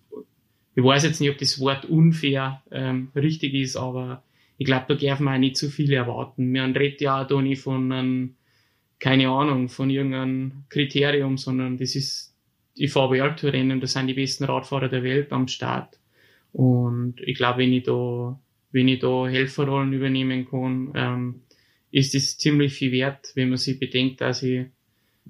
[0.76, 4.24] ich weiß jetzt nicht, ob das Wort unfair ähm, richtig ist, aber
[4.58, 6.52] ich glaube, da darf man auch nicht zu viel erwarten.
[6.52, 8.36] Man redet ja auch da nicht von einem
[9.02, 12.36] keine Ahnung von irgendeinem Kriterium, sondern das ist
[12.78, 15.98] die VBL-Rennen, das sind die besten Radfahrer der Welt am Start.
[16.54, 18.40] Und ich glaube, wenn ich da,
[18.72, 21.42] wenn ich da Helferrollen übernehmen kann, ähm,
[21.90, 24.68] ist es ziemlich viel wert, wenn man sich bedenkt, dass ich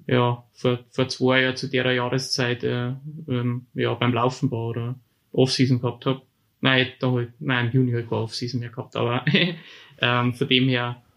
[0.06, 2.92] ja vor, vor zwei Jahren zu der Jahreszeit äh,
[3.26, 4.94] ähm, ja beim Laufen war oder
[5.32, 6.20] Offseason gehabt habe.
[6.60, 9.24] Nein, da halt, nein, im Juni halt keine Offseason mehr gehabt, aber
[9.98, 11.11] ähm, von dem her ich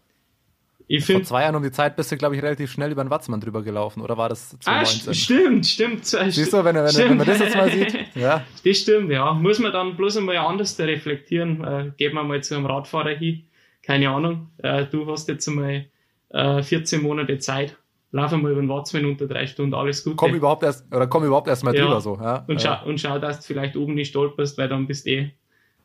[1.00, 3.40] Vor zwei Jahren um die Zeit bist du, glaube ich, relativ schnell über den Watzmann
[3.40, 5.10] drüber gelaufen, oder war das 2019?
[5.10, 6.06] Ah, stimmt, stimmt.
[6.32, 7.10] Siehst du, wenn, wenn, stimmt.
[7.10, 7.96] wenn man das jetzt mal sieht?
[8.14, 8.44] Ja.
[8.64, 9.34] Das stimmt, ja.
[9.34, 11.62] Muss man dann bloß einmal anders reflektieren.
[11.62, 13.44] Äh, geben wir mal zu einem Radfahrer hin.
[13.82, 14.48] Keine Ahnung.
[14.58, 15.86] Äh, du hast jetzt einmal
[16.30, 17.76] äh, 14 Monate Zeit.
[18.12, 20.16] Lauf einmal über den Watzmann unter drei Stunden, alles gut.
[20.16, 21.82] Komm überhaupt erst, oder komm überhaupt erst mal ja.
[21.82, 22.16] drüber so.
[22.16, 22.44] Ja.
[22.46, 25.32] Und, schau, und schau, dass du vielleicht oben nicht stolperst, weil dann bist eh,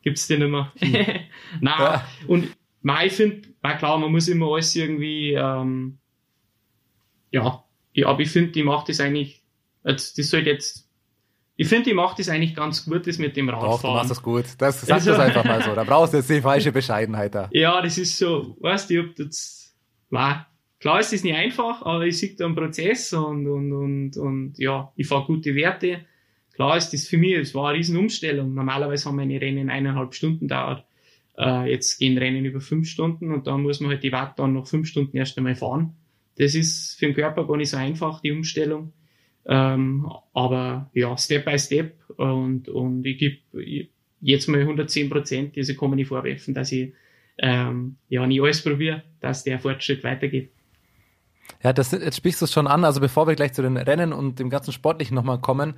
[0.02, 0.72] gibt's dir nicht mehr.
[0.80, 0.94] Hm.
[1.62, 2.06] Nein, ja.
[2.28, 2.48] und
[2.84, 6.00] Nein, ich finde, klar, man muss immer alles irgendwie, ähm,
[7.32, 7.64] ja,
[7.94, 9.44] ja, aber ich finde, die macht das eigentlich,
[9.84, 10.90] das sollte jetzt,
[11.58, 13.72] ich finde, die macht das eigentlich ganz gut, das mit dem Radfahren.
[13.72, 14.46] Doch, du machst das gut.
[14.58, 15.76] Das, sag also, das einfach mal so.
[15.76, 17.50] Da brauchst du jetzt die falsche Bescheidenheit da.
[17.52, 19.62] Ja, das ist so, weißt du, ob das,
[20.10, 20.48] war,
[20.80, 24.58] klar ist das nicht einfach, aber ich sehe da einen Prozess und, und, und, und,
[24.58, 26.06] ja, ich fahre gute Werte.
[26.54, 28.54] Klar ist das für mich, es war eine riesen Umstellung.
[28.54, 30.86] Normalerweise haben meine Rennen eineinhalb Stunden dauert.
[31.38, 34.54] Äh, jetzt gehen Rennen über fünf Stunden und da muss man halt die Watt dann
[34.54, 35.96] noch fünf Stunden erst einmal fahren.
[36.38, 38.94] Das ist für den Körper gar nicht so einfach, die Umstellung.
[39.46, 43.88] Ähm, aber ja, Step by Step und, und ich gebe
[44.22, 46.94] jetzt mal 110 Prozent, also man nicht vorwerfen, dass ich
[47.40, 50.52] ähm, ja nicht alles probiere, dass der Fortschritt weitergeht.
[51.64, 52.86] Ja, das, jetzt sprichst du es schon an.
[52.86, 55.76] Also bevor wir gleich zu den Rennen und dem ganzen Sportlichen nochmal kommen,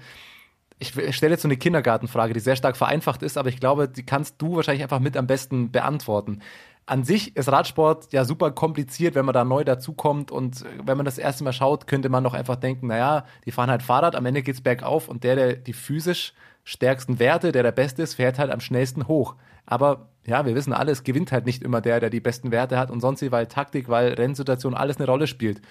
[0.79, 4.05] ich stelle jetzt so eine Kindergartenfrage, die sehr stark vereinfacht ist, aber ich glaube, die
[4.05, 6.41] kannst du wahrscheinlich einfach mit am besten beantworten.
[6.85, 11.05] An sich ist Radsport ja super kompliziert, wenn man da neu dazukommt und wenn man
[11.05, 14.25] das erste Mal schaut, könnte man doch einfach denken, naja, die fahren halt Fahrrad, am
[14.25, 16.33] Ende geht's bergauf und der, der die physisch
[16.65, 19.35] stärksten Werte, der der Beste ist, fährt halt am schnellsten hoch.
[19.65, 22.77] Aber ja, wir wissen alle, es gewinnt halt nicht immer der, der die besten Werte
[22.77, 25.61] hat und sonst wie, weil Taktik, weil Rennsituation alles eine Rolle spielt.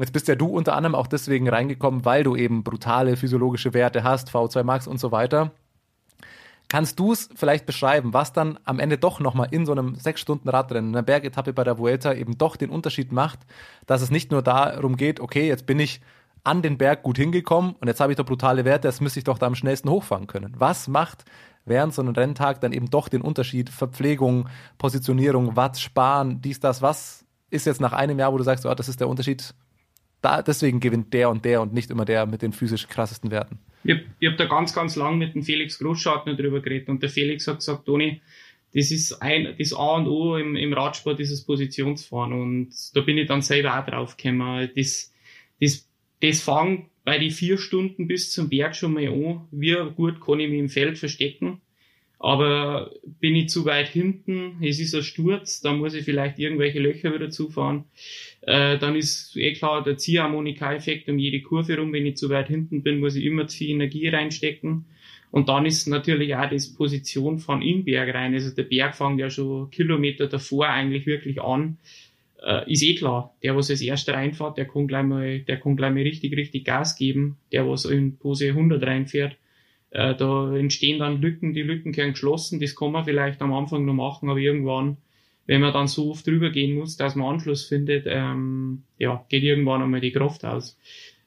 [0.00, 4.02] Jetzt bist ja du unter anderem auch deswegen reingekommen, weil du eben brutale physiologische Werte
[4.02, 5.52] hast, V2 Max und so weiter.
[6.68, 10.20] Kannst du es vielleicht beschreiben, was dann am Ende doch nochmal in so einem sechs
[10.20, 13.40] Stunden Radrennen, einer Bergetappe bei der Vuelta eben doch den Unterschied macht,
[13.86, 16.00] dass es nicht nur darum geht, okay, jetzt bin ich
[16.44, 19.24] an den Berg gut hingekommen und jetzt habe ich doch brutale Werte, das müsste ich
[19.24, 20.54] doch da am schnellsten hochfahren können.
[20.58, 21.24] Was macht
[21.64, 23.68] während so einem Renntag dann eben doch den Unterschied?
[23.68, 24.48] Verpflegung,
[24.78, 28.74] Positionierung, Watt, Sparen, dies, das, was ist jetzt nach einem Jahr, wo du sagst, oh,
[28.74, 29.54] das ist der Unterschied,
[30.22, 33.58] da, deswegen gewinnt der und der und nicht immer der mit den physisch krassesten Werten?
[33.84, 37.08] Ich habe hab da ganz, ganz lang mit dem Felix Großschartner drüber geredet und der
[37.10, 38.20] Felix hat gesagt, Toni,
[38.74, 43.18] das ist ein, das A und O im, im Radsport, dieses Positionsfahren und da bin
[43.18, 44.70] ich dann selber auch drauf gekommen.
[44.76, 45.12] Das,
[45.60, 45.88] das,
[46.20, 49.48] das fängt bei die vier Stunden bis zum Berg schon mal an.
[49.50, 51.60] Wie gut kann ich mich im Feld verstecken?
[52.22, 56.78] Aber bin ich zu weit hinten, es ist ein Sturz, dann muss ich vielleicht irgendwelche
[56.78, 57.84] Löcher wieder zufahren.
[58.42, 61.94] Äh, dann ist eh klar der Ziehharmonika-Effekt um jede Kurve rum.
[61.94, 64.84] Wenn ich zu weit hinten bin, muss ich immer zu viel Energie reinstecken.
[65.30, 68.34] Und dann ist natürlich auch das Position von in Berg rein.
[68.34, 71.78] Also der Berg fängt ja schon Kilometer davor eigentlich wirklich an.
[72.42, 75.76] Äh, ist eh klar, der, was als erster reinfährt, der kann gleich mal, der kann
[75.76, 77.38] gleich mal richtig, richtig Gas geben.
[77.50, 79.36] Der, was in Pose 100 reinfährt,
[79.90, 82.60] äh, da entstehen dann Lücken, die Lücken können geschlossen.
[82.60, 84.96] Das kann man vielleicht am Anfang noch machen, aber irgendwann
[85.50, 89.42] wenn man dann so oft drüber gehen muss, dass man Anschluss findet, ähm, ja, geht
[89.42, 90.78] irgendwann einmal die Kraft aus.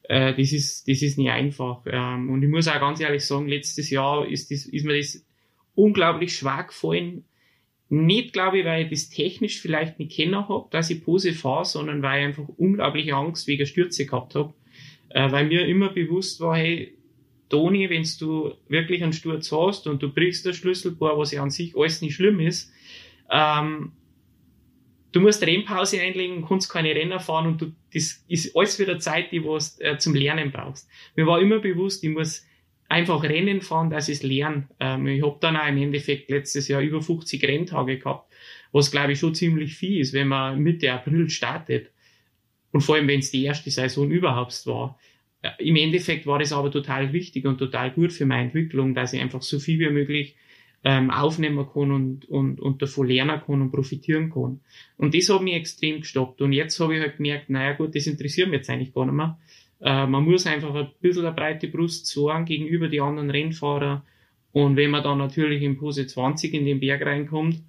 [0.04, 1.82] Äh, das ist, das ist nicht einfach.
[1.88, 5.26] Ähm, und ich muss auch ganz ehrlich sagen, letztes Jahr ist, das, ist mir das
[5.76, 7.26] unglaublich schwer gefallen.
[7.90, 11.66] Nicht, glaube ich, weil ich das technisch vielleicht nicht kennen habe, dass ich Pose fahre,
[11.66, 14.54] sondern weil ich einfach unglaubliche Angst wegen Stürze gehabt habe.
[15.10, 16.94] Äh, weil mir immer bewusst war, hey,
[17.54, 21.52] Toni, wenn du wirklich einen Sturz hast und du brichst das Schlüsselbohr, was ja an
[21.52, 22.72] sich alles nicht schlimm ist,
[23.30, 23.92] ähm,
[25.12, 29.32] du musst Rennpause einlegen, kannst keine Renner fahren und du, das ist alles wieder Zeit,
[29.32, 30.90] die du äh, zum Lernen brauchst.
[31.16, 32.44] Mir war immer bewusst, ich muss
[32.90, 34.68] einfach Rennen fahren, dass ich es lerne.
[34.80, 38.34] Ähm, ich habe dann auch im Endeffekt letztes Jahr über 50 Renntage gehabt,
[38.72, 41.92] was glaube ich schon ziemlich viel ist, wenn man Mitte April startet.
[42.72, 44.98] Und vor allem, wenn es die erste Saison überhaupt war.
[45.60, 49.22] Im Endeffekt war das aber total wichtig und total gut für meine Entwicklung, dass ich
[49.22, 50.36] einfach so viel wie möglich
[50.86, 54.60] ähm, aufnehmen kann und, und, und davon lernen kann und profitieren kann.
[54.98, 56.42] Und das hat mich extrem gestoppt.
[56.42, 59.16] Und jetzt habe ich halt gemerkt, naja gut, das interessiert mich jetzt eigentlich gar nicht
[59.16, 59.38] mehr.
[59.82, 64.06] Äh, man muss einfach ein bisschen eine breite Brust sorgen gegenüber die anderen Rennfahrer.
[64.52, 67.62] Und wenn man dann natürlich in Pose 20 in den Berg reinkommt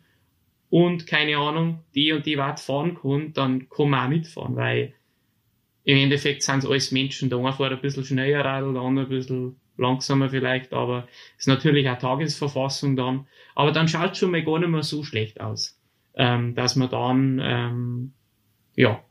[0.71, 4.93] und keine Ahnung, die und die Watt fahren kann, dann kann man auch mitfahren, weil
[5.85, 7.31] im Endeffekt sind es alles Menschen.
[7.31, 11.49] Der eine fährt ein bisschen schneller Radl, der andere ein bisschen langsamer vielleicht, aber ist
[11.49, 13.27] natürlich auch Tagesverfassung dann.
[13.55, 15.79] Aber dann schaut schon mal gar nicht mehr so schlecht aus,
[16.15, 18.13] ähm, dass man dann ähm,
[18.77, 19.03] ja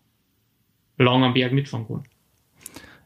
[0.97, 2.03] lang am Berg mitfahren kann.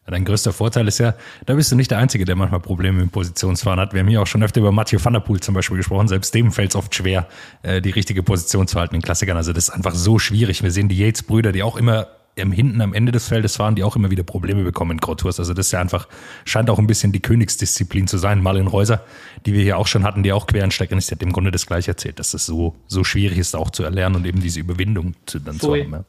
[0.10, 1.16] Dein größter Vorteil ist ja,
[1.46, 3.94] da bist du nicht der Einzige, der manchmal Probleme mit Positionsfahren hat.
[3.94, 6.08] Wir haben hier auch schon öfter über Mathieu van der Poel zum Beispiel gesprochen.
[6.08, 7.28] Selbst dem fällt es oft schwer,
[7.62, 9.36] äh, die richtige Position zu halten in Klassikern.
[9.36, 10.64] Also das ist einfach so schwierig.
[10.64, 12.08] Wir sehen die Yates-Brüder, die auch immer
[12.38, 15.40] im hinten am Ende des Feldes fahren, die auch immer wieder Probleme bekommen in Grautours.
[15.40, 16.08] Also das ist ja einfach,
[16.46, 18.42] scheint auch ein bisschen die Königsdisziplin zu sein.
[18.42, 19.04] Marlin Reuser,
[19.46, 21.66] die wir hier auch schon hatten, die auch Quereinsteigerin ist, die hat im Grunde das
[21.66, 25.16] gleiche erzählt, dass es so, so schwierig ist, auch zu erlernen und eben diese Überwindung
[25.26, 25.80] zu, dann Voll.
[25.80, 25.94] zu haben.
[25.94, 26.06] Ja.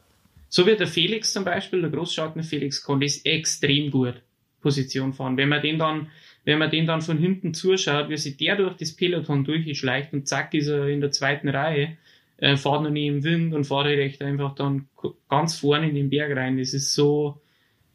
[0.49, 4.21] So wie der Felix zum Beispiel, der Großschartner Felix, konnte ist extrem gut
[4.61, 5.37] Position fahren.
[5.37, 6.07] Wenn man den dann,
[6.45, 10.27] wenn man den dann von hinten zuschaut, wie sich der durch das Peloton durchschleicht und
[10.27, 11.97] zack ist er in der zweiten Reihe,
[12.41, 14.87] äh, fahrt noch nie im Wind und fahrt halt echt einfach dann
[15.29, 16.57] ganz vorne in den Berg rein.
[16.57, 17.41] Das ist so,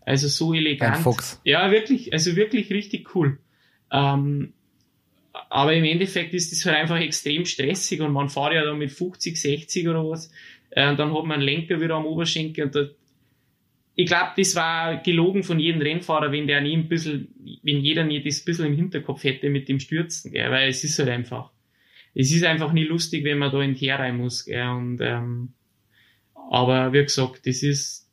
[0.01, 0.97] also so elegant.
[0.97, 1.41] Ein Fuchs.
[1.45, 3.39] Ja, wirklich, also wirklich richtig cool.
[3.91, 4.53] Ähm,
[5.33, 8.93] aber im Endeffekt ist das halt einfach extrem stressig und man fährt ja dann mit
[8.93, 10.31] 50, 60 oder was.
[10.71, 12.87] Äh, und dann hat man einen Lenker wieder am Oberschenkel und da,
[13.97, 17.29] ich glaube, das war gelogen von jedem Rennfahrer, wenn der nie ein bisschen,
[17.63, 20.51] wenn jeder nie das ein bisschen im Hinterkopf hätte mit dem Stürzen, gell?
[20.51, 21.51] weil es ist halt einfach
[22.15, 24.45] es ist einfach nie lustig, wenn man da in die rein muss.
[24.45, 24.69] Gell?
[24.69, 25.53] Und, ähm,
[26.51, 28.05] aber wie gesagt, das ist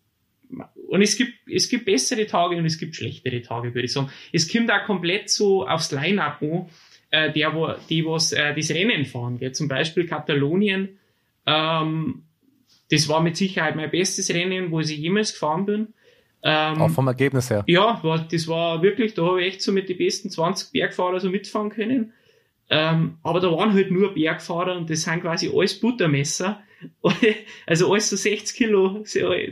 [0.88, 4.10] und es gibt, es gibt bessere Tage und es gibt schlechtere Tage, würde ich sagen.
[4.34, 6.66] Es kommt auch komplett so aufs Line-Up an,
[7.12, 9.38] äh, der, wo, die was äh, das Rennen fahren.
[9.40, 9.54] Gell?
[9.54, 11.00] Zum Beispiel Katalonien,
[11.46, 12.24] ähm,
[12.90, 15.88] das war mit Sicherheit mein bestes Rennen, wo ich jemals gefahren bin.
[16.44, 17.64] Ähm, Auch vom Ergebnis her.
[17.68, 21.20] Ja, war, das war wirklich, da habe ich echt so mit den besten 20 Bergfahrer
[21.20, 22.14] so mitfahren können.
[22.74, 26.64] Ähm, aber da waren halt nur Bergfahrer und das sind quasi alles Buttermesser.
[27.68, 29.04] Also alles so 60 Kilo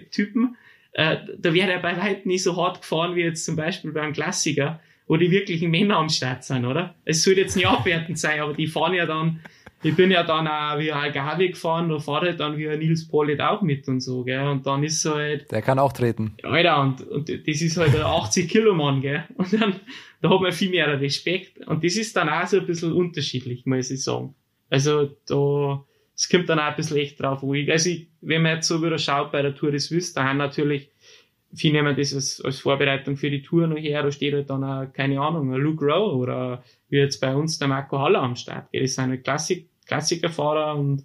[0.10, 0.58] Typen.
[0.94, 4.14] Äh, da wäre er bei weitem nicht so hart gefahren wie jetzt zum Beispiel beim
[4.14, 4.80] Klassiker.
[5.10, 6.96] wo die wirklichen Männer am Start sind, oder?
[7.04, 9.42] Es soll jetzt nicht abwertend sein, aber die fahren ja dann,
[9.82, 12.80] ich bin ja dann auch wie ein Gavi gefahren, da fahrt halt dann wie ein
[12.80, 14.48] Nils Pollitt auch mit und so, gell?
[14.48, 16.36] Und dann ist so halt, Der kann auch treten.
[16.44, 19.24] Alter, und, und das ist halt ein 80 Kilo Mann, gell?
[19.36, 19.76] Und dann,
[20.22, 21.66] da hat man viel mehr Respekt.
[21.66, 24.36] Und das ist dann auch so ein bisschen unterschiedlich, muss ich sagen.
[24.70, 25.84] Also, da,
[26.20, 28.84] es kommt dann auch ein bisschen echt drauf, ich, also ich, wenn man jetzt so
[28.84, 30.90] wieder schaut bei der Tour des Wüst, da haben natürlich,
[31.54, 34.66] viele nehmen das als, als Vorbereitung für die Tour noch her, da steht halt dann
[34.66, 38.36] auch, keine Ahnung, ein Luke Rowe oder wie jetzt bei uns der Marco Haller am
[38.36, 38.68] Start?
[38.74, 41.04] Das sind halt Klassik, Klassikerfahrer und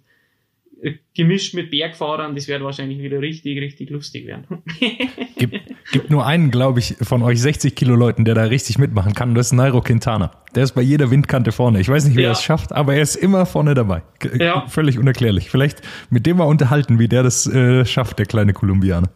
[0.81, 4.45] äh, gemischt mit Bergfahrern, das wird wahrscheinlich wieder richtig, richtig lustig werden.
[5.37, 5.59] Gibt,
[5.91, 9.29] gibt nur einen, glaube ich, von euch 60 Kilo Leuten, der da richtig mitmachen kann.
[9.29, 10.31] Und das ist Nairo Quintana.
[10.55, 11.81] Der ist bei jeder Windkante vorne.
[11.81, 12.29] Ich weiß nicht, wie Ja.
[12.29, 14.01] er es schafft, aber er ist immer vorne dabei.
[14.19, 14.65] G- Ja.
[14.67, 15.49] Völlig unerklärlich.
[15.49, 19.09] Vielleicht mit dem mal unterhalten, wie der das äh, schafft, der kleine Kolumbianer.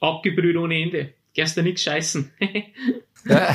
[0.00, 1.10] Abgebrüht ohne Ende.
[1.34, 2.30] Gestern nix scheißen.
[3.26, 3.54] Ja,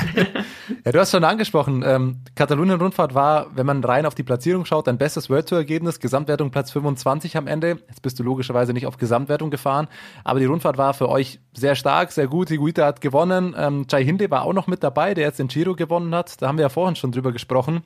[0.84, 4.88] ja, du hast schon angesprochen, ähm, Katalonien-Rundfahrt war, wenn man rein auf die Platzierung schaut,
[4.88, 7.78] dein bestes World Tour-Ergebnis, Gesamtwertung Platz 25 am Ende.
[7.88, 9.86] Jetzt bist du logischerweise nicht auf Gesamtwertung gefahren,
[10.24, 12.48] aber die Rundfahrt war für euch sehr stark, sehr gut.
[12.48, 15.76] Higuita hat gewonnen, ähm, Jai Hinde war auch noch mit dabei, der jetzt den Giro
[15.76, 16.42] gewonnen hat.
[16.42, 17.84] Da haben wir ja vorhin schon drüber gesprochen.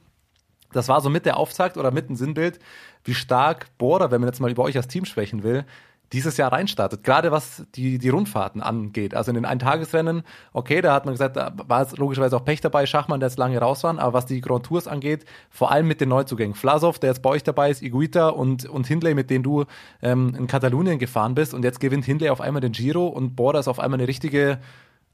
[0.72, 2.59] Das war so mit der Auftakt oder mit dem Sinnbild,
[3.05, 5.66] wie stark Bora, wenn man jetzt mal über euch als Team sprechen will,
[6.14, 7.02] dieses Jahr reinstartet.
[7.02, 9.14] Gerade was die, die Rundfahrten angeht.
[9.14, 12.60] Also in den Eintagesrennen, okay, da hat man gesagt, da war jetzt logischerweise auch Pech
[12.60, 13.98] dabei, Schachmann, der jetzt lange raus war.
[13.98, 16.54] Aber was die Grand Tours angeht, vor allem mit den Neuzugängen.
[16.54, 19.64] Vlasov, der jetzt bei euch dabei ist, Iguita und, und Hindley, mit denen du
[20.02, 21.52] ähm, in Katalonien gefahren bist.
[21.52, 24.58] Und jetzt gewinnt Hindley auf einmal den Giro und Bora ist auf einmal eine richtige,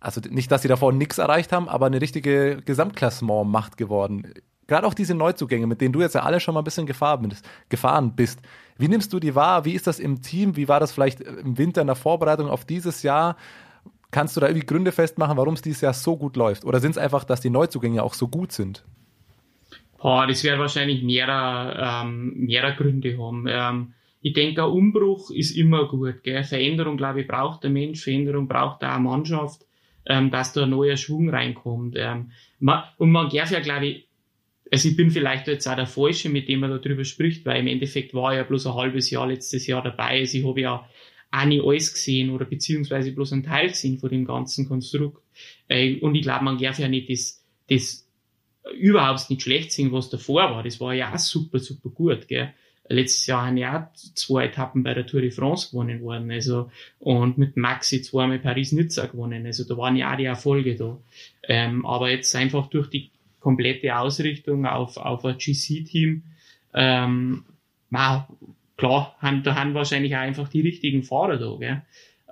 [0.00, 4.34] also nicht, dass sie davor nichts erreicht haben, aber eine richtige Gesamtklassement-Macht geworden.
[4.70, 7.28] Gerade auch diese Neuzugänge, mit denen du jetzt ja alle schon mal ein bisschen gefahren
[7.28, 8.38] bist, gefahren bist.
[8.80, 9.64] Wie nimmst du die wahr?
[9.64, 10.56] Wie ist das im Team?
[10.56, 13.36] Wie war das vielleicht im Winter in der Vorbereitung auf dieses Jahr?
[14.10, 16.64] Kannst du da irgendwie Gründe festmachen, warum es dieses Jahr so gut läuft?
[16.64, 18.84] Oder sind es einfach, dass die Neuzugänge auch so gut sind?
[19.98, 23.46] Boah, das wird wahrscheinlich mehrere, ähm, mehrere Gründe haben.
[23.46, 26.22] Ähm, ich denke, ein Umbruch ist immer gut.
[26.22, 26.42] Gell?
[26.44, 29.66] Veränderung, glaube ich, braucht der Mensch, Veränderung braucht auch eine Mannschaft,
[30.06, 31.96] ähm, dass da ein neuer Schwung reinkommt.
[31.98, 34.08] Ähm, man, und man darf ja, glaube ich,
[34.70, 37.66] also ich bin vielleicht jetzt auch der Falsche, mit dem man darüber spricht, weil im
[37.66, 40.20] Endeffekt war ich ja bloß ein halbes Jahr letztes Jahr dabei.
[40.20, 40.88] Also ich habe ja
[41.32, 45.22] auch nicht alles gesehen oder beziehungsweise bloß einen Teil gesehen von dem ganzen Konstrukt.
[45.68, 48.06] Äh, und ich glaube, man darf ja nicht das, das
[48.76, 50.62] überhaupt nicht schlecht sehen, was davor war.
[50.62, 52.52] Das war ja auch super, super gut, gell.
[52.88, 56.72] Letztes Jahr haben ja auch zwei Etappen bei der Tour de France gewonnen worden, also,
[56.98, 60.98] und mit Maxi zweimal Paris-Nizza gewonnen, also da waren ja auch die Erfolge da.
[61.44, 63.10] Ähm, aber jetzt einfach durch die
[63.40, 66.22] komplette Ausrichtung auf, auf ein GC-Team,
[66.74, 67.44] ähm,
[67.90, 68.24] wow,
[68.76, 71.82] klar, haben, da haben wahrscheinlich auch einfach die richtigen Fahrer da, gell.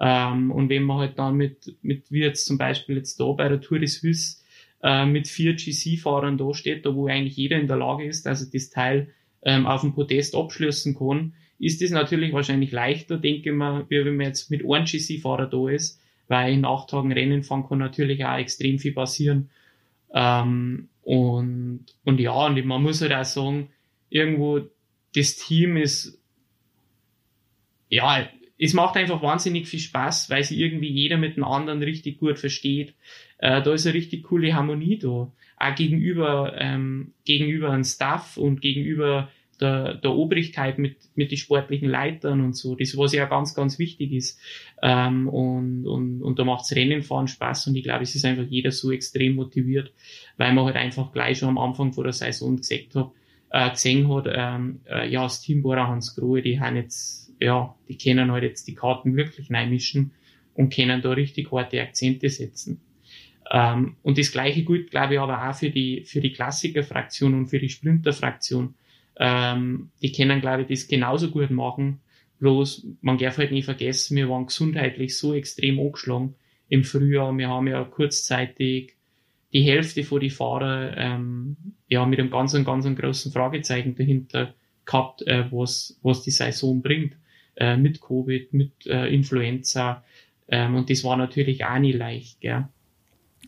[0.01, 3.49] Ähm, und wenn man halt dann mit, mit, wie jetzt zum Beispiel jetzt da bei
[3.49, 4.39] der Tour de Suisse,
[4.83, 8.33] äh, mit vier GC-Fahrern da steht, da wo eigentlich jeder in der Lage ist, er
[8.35, 9.09] das Teil
[9.43, 14.05] ähm, auf dem Podest abschließen kann, ist das natürlich wahrscheinlich leichter, denke ich mal, wie
[14.05, 17.79] wenn man jetzt mit einem GC-Fahrer da ist, weil in acht Tagen Rennen fahren kann
[17.79, 19.51] natürlich auch extrem viel passieren.
[20.15, 23.71] Ähm, und, und ja, und man muss halt auch sagen,
[24.11, 24.61] irgendwo
[25.15, 26.23] das Team ist,
[27.89, 28.29] ja,
[28.59, 32.39] es macht einfach wahnsinnig viel Spaß, weil sie irgendwie jeder mit dem anderen richtig gut
[32.39, 32.93] versteht.
[33.39, 35.33] Äh, da ist eine richtig coole Harmonie da.
[35.57, 39.31] Auch gegenüber, ähm, gegenüber dem Staff und gegenüber
[39.61, 42.75] der, der Obrigkeit mit, mit den sportlichen Leitern und so.
[42.75, 44.41] Das, was ja ganz, ganz wichtig ist.
[44.83, 48.71] Ähm, und, und, und da macht's Rennenfahren Spaß und ich glaube, es ist einfach jeder
[48.71, 49.93] so extrem motiviert,
[50.37, 53.11] weil man halt einfach gleich schon am Anfang vor der Saison gesagt hat,
[53.51, 57.75] äh, gesehen hat, ähm, äh, ja, das Team Bora Hans Grohe, die haben jetzt, ja,
[57.89, 60.13] die können halt jetzt die Karten wirklich mischen
[60.55, 62.81] und können da richtig harte Akzente setzen.
[63.51, 67.47] Ähm, und das gleiche gilt, glaube ich, aber auch für die, für die Klassiker-Fraktion und
[67.47, 68.75] für die Sprinter-Fraktion.
[69.19, 72.01] Ähm, die können, glaube ich, das genauso gut machen.
[72.39, 76.35] Bloß, man darf halt nie vergessen, wir waren gesundheitlich so extrem angeschlagen
[76.69, 77.37] im Frühjahr.
[77.37, 78.95] Wir haben ja kurzzeitig
[79.53, 81.57] die Hälfte von die Fahrer ähm,
[81.89, 84.55] ja mit einem ganz, ganz großen Fragezeichen dahinter
[84.85, 87.17] gehabt, äh, was, was die Saison bringt.
[87.61, 90.05] Äh, mit Covid, mit äh, Influenza.
[90.47, 92.69] Ähm, und das war natürlich auch nicht leicht, gell.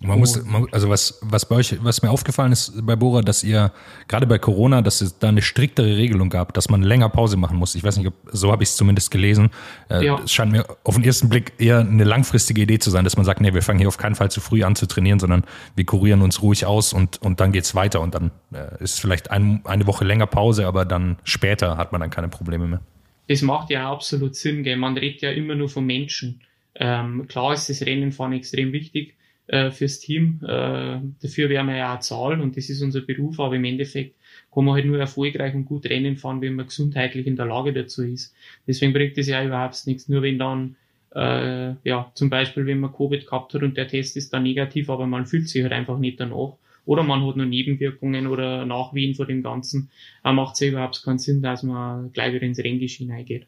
[0.03, 3.45] Man muss, man, also was, was bei euch, was mir aufgefallen ist bei Bora, dass
[3.45, 3.71] ihr
[4.09, 7.59] gerade bei Corona, dass es da eine striktere Regelung gab, dass man länger Pause machen
[7.59, 7.75] muss.
[7.75, 9.51] Ich weiß nicht, ob, so habe ich es zumindest gelesen.
[9.91, 10.19] Äh, Ja.
[10.25, 13.27] Es scheint mir auf den ersten Blick eher eine langfristige Idee zu sein, dass man
[13.27, 15.45] sagt, nee, wir fangen hier auf keinen Fall zu früh an zu trainieren, sondern
[15.77, 19.31] wir kurieren uns ruhig aus und, und dann geht's weiter und dann äh, ist vielleicht
[19.31, 22.81] ein, eine Woche länger Pause, aber dann später hat man dann keine Probleme mehr.
[23.29, 24.77] das macht ja absolut Sinn, gell?
[24.77, 26.41] Man redet ja immer nur von Menschen.
[26.75, 29.15] Ähm, klar ist das Rennenfahren extrem wichtig,
[29.51, 30.41] äh, fürs Team.
[30.43, 34.15] Äh, dafür werden wir ja auch zahlen und das ist unser Beruf, aber im Endeffekt
[34.53, 37.73] kann man halt nur erfolgreich und gut Rennen fahren, wenn man gesundheitlich in der Lage
[37.73, 38.35] dazu ist.
[38.67, 40.77] Deswegen bringt es ja überhaupt nichts, nur wenn dann
[41.15, 44.89] äh, ja, zum Beispiel, wenn man Covid gehabt hat und der Test ist dann negativ,
[44.89, 46.55] aber man fühlt sich halt einfach nicht danach.
[46.87, 49.91] Oder man hat nur Nebenwirkungen oder Nachwehen von dem Ganzen.
[50.23, 53.47] Da macht es ja überhaupt keinen Sinn, dass man gleich wieder ins Renngeschehen eingeht.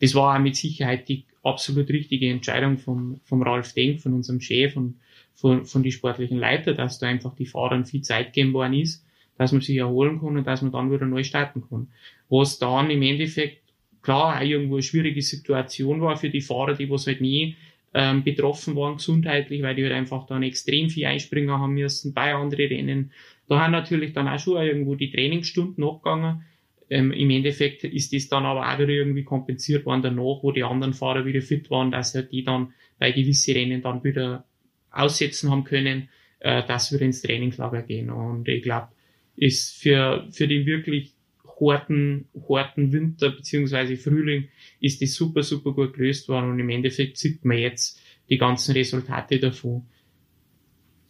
[0.00, 4.40] Das war auch mit Sicherheit die absolut richtige Entscheidung vom, vom Ralf Denk, von unserem
[4.40, 4.96] Chef und
[5.34, 9.04] von, von die sportlichen Leiter, dass da einfach die Fahrern viel Zeit geben worden ist,
[9.38, 11.88] dass man sich erholen kann und dass man dann wieder neu starten kann.
[12.28, 13.62] Was dann im Endeffekt
[14.02, 17.56] klar auch irgendwo eine schwierige Situation war für die Fahrer, die was halt nie
[17.94, 22.34] ähm, betroffen waren gesundheitlich, weil die halt einfach dann extrem viel einspringen haben müssen bei
[22.34, 23.12] anderen Rennen.
[23.48, 26.44] Da haben natürlich dann auch schon irgendwo die Trainingsstunden abgegangen.
[26.88, 30.64] Ähm, Im Endeffekt ist das dann aber auch wieder irgendwie kompensiert worden danach, wo die
[30.64, 34.44] anderen Fahrer wieder fit waren, dass halt die dann bei gewissen Rennen dann wieder
[34.92, 36.08] aussetzen haben können,
[36.40, 38.10] äh, dass wir ins Trainingslager gehen.
[38.10, 38.88] Und ich glaube,
[39.36, 41.14] ist für, für den wirklich
[41.60, 44.48] harten, harten Winter beziehungsweise Frühling
[44.80, 48.72] ist die super, super gut gelöst worden und im Endeffekt sieht man jetzt die ganzen
[48.72, 49.86] Resultate davon.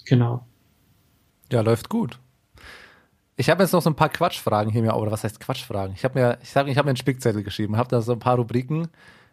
[0.04, 0.46] Genau.
[1.50, 2.18] Ja, läuft gut.
[3.36, 5.94] Ich habe jetzt noch so ein paar Quatschfragen hier mir, oder was heißt Quatschfragen?
[5.94, 8.18] Ich habe mir, ich sage, ich habe mir einen Spickzettel geschrieben, habe da so ein
[8.18, 8.88] paar Rubriken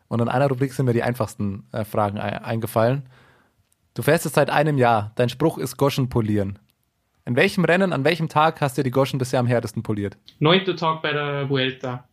[0.07, 3.03] und in einer Rubrik sind mir die einfachsten äh, Fragen e eingefallen.
[3.93, 5.11] Du fährst jetzt seit einem Jahr.
[5.15, 6.59] Dein Spruch ist Goschen polieren.
[7.25, 10.17] In welchem Rennen, an welchem Tag hast du die Goschen bisher am härtesten poliert?
[10.39, 12.07] Neunter Tag bei der Vuelta.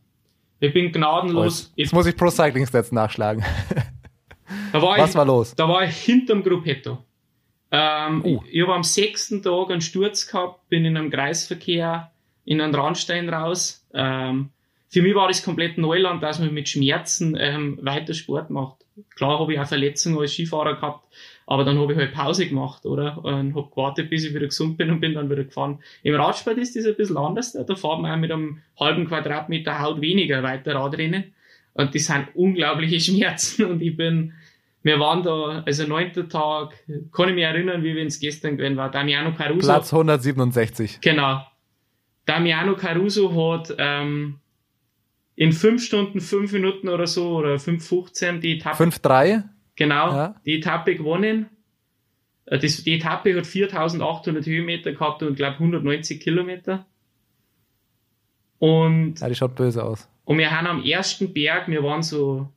[0.61, 1.73] Ich bin gnadenlos.
[1.77, 3.45] Jetzt muss ich Pro Cycling Stats nachschlagen.
[4.73, 5.55] War Was ich, war los?
[5.57, 6.99] Da war ich hinterm Gruppetto.
[7.71, 8.43] Ähm, Oh.
[8.47, 12.11] Ich, ich habe am sechsten Tag einen Sturz gehabt, bin in einem Kreisverkehr
[12.45, 13.85] in einen Randstein raus.
[13.93, 14.51] Ähm,
[14.89, 18.85] für mich war das komplett Neuland, dass man mit Schmerzen ähm, weiter Sport macht.
[19.17, 21.05] Klar habe ich auch Verletzungen als Skifahrer gehabt,
[21.47, 23.25] aber dann habe ich halt Pause gemacht, oder?
[23.25, 25.79] Und habe gewartet, bis ich wieder gesund bin und bin dann wieder gefahren.
[26.03, 27.53] Im Radsport ist das ein bisschen anders.
[27.53, 31.33] Da fährt man auch mit einem halben Quadratmeter Haut weniger weiter Radrennen.
[31.75, 33.67] Und das sind unglaubliche Schmerzen.
[33.67, 34.33] Und ich bin,
[34.83, 36.75] wir waren da, also neunter Tag,
[37.13, 38.91] kann ich mich erinnern, wie wenn es gestern gewesen war.
[38.91, 39.69] Damiano Caruso.
[39.69, 41.01] Platz 167.
[41.01, 41.47] Genau.
[42.25, 44.41] Damiano Caruso hat ähm,
[45.37, 49.45] in fünf Stunden, fünf Minuten oder so, oder 5,15 die Etappe 5-3.
[49.77, 50.41] Genau, Ja.
[50.45, 51.49] die Etappe gewonnen.
[52.47, 56.87] Äh, Das, die Etappe hat 4800 Höhenmeter gehabt und glaube 190 Kilometer.
[58.59, 60.09] Und, Ja, die schaut böse aus.
[60.25, 62.49] und wir haben am ersten Berg, wir waren so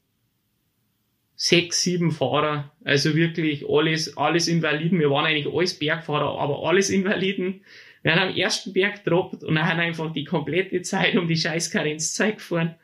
[1.35, 4.99] sechs, sieben Fahrer, also wirklich alles, alles Invaliden.
[4.99, 7.61] Wir waren eigentlich alles Bergfahrer, aber alles Invaliden.
[8.01, 11.71] Wir haben am ersten Berg gedroppt und haben einfach die komplette Zeit um die scheiß
[11.71, 12.75] Karenzzeit gefahren.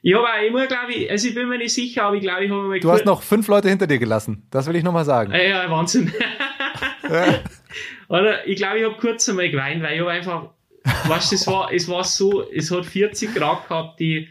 [0.00, 2.50] Ich habe immer, glaube ich, also ich bin mir nicht sicher, aber ich glaube, ich
[2.50, 4.46] habe mal Du hast noch fünf Leute hinter dir gelassen.
[4.50, 5.32] Das will ich nochmal sagen.
[5.32, 6.12] Ah Ja, Wahnsinn.
[8.08, 10.50] Oder ich glaube, ich habe kurz einmal geweint, weil ich habe einfach,
[11.08, 14.28] weißt, es war, es war so, es hat 40 Grad gehabt, die,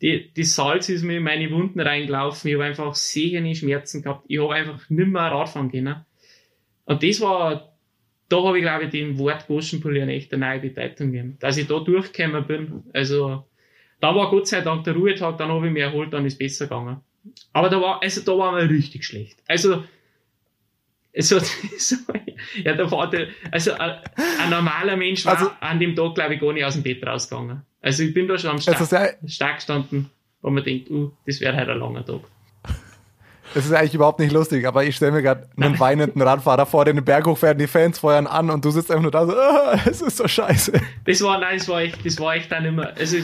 [0.00, 4.24] die, die Salz ist mir in meine Wunden reingelaufen, ich habe einfach sehende Schmerzen gehabt,
[4.28, 6.04] ich habe einfach nicht mehr Radfahren können.
[6.84, 7.76] Und das war,
[8.28, 11.36] da habe ich glaube ich dem Wort echt eine neue Bedeutung gegeben.
[11.38, 13.44] Dass ich da durchgekommen bin, also,
[14.02, 16.38] da war Gott sei Dank der Ruhetag, dann habe ich mich erholt, dann ist es
[16.38, 17.00] besser gegangen.
[17.52, 19.38] Aber da war, also da war mir richtig schlecht.
[19.46, 19.84] Also,
[21.16, 21.38] so,
[21.78, 21.96] so,
[22.64, 23.94] ja, der, also ein,
[24.40, 27.06] ein normaler Mensch war Also- an dem Tag, glaube ich, gar nicht aus dem Bett
[27.06, 27.62] rausgegangen.
[27.80, 31.40] Also ich bin da schon am Start, ja, stark gestanden, wo man denkt, uh, das
[31.40, 32.22] wäre halt ein langer Tag.
[33.54, 36.84] es ist eigentlich überhaupt nicht lustig, aber ich stelle mir gerade einen weinenden Radfahrer vor,
[36.84, 39.32] der den Berg hochfährt, die Fans feuern an und du sitzt einfach nur da so,
[39.38, 40.72] ah, es ist so scheiße.
[41.04, 43.18] Das war, nein, das war echt, das war echt dann immer, also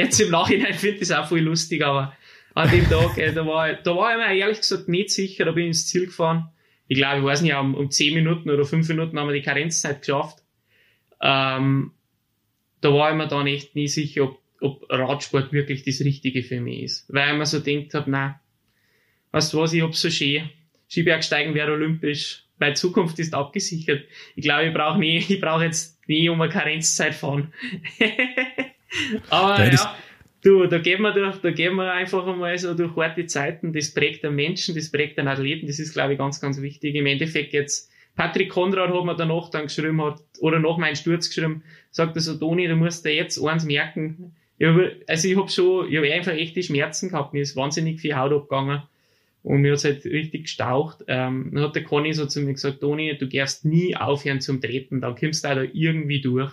[0.00, 2.16] jetzt im Nachhinein finde ich das auch voll lustig, aber
[2.54, 5.52] an dem Tag, äh, da war, da war ich mir ehrlich gesagt nicht sicher, da
[5.52, 6.48] bin ich ins Ziel gefahren.
[6.88, 9.42] Ich glaube, ich weiß nicht, um, um 10 Minuten oder 5 Minuten haben wir die
[9.42, 10.42] Karenzzeit geschafft.
[11.20, 11.92] Ähm,
[12.80, 16.60] da war ich mir dann echt nie sicher, ob, ob Radsport wirklich das Richtige für
[16.60, 17.04] mich ist.
[17.08, 18.34] Weil ich mir so denkt habe, nein,
[19.30, 20.50] weißt du was, ich hab so schön,
[20.88, 24.04] Skibergsteigen wäre olympisch, meine Zukunft ist abgesichert.
[24.34, 27.52] Ich glaube, ich brauche nie, ich brauche jetzt nie um eine Karenzzeit fahren.
[29.28, 29.96] Aber Ja, ja,
[30.42, 33.72] du, da geht man durch, da geht man einfach einmal so durch harte Zeiten.
[33.72, 35.66] Das prägt den Menschen, das prägt den Athleten.
[35.66, 36.94] Das ist, glaube ich, ganz, ganz wichtig.
[36.94, 41.28] Im Endeffekt jetzt, Patrick Konrad hat mir danach dann geschrieben, hat, oder nach meinem Sturz
[41.28, 44.34] geschrieben, sagt er so, Toni, du musst dir jetzt eins merken.
[44.58, 47.32] Ich hab, also ich habe schon, ich habe einfach echte Schmerzen gehabt.
[47.32, 48.82] Mir ist wahnsinnig viel Haut abgegangen.
[49.42, 50.98] Und mir hat's halt richtig gestaucht.
[51.08, 54.60] Ähm, dann hat der Conny so zu mir gesagt, Toni, du darfst nie aufhören zum
[54.60, 56.52] Treten, dann kommst du da irgendwie durch.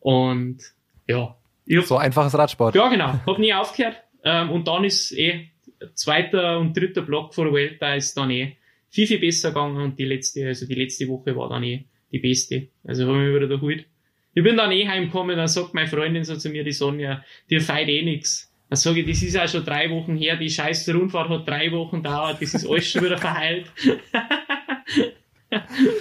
[0.00, 0.72] Und
[1.06, 1.36] ja,
[1.70, 2.74] hab So einfaches Radsport.
[2.74, 3.20] ja, genau.
[3.26, 3.96] Hab nie aufgehört.
[4.24, 5.48] Ähm, und dann ist eh
[5.94, 8.56] zweiter und dritter Block vor der Welt, da ist dann eh
[8.88, 12.20] viel, viel besser gegangen und die letzte, also die letzte Woche war dann eh die
[12.20, 12.68] beste.
[12.84, 13.86] Also habe ich mich wieder erholt.
[14.34, 17.60] Ich bin dann eh heimgekommen, dann sagt meine Freundin so zu mir, die Sonja, dir
[17.60, 18.52] feit eh nix.
[18.68, 21.70] Dann sage ich, das ist auch schon drei Wochen her, die scheiß Rundfahrt hat drei
[21.72, 23.70] Wochen dauert, das ist alles schon wieder verheilt.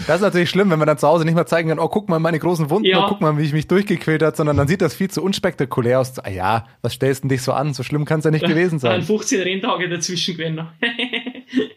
[0.07, 2.09] Das ist natürlich schlimm, wenn man dann zu Hause nicht mehr zeigen kann, oh, guck
[2.09, 3.05] mal meine großen Wunden, Ja.
[3.05, 5.99] oh, guck mal, wie ich mich durchgequält habe, sondern dann sieht das viel zu unspektakulär
[5.99, 6.17] aus.
[6.19, 7.73] Ah ja, was stellst du dich so an?
[7.73, 9.01] So schlimm kann es ja nicht gewesen Dann sein.
[9.17, 10.67] 15 Renntage dazwischen gewesen noch.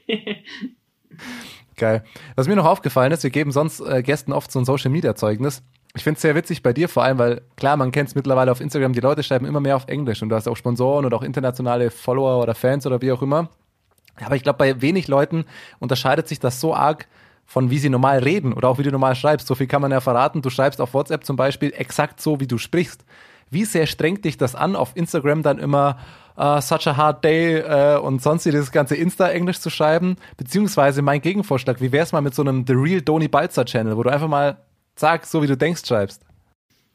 [1.76, 2.04] Geil.
[2.36, 5.14] Was mir noch aufgefallen ist, wir geben sonst äh, Gästen oft so ein Social Media
[5.14, 5.62] Zeugnis.
[5.94, 8.52] Ich finde es sehr witzig bei dir vor allem, weil klar, man kennt es mittlerweile
[8.52, 11.16] auf Instagram, die Leute schreiben immer mehr auf Englisch und du hast auch Sponsoren oder
[11.16, 13.48] auch internationale Follower oder Fans oder wie auch immer.
[14.24, 15.44] Aber ich glaube, bei wenig Leuten
[15.78, 17.06] unterscheidet sich das so arg
[17.46, 19.46] von wie sie normal reden oder auch wie du normal schreibst.
[19.46, 20.42] So viel kann man ja verraten.
[20.42, 23.04] Du schreibst auf WhatsApp zum Beispiel exakt so, wie du sprichst.
[23.50, 25.98] Wie sehr strengt dich das an, auf Instagram dann immer
[26.36, 30.16] uh, such a hard day äh, und sonst dieses ganze Insta-Englisch zu schreiben?
[30.36, 34.02] Beziehungsweise mein Gegenvorschlag, wie wär's mal mit so einem The Real Doni Balzer Channel, wo
[34.02, 34.58] du einfach mal
[34.96, 36.26] sagst, so wie du denkst, schreibst?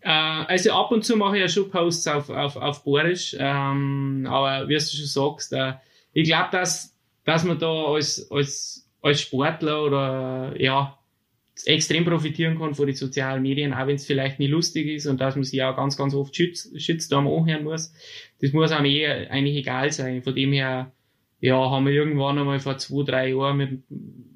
[0.02, 4.28] Äh, also ab und zu mache ich ja schon Posts auf, auf, auf Borisch, ähm,
[4.30, 5.74] aber wie du schon sagst, äh,
[6.12, 10.98] ich glaube, dass, dass man da als, als, als Sportler oder ja,
[11.66, 15.20] extrem profitieren kann von den sozialen Medien, auch wenn es vielleicht nicht lustig ist und
[15.20, 17.94] dass man sich auch ganz, ganz oft Schütz, Shitstorm anhören muss.
[18.42, 20.24] Das muss einem eh eigentlich egal sein.
[20.24, 20.92] Von dem her,
[21.40, 23.82] ja, haben wir irgendwann einmal vor zwei, drei Jahren mit,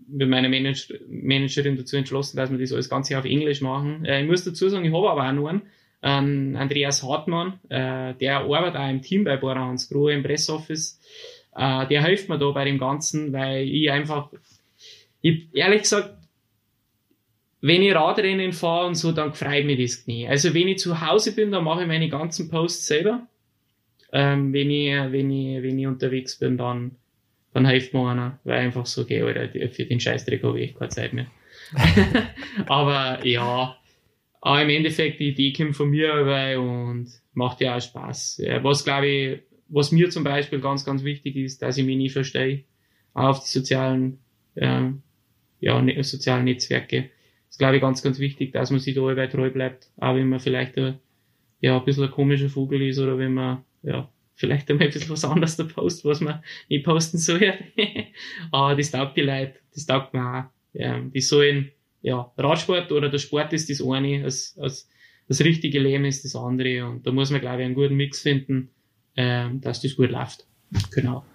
[0.08, 4.06] mit meiner Manage Managerin dazu entschlossen, dass wir das alles Ganze auf Englisch machen.
[4.06, 5.62] Äh, ich muss dazu sagen, ich habe aber auch noch einen,
[6.04, 11.00] ähm, Andreas Hartmann, äh, der arbeitet auch im Team bei Bora Hans Grohe im Pressoffice.
[11.56, 14.30] Äh, der hilft mir da bei dem Ganzen, weil ich einfach,
[15.26, 16.14] ich, ehrlich gesagt,
[17.62, 20.28] wenn ich Radrennen fahre und so, dann freut mich das nie.
[20.28, 23.28] Also wenn ich zu Hause bin, dann mache ich meine ganzen Posts selber.
[24.14, 26.92] Ähm, wenn ich, wenn ich, wenn ich unterwegs bin, dann,
[27.54, 30.80] dann hilft mir einer, weil einfach so, okay, Alter, für den Scheißdreck habe ich echt
[30.80, 31.26] keine Zeit mehr.
[32.68, 33.76] aber ja,
[34.42, 38.44] aber im Endeffekt, die Idee kommt von mir dabei und macht ja auch Spaß.
[38.62, 39.40] Was glaube ich,
[39.70, 42.64] was mir zum Beispiel ganz, ganz wichtig ist, dass ich mich nie verstehe,
[43.16, 44.20] auch auf die sozialen,
[44.56, 45.02] ähm,
[45.66, 47.10] ja, ne, sozialen Netzwerke.
[47.50, 50.30] Ist, glaube ich, ganz, ganz wichtig, dass man sich da allweil treu bleibt, auch wenn
[50.30, 51.00] man vielleicht ein,
[51.60, 55.10] ja, ein bisschen ein komischer Vogel ist oder wenn man, ja, vielleicht einmal ein bisschen
[55.10, 57.54] was anderes da postet, was man nicht posten soll.
[58.52, 60.44] Aber das taugt die Leute, das taugt mir auch.
[60.76, 61.72] Ähm, die sollen,
[62.04, 64.88] ja, Radsport oder der Sport ist das eine, das, das,
[65.28, 66.86] das richtige Leben ist das andere.
[66.86, 68.70] Und da muss man, glaube ich, einen guten Mix finden,
[69.16, 70.46] ähm, dass das gut läuft.
[70.94, 71.26] Genau.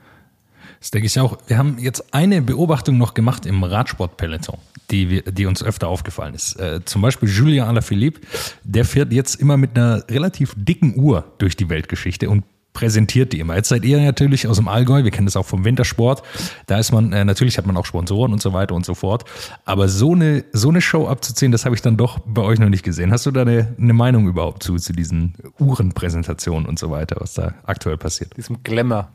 [0.81, 1.37] Das denke ich auch.
[1.47, 4.59] Wir haben jetzt eine Beobachtung noch gemacht im Radsport-Peloton,
[4.91, 6.59] die, die uns öfter aufgefallen ist.
[6.59, 8.21] Äh, zum Beispiel Julien Alaphilippe,
[8.65, 13.41] der fährt jetzt immer mit einer relativ dicken Uhr durch die Weltgeschichte und präsentiert die
[13.41, 13.57] immer.
[13.57, 16.23] Jetzt seid ihr natürlich aus dem Allgäu, wir kennen das auch vom Wintersport.
[16.67, 19.25] Da ist man, äh, natürlich hat man auch Sponsoren und so weiter und so fort.
[19.67, 22.69] Aber so eine, so eine Show abzuziehen, das habe ich dann doch bei euch noch
[22.71, 23.13] nicht gesehen.
[23.13, 27.35] Hast du da eine, eine Meinung überhaupt zu, zu diesen Uhrenpräsentationen und so weiter, was
[27.35, 28.37] da aktuell passiert?
[28.37, 29.11] Diesem Glamour.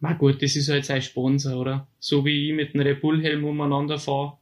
[0.00, 1.86] Na gut, das ist halt sein Sponsor, oder?
[1.98, 4.34] So wie ich mit einem Red Bull Helm umeinander fahre,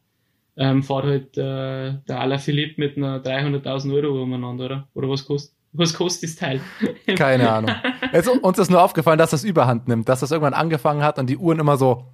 [0.59, 4.89] ähm, fährt halt äh, der Alaphilippe mit einer 300.000 Euro umeinander, oder?
[4.95, 6.61] Oder was kostet, was kostet das Teil?
[7.17, 7.71] Keine Ahnung.
[8.13, 11.29] Also, uns ist nur aufgefallen, dass das Überhand nimmt, dass das irgendwann angefangen hat und
[11.31, 12.05] die Uhren immer so,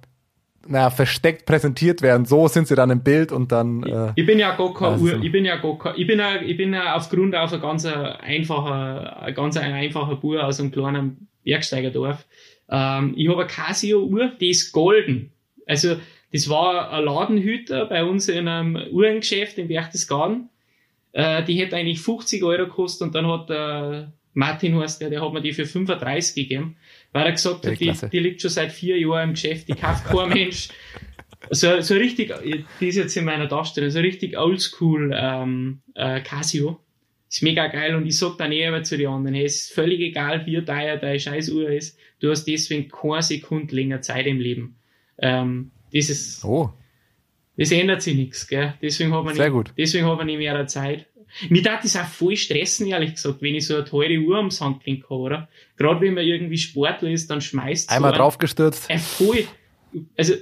[0.65, 2.25] naja, versteckt präsentiert werden.
[2.25, 3.83] So sind sie dann im Bild und dann.
[3.83, 6.19] Äh, Ich bin ja gar kein Also- Uhr, ich bin ja gar kein, ich bin
[6.19, 10.59] ja, ich bin ja aufgrund auf ein ganz einfacher, ein ganz ein einfacher Bub aus
[10.59, 12.25] einem kleinen Bergsteigerdorf.
[12.73, 15.31] Ähm, ich habe eine Casio-Uhr, die ist golden.
[15.67, 15.97] Also,
[16.33, 20.49] das war ein Ladenhüter bei uns in einem Uhrengeschäft in Berchtesgaden.
[21.11, 25.21] Äh, die hätte eigentlich 50 Euro gekostet und dann hat der Martin heißt der, der
[25.21, 26.75] hat mir die für 35 gegeben,
[27.11, 30.05] weil er gesagt hat, die, die liegt schon seit vier Jahren im Geschäft, die kauft
[30.05, 30.69] kein Mensch.
[31.51, 32.33] So, so richtig,
[32.79, 36.79] die ist jetzt in meiner Tasche drin, so richtig oldschool ähm, äh, Casio.
[37.33, 39.73] Ist mega geil und ich sag dann eh aber zu den anderen, hey, es ist
[39.73, 44.39] völlig egal, wie teuer deine Scheißuhr ist, du hast deswegen keine Sekunde länger Zeit im
[44.39, 44.75] Leben.
[45.17, 46.71] Ähm, das ist, oh,
[47.57, 48.75] das ändert sich nichts, gell?
[48.83, 49.73] Deswegen hat man Sehr nicht, gut.
[49.75, 51.07] deswegen hat man nicht mehr Zeit.
[51.49, 54.51] Mir tat das auch voll stressen, ehrlich gesagt, wenn ich so eine teure Uhr am
[54.51, 55.49] Handgelenk habe, oder?
[55.75, 58.91] Gerade wenn man irgendwie Sportler ist, dann schmeißt so einmal ein- draufgestürzt.
[58.91, 59.45] Äh, voll.
[60.15, 60.35] Also,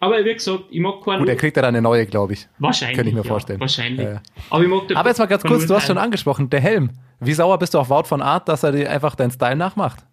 [0.00, 2.48] aber wie gesagt, ich mag keinen Gut, er kriegt ja dann eine neue, glaube ich.
[2.58, 2.96] Wahrscheinlich.
[2.96, 3.60] Könnte ich mir ja, vorstellen.
[3.60, 4.06] Wahrscheinlich.
[4.06, 4.22] Ja, ja.
[4.48, 6.90] Aber ich mag den Aber jetzt mal ganz kurz, du hast schon angesprochen, der Helm.
[7.20, 10.06] Wie sauer bist du auf Wout von Art, dass er dir einfach deinen Style nachmacht?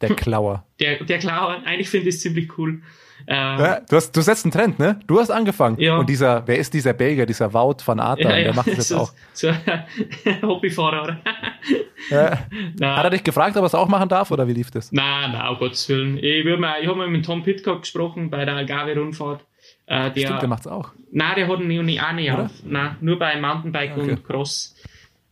[0.00, 0.64] Der Klauer.
[0.78, 2.80] Der, der Klauer, eigentlich finde ich es ziemlich cool.
[3.28, 4.98] Äh, Ja, du, hast, du setzt einen Trend, ne?
[5.06, 5.78] Du hast angefangen.
[5.78, 5.98] Ja.
[5.98, 8.30] Und dieser, wer ist dieser Belgier, dieser Wout von Art da?
[8.30, 9.12] der macht das jetzt so, auch.
[9.34, 9.50] So
[10.42, 11.18] Hobbyfahrer, oder?
[12.10, 12.38] Ja.
[12.78, 12.96] Nein.
[12.96, 14.92] Hat er dich gefragt, ob er es auch machen darf oder wie lief das?
[14.92, 16.16] Nein, nein, um Gottes Willen.
[16.16, 19.44] Ich, mal, ich habe mal mit Tom Pitcock gesprochen bei der Algarve-Rundfahrt.
[19.86, 20.92] Äh, der, Stimmt, der macht's auch.
[21.10, 22.50] Nein, der hat ihn auch nicht auf.
[22.64, 24.10] Nein, nur bei Mountainbike Okay.
[24.12, 24.74] und Cross.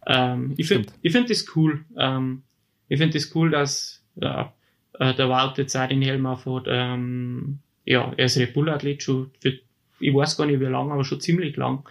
[0.06, 1.84] Ähm, ich finde ich find das cool.
[1.96, 2.42] Ähm,
[2.88, 4.52] ich finde das cool, dass ja,
[4.98, 6.64] äh, der Wout jetzt auch den Helm aufhat.
[6.68, 9.54] Ähm, ja, er ist Red Bull-Athlet schon, für,
[10.00, 11.88] ich weiß gar nicht wie lang, aber schon ziemlich lang.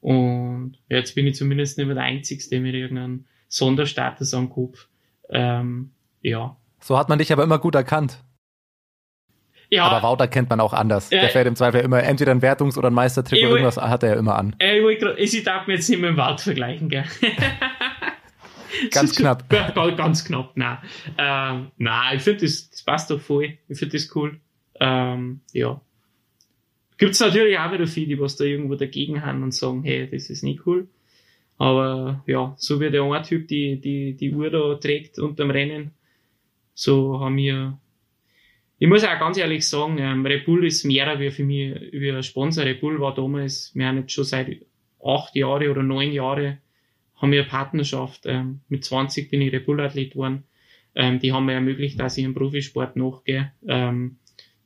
[0.00, 4.88] Und ja, jetzt bin ich zumindest nicht mehr der Einzige mit irgendeinem Sonderstatus am Kopf.
[5.30, 6.56] Ähm, ja.
[6.80, 8.18] So hat man dich aber immer gut erkannt.
[9.70, 11.08] Ja, Aber Wouter kennt man auch anders.
[11.10, 11.20] Ja.
[11.20, 14.10] Der fährt im Zweifel immer entweder ein Wertungs- oder ein Meistertrip oder irgendwas hat er
[14.10, 14.54] ja immer an.
[14.58, 17.04] äh, ich, grad- ich darf mir jetzt nicht mit dem Wout vergleichen, gell?
[18.90, 19.48] Ganz knapp.
[19.96, 20.78] Ganz knapp, nein.
[21.16, 23.56] Ähm, nein, ich finde, das, das passt doch voll.
[23.68, 24.38] Ich finde das cool.
[24.80, 25.80] Ähm, ja.
[26.96, 30.30] Gibt's natürlich auch wieder viele, die was da irgendwo dagegen haben und sagen, hey, das
[30.30, 30.88] ist nicht cool.
[31.58, 35.92] Aber ja, so wie der eine Typ die, die, die Uhr da trägt unterm Rennen,
[36.74, 37.78] so haben wir.
[38.78, 42.10] Ich muss auch ganz ehrlich sagen, ähm, Red Bull ist mehr wie für mich wie
[42.10, 42.64] ein Sponsor.
[42.64, 44.48] Red Bull war damals, wir haben jetzt schon seit
[45.02, 46.58] acht Jahre oder neun Jahre
[47.16, 48.22] haben wir eine Partnerschaft.
[48.26, 50.44] Ähm, mit 20 bin ich Red Bull-Athlet geworden.
[50.94, 53.52] Ähm, die haben mir ermöglicht, dass ich im Profisport nachgehe.
[53.66, 54.16] Ähm,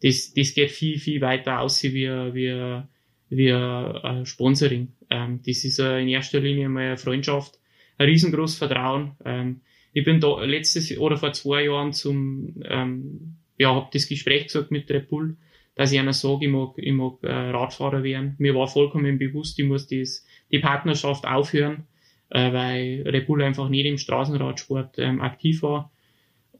[0.03, 2.83] das, das geht viel, viel weiter aus wie, wie,
[3.31, 4.93] wie äh, Sponsoring.
[5.11, 7.59] Ähm, das ist äh, in erster Linie mal eine Freundschaft,
[7.99, 9.13] ein riesengroßes Vertrauen.
[9.25, 9.61] Ähm,
[9.93, 14.71] ich bin da letztes oder vor zwei Jahren zum, ähm, ja, habe das Gespräch gesagt
[14.71, 15.37] mit Red Bull,
[15.75, 18.35] dass ich einer sage, ich mag, ich mag äh, Radfahrer werden.
[18.39, 21.87] Mir war vollkommen bewusst, ich muss das, die Partnerschaft aufhören,
[22.31, 25.91] äh, weil Red Bull einfach nicht im Straßenradsport ähm, aktiv war.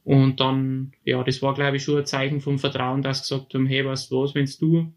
[0.09, 3.67] Und dann, ja, das war, glaube ich, schon ein Zeichen vom Vertrauen, dass gesagt haben,
[3.67, 4.91] hey, weißt du was, wenn du,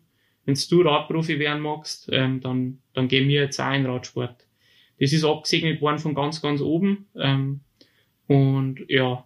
[0.45, 4.47] wenn du Radprofi werden magst, ähm, dann, dann gehen wir jetzt auch in Radsport.
[5.01, 7.07] Das ist abgesegnet worden von ganz, ganz oben.
[7.19, 7.59] Ähm,
[8.27, 9.25] und ja,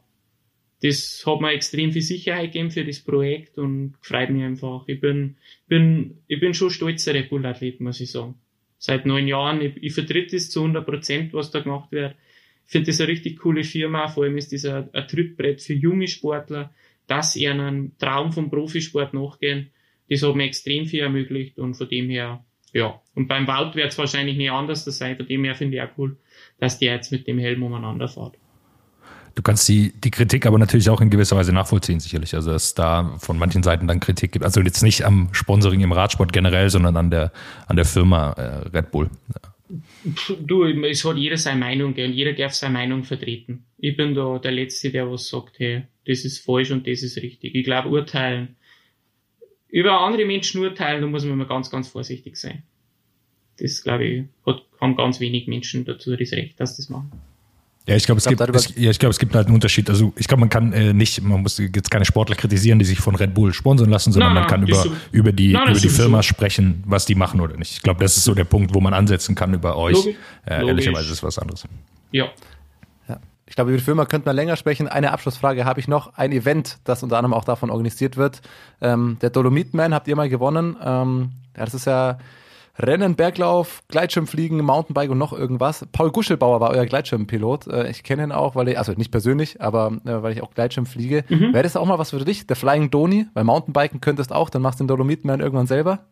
[0.82, 4.86] das hat mir extrem viel Sicherheit gegeben für das Projekt und freut mich einfach.
[4.88, 5.38] Ich bin,
[5.68, 8.34] bin, ich bin schon stolzer Red Bull-Athlet, muss ich sagen.
[8.80, 12.16] Seit neun Jahren, ich, ich vertrete das zu 100 Prozent, was da gemacht wird.
[12.66, 16.08] Finde das eine richtig coole Firma, vor allem ist das ein, ein Trittbrett für junge
[16.08, 16.72] Sportler,
[17.08, 19.70] dass sie einen Traum vom Profisport nachgehen.
[20.10, 22.44] Das hat mir extrem viel ermöglicht und von dem her,
[22.74, 23.02] ja.
[23.14, 25.98] Und beim Wout wird es wahrscheinlich nicht anders sein, von dem her finde ich auch
[25.98, 26.18] cool,
[26.60, 28.38] dass der jetzt mit dem Helm umeinander fährt.
[29.36, 32.34] Du kannst die, die Kritik aber natürlich auch in gewisser Weise nachvollziehen, sicherlich.
[32.36, 34.46] Also, dass da von manchen Seiten dann Kritik gibt.
[34.46, 37.34] Also jetzt nicht am Sponsoring im Radsport generell, sondern an der,
[37.68, 39.10] an der Firma äh, Red Bull.
[40.40, 43.66] Du, es hat jeder seine Meinung gell, und jeder darf seine Meinung vertreten.
[43.78, 47.18] Ich bin da der Letzte, der was sagt, hey, das ist falsch und das ist
[47.18, 47.56] richtig.
[47.56, 48.56] Ich glaube, urteilen,
[49.70, 52.64] über andere Menschen urteilen, da muss man immer ganz, ganz vorsichtig sein.
[53.58, 57.12] Das, glaube ich, hat, haben ganz wenig Menschen dazu das Recht, dass das machen.
[57.88, 59.54] Ja, ich glaube, es, Ich glaub, gibt, es, ja, ich glaube, es gibt halt einen
[59.56, 59.90] Unterschied.
[59.92, 63.00] Also ich glaube, man kann äh, nicht, man muss jetzt keine Sportler kritisieren, die sich
[63.00, 65.78] von Red Bull sponsern lassen, sondern Nein, man kann über, so- über die, Nein, das
[65.84, 66.24] über die Firma so.
[66.24, 67.74] sprechen, was die machen oder nicht.
[67.74, 69.96] Ich glaube, das ist so der Punkt, wo man ansetzen kann über euch.
[69.98, 70.16] Logisch.
[70.46, 70.68] Äh, Logisch.
[70.70, 71.66] ehrlicherweise ist was anderes.
[72.12, 72.26] Ja.
[73.08, 73.20] Ja.
[73.46, 74.88] Ich glaube, über die Firma könnte man länger sprechen.
[74.88, 76.16] Eine Abschlussfrage habe ich noch.
[76.16, 78.42] Ein Event, das unter anderem auch davon organisiert wird.
[78.82, 80.76] Ähm, der Dolomit-Man habt ihr mal gewonnen.
[80.84, 82.18] Ähm, ja, das ist ja
[82.78, 85.88] Rennen, Berglauf, Gleitschirmfliegen, Mountainbike und noch irgendwas.
[85.92, 87.68] Paul Guschelbauer war euer Gleitschirmpilot.
[87.68, 90.54] Äh, ich kenne ihn auch, weil ich, also nicht persönlich, aber äh, weil ich auch
[90.54, 91.24] Gleitschirm fliege.
[91.30, 92.48] Wäre das auch mal was für dich?
[92.48, 93.28] Der Flying Doni?
[93.34, 96.06] Weil Mountainbiken könntest auch, dann machst du den Dolomit-Man irgendwann selber.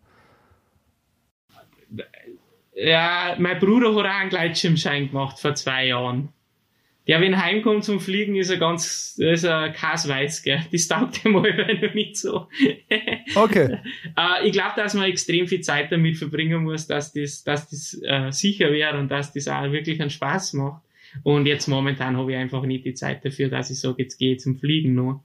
[2.75, 6.29] Ja, mein Bruder hat auch einen Gleitschirmschein gemacht vor zwei Jahren.
[7.07, 10.61] Der, wenn er heimkommt zum Fliegen, ist er ganz, ist er Kasweiß, gell.
[10.71, 12.47] Das taugt ihm mal noch nicht so.
[13.35, 13.79] Okay.
[14.17, 17.99] Äh, ich glaube, dass man extrem viel Zeit damit verbringen muss, dass das, dass das
[18.03, 20.83] äh, sicher wäre und dass das auch wirklich einen Spaß macht.
[21.23, 24.33] Und jetzt momentan habe ich einfach nicht die Zeit dafür, dass ich sage, jetzt gehe
[24.33, 25.23] ich zum Fliegen noch.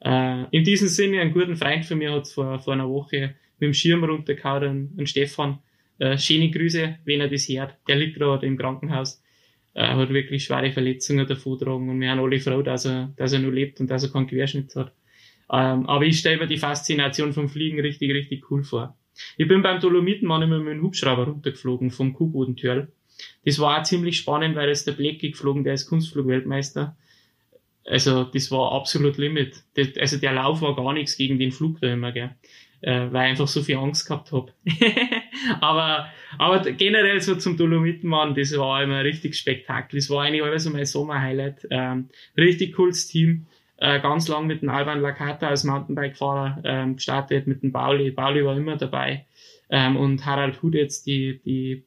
[0.00, 3.68] Äh, in diesem Sinne, ein guter Freund von mir hat vor, vor einer Woche mit
[3.68, 5.58] dem Schirm runtergehauen, einen Stefan.
[5.98, 7.76] Äh, schöne Grüße, wenn er das hört.
[7.88, 9.22] Der liegt gerade im Krankenhaus.
[9.80, 13.38] Er hat wirklich schwere Verletzungen davontragen und wir haben alle froh, dass er, dass er
[13.38, 14.92] nur lebt und dass er keinen Querschnitt hat.
[15.50, 18.94] Ähm, aber ich stelle mir die Faszination vom Fliegen richtig, richtig cool vor.
[19.38, 22.92] Ich bin beim Dolomiten manchmal mit dem Hubschrauber runtergeflogen vom Kuhbodentörl.
[23.46, 26.94] Das war auch ziemlich spannend, weil ist der Blecki geflogen, der ist Kunstflugweltmeister.
[27.86, 29.64] Also das war absolut Limit.
[29.74, 32.32] Das, also der Lauf war gar nichts gegen den Flug da immer, gell.
[32.82, 34.52] Äh, weil ich einfach so viel Angst gehabt hab.
[35.60, 36.08] aber,
[36.38, 39.98] aber generell so zum Dolomitenmann, das war immer ein richtig Spektakel.
[39.98, 41.66] Das war eigentlich alles so mein Sommerhighlight.
[41.70, 42.08] Ähm,
[42.38, 43.46] richtig cooles Team.
[43.76, 48.12] Äh, ganz lang mit dem Alban Lakata als Mountainbike-Fahrer ähm, gestartet, mit dem Pauli.
[48.12, 49.26] Pauli war immer dabei.
[49.70, 51.84] Ähm, und Harald Hudetz, die, die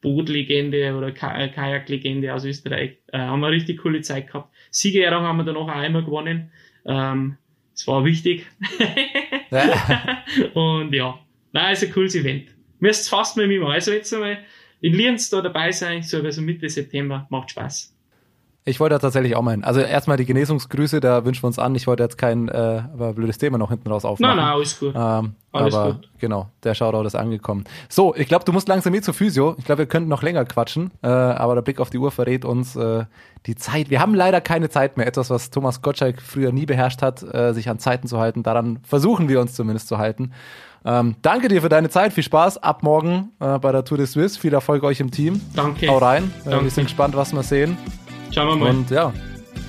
[0.00, 2.98] Bootlegende oder äh, Kajaklegende aus Österreich.
[3.08, 4.54] Äh, haben wir richtig coole Zeit gehabt.
[4.70, 6.50] Siegerehrung haben wir danach auch einmal gewonnen.
[6.86, 7.36] Ähm,
[7.74, 8.46] es war wichtig.
[10.54, 11.18] Und ja,
[11.52, 12.54] Nein, ist ein cooles Event.
[12.78, 13.74] Müsst fast mal mitmachen.
[13.74, 14.38] Also jetzt einmal
[14.80, 17.94] in Lienz da dabei sein, so also Mitte September, macht Spaß.
[18.64, 19.64] Ich wollte tatsächlich auch meinen.
[19.64, 21.74] Also erstmal die Genesungsgrüße, da wünschen wir uns an.
[21.74, 24.36] Ich wollte jetzt kein äh, aber blödes Thema noch hinten raus aufmachen.
[24.36, 24.94] Nein, nein, alles gut.
[24.94, 26.10] Ähm, Alles aber gut.
[26.18, 27.64] genau, der Shoutout ist angekommen.
[27.88, 29.54] So, ich glaube, du musst langsam eh zur Physio.
[29.58, 32.44] Ich glaube, wir könnten noch länger quatschen, äh, aber der Blick auf die Uhr verrät
[32.44, 33.06] uns äh,
[33.46, 33.88] die Zeit.
[33.88, 35.06] Wir haben leider keine Zeit mehr.
[35.06, 38.42] Etwas, was Thomas Gottschalk früher nie beherrscht hat, äh, sich an Zeiten zu halten.
[38.42, 40.32] Daran versuchen wir uns zumindest zu halten.
[40.84, 42.12] Ähm, danke dir für deine Zeit.
[42.12, 42.62] Viel Spaß.
[42.62, 44.38] Ab morgen äh, bei der Tour de Suisse.
[44.38, 45.40] Viel Erfolg euch im Team.
[45.56, 45.88] Danke.
[45.88, 46.32] Hau rein.
[46.44, 47.76] Äh, wir sind gespannt, was wir sehen.
[48.32, 48.70] Schauen wir mal.
[48.70, 49.12] Und ja,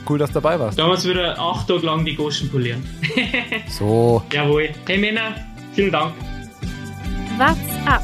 [0.07, 0.77] cool, dass du dabei warst.
[0.77, 2.83] Da muss wieder acht Tage lang die Goschen polieren.
[3.67, 4.21] So.
[4.31, 4.69] Jawohl.
[4.85, 5.33] Hey Männer,
[5.73, 6.13] vielen Dank.
[7.37, 8.01] What's up?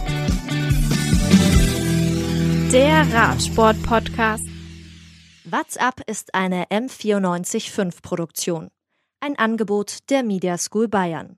[2.72, 4.46] Der Radsport-Podcast.
[5.46, 8.70] What's Up ist eine M945 Produktion.
[9.22, 11.38] Ein Angebot der Media School Bayern.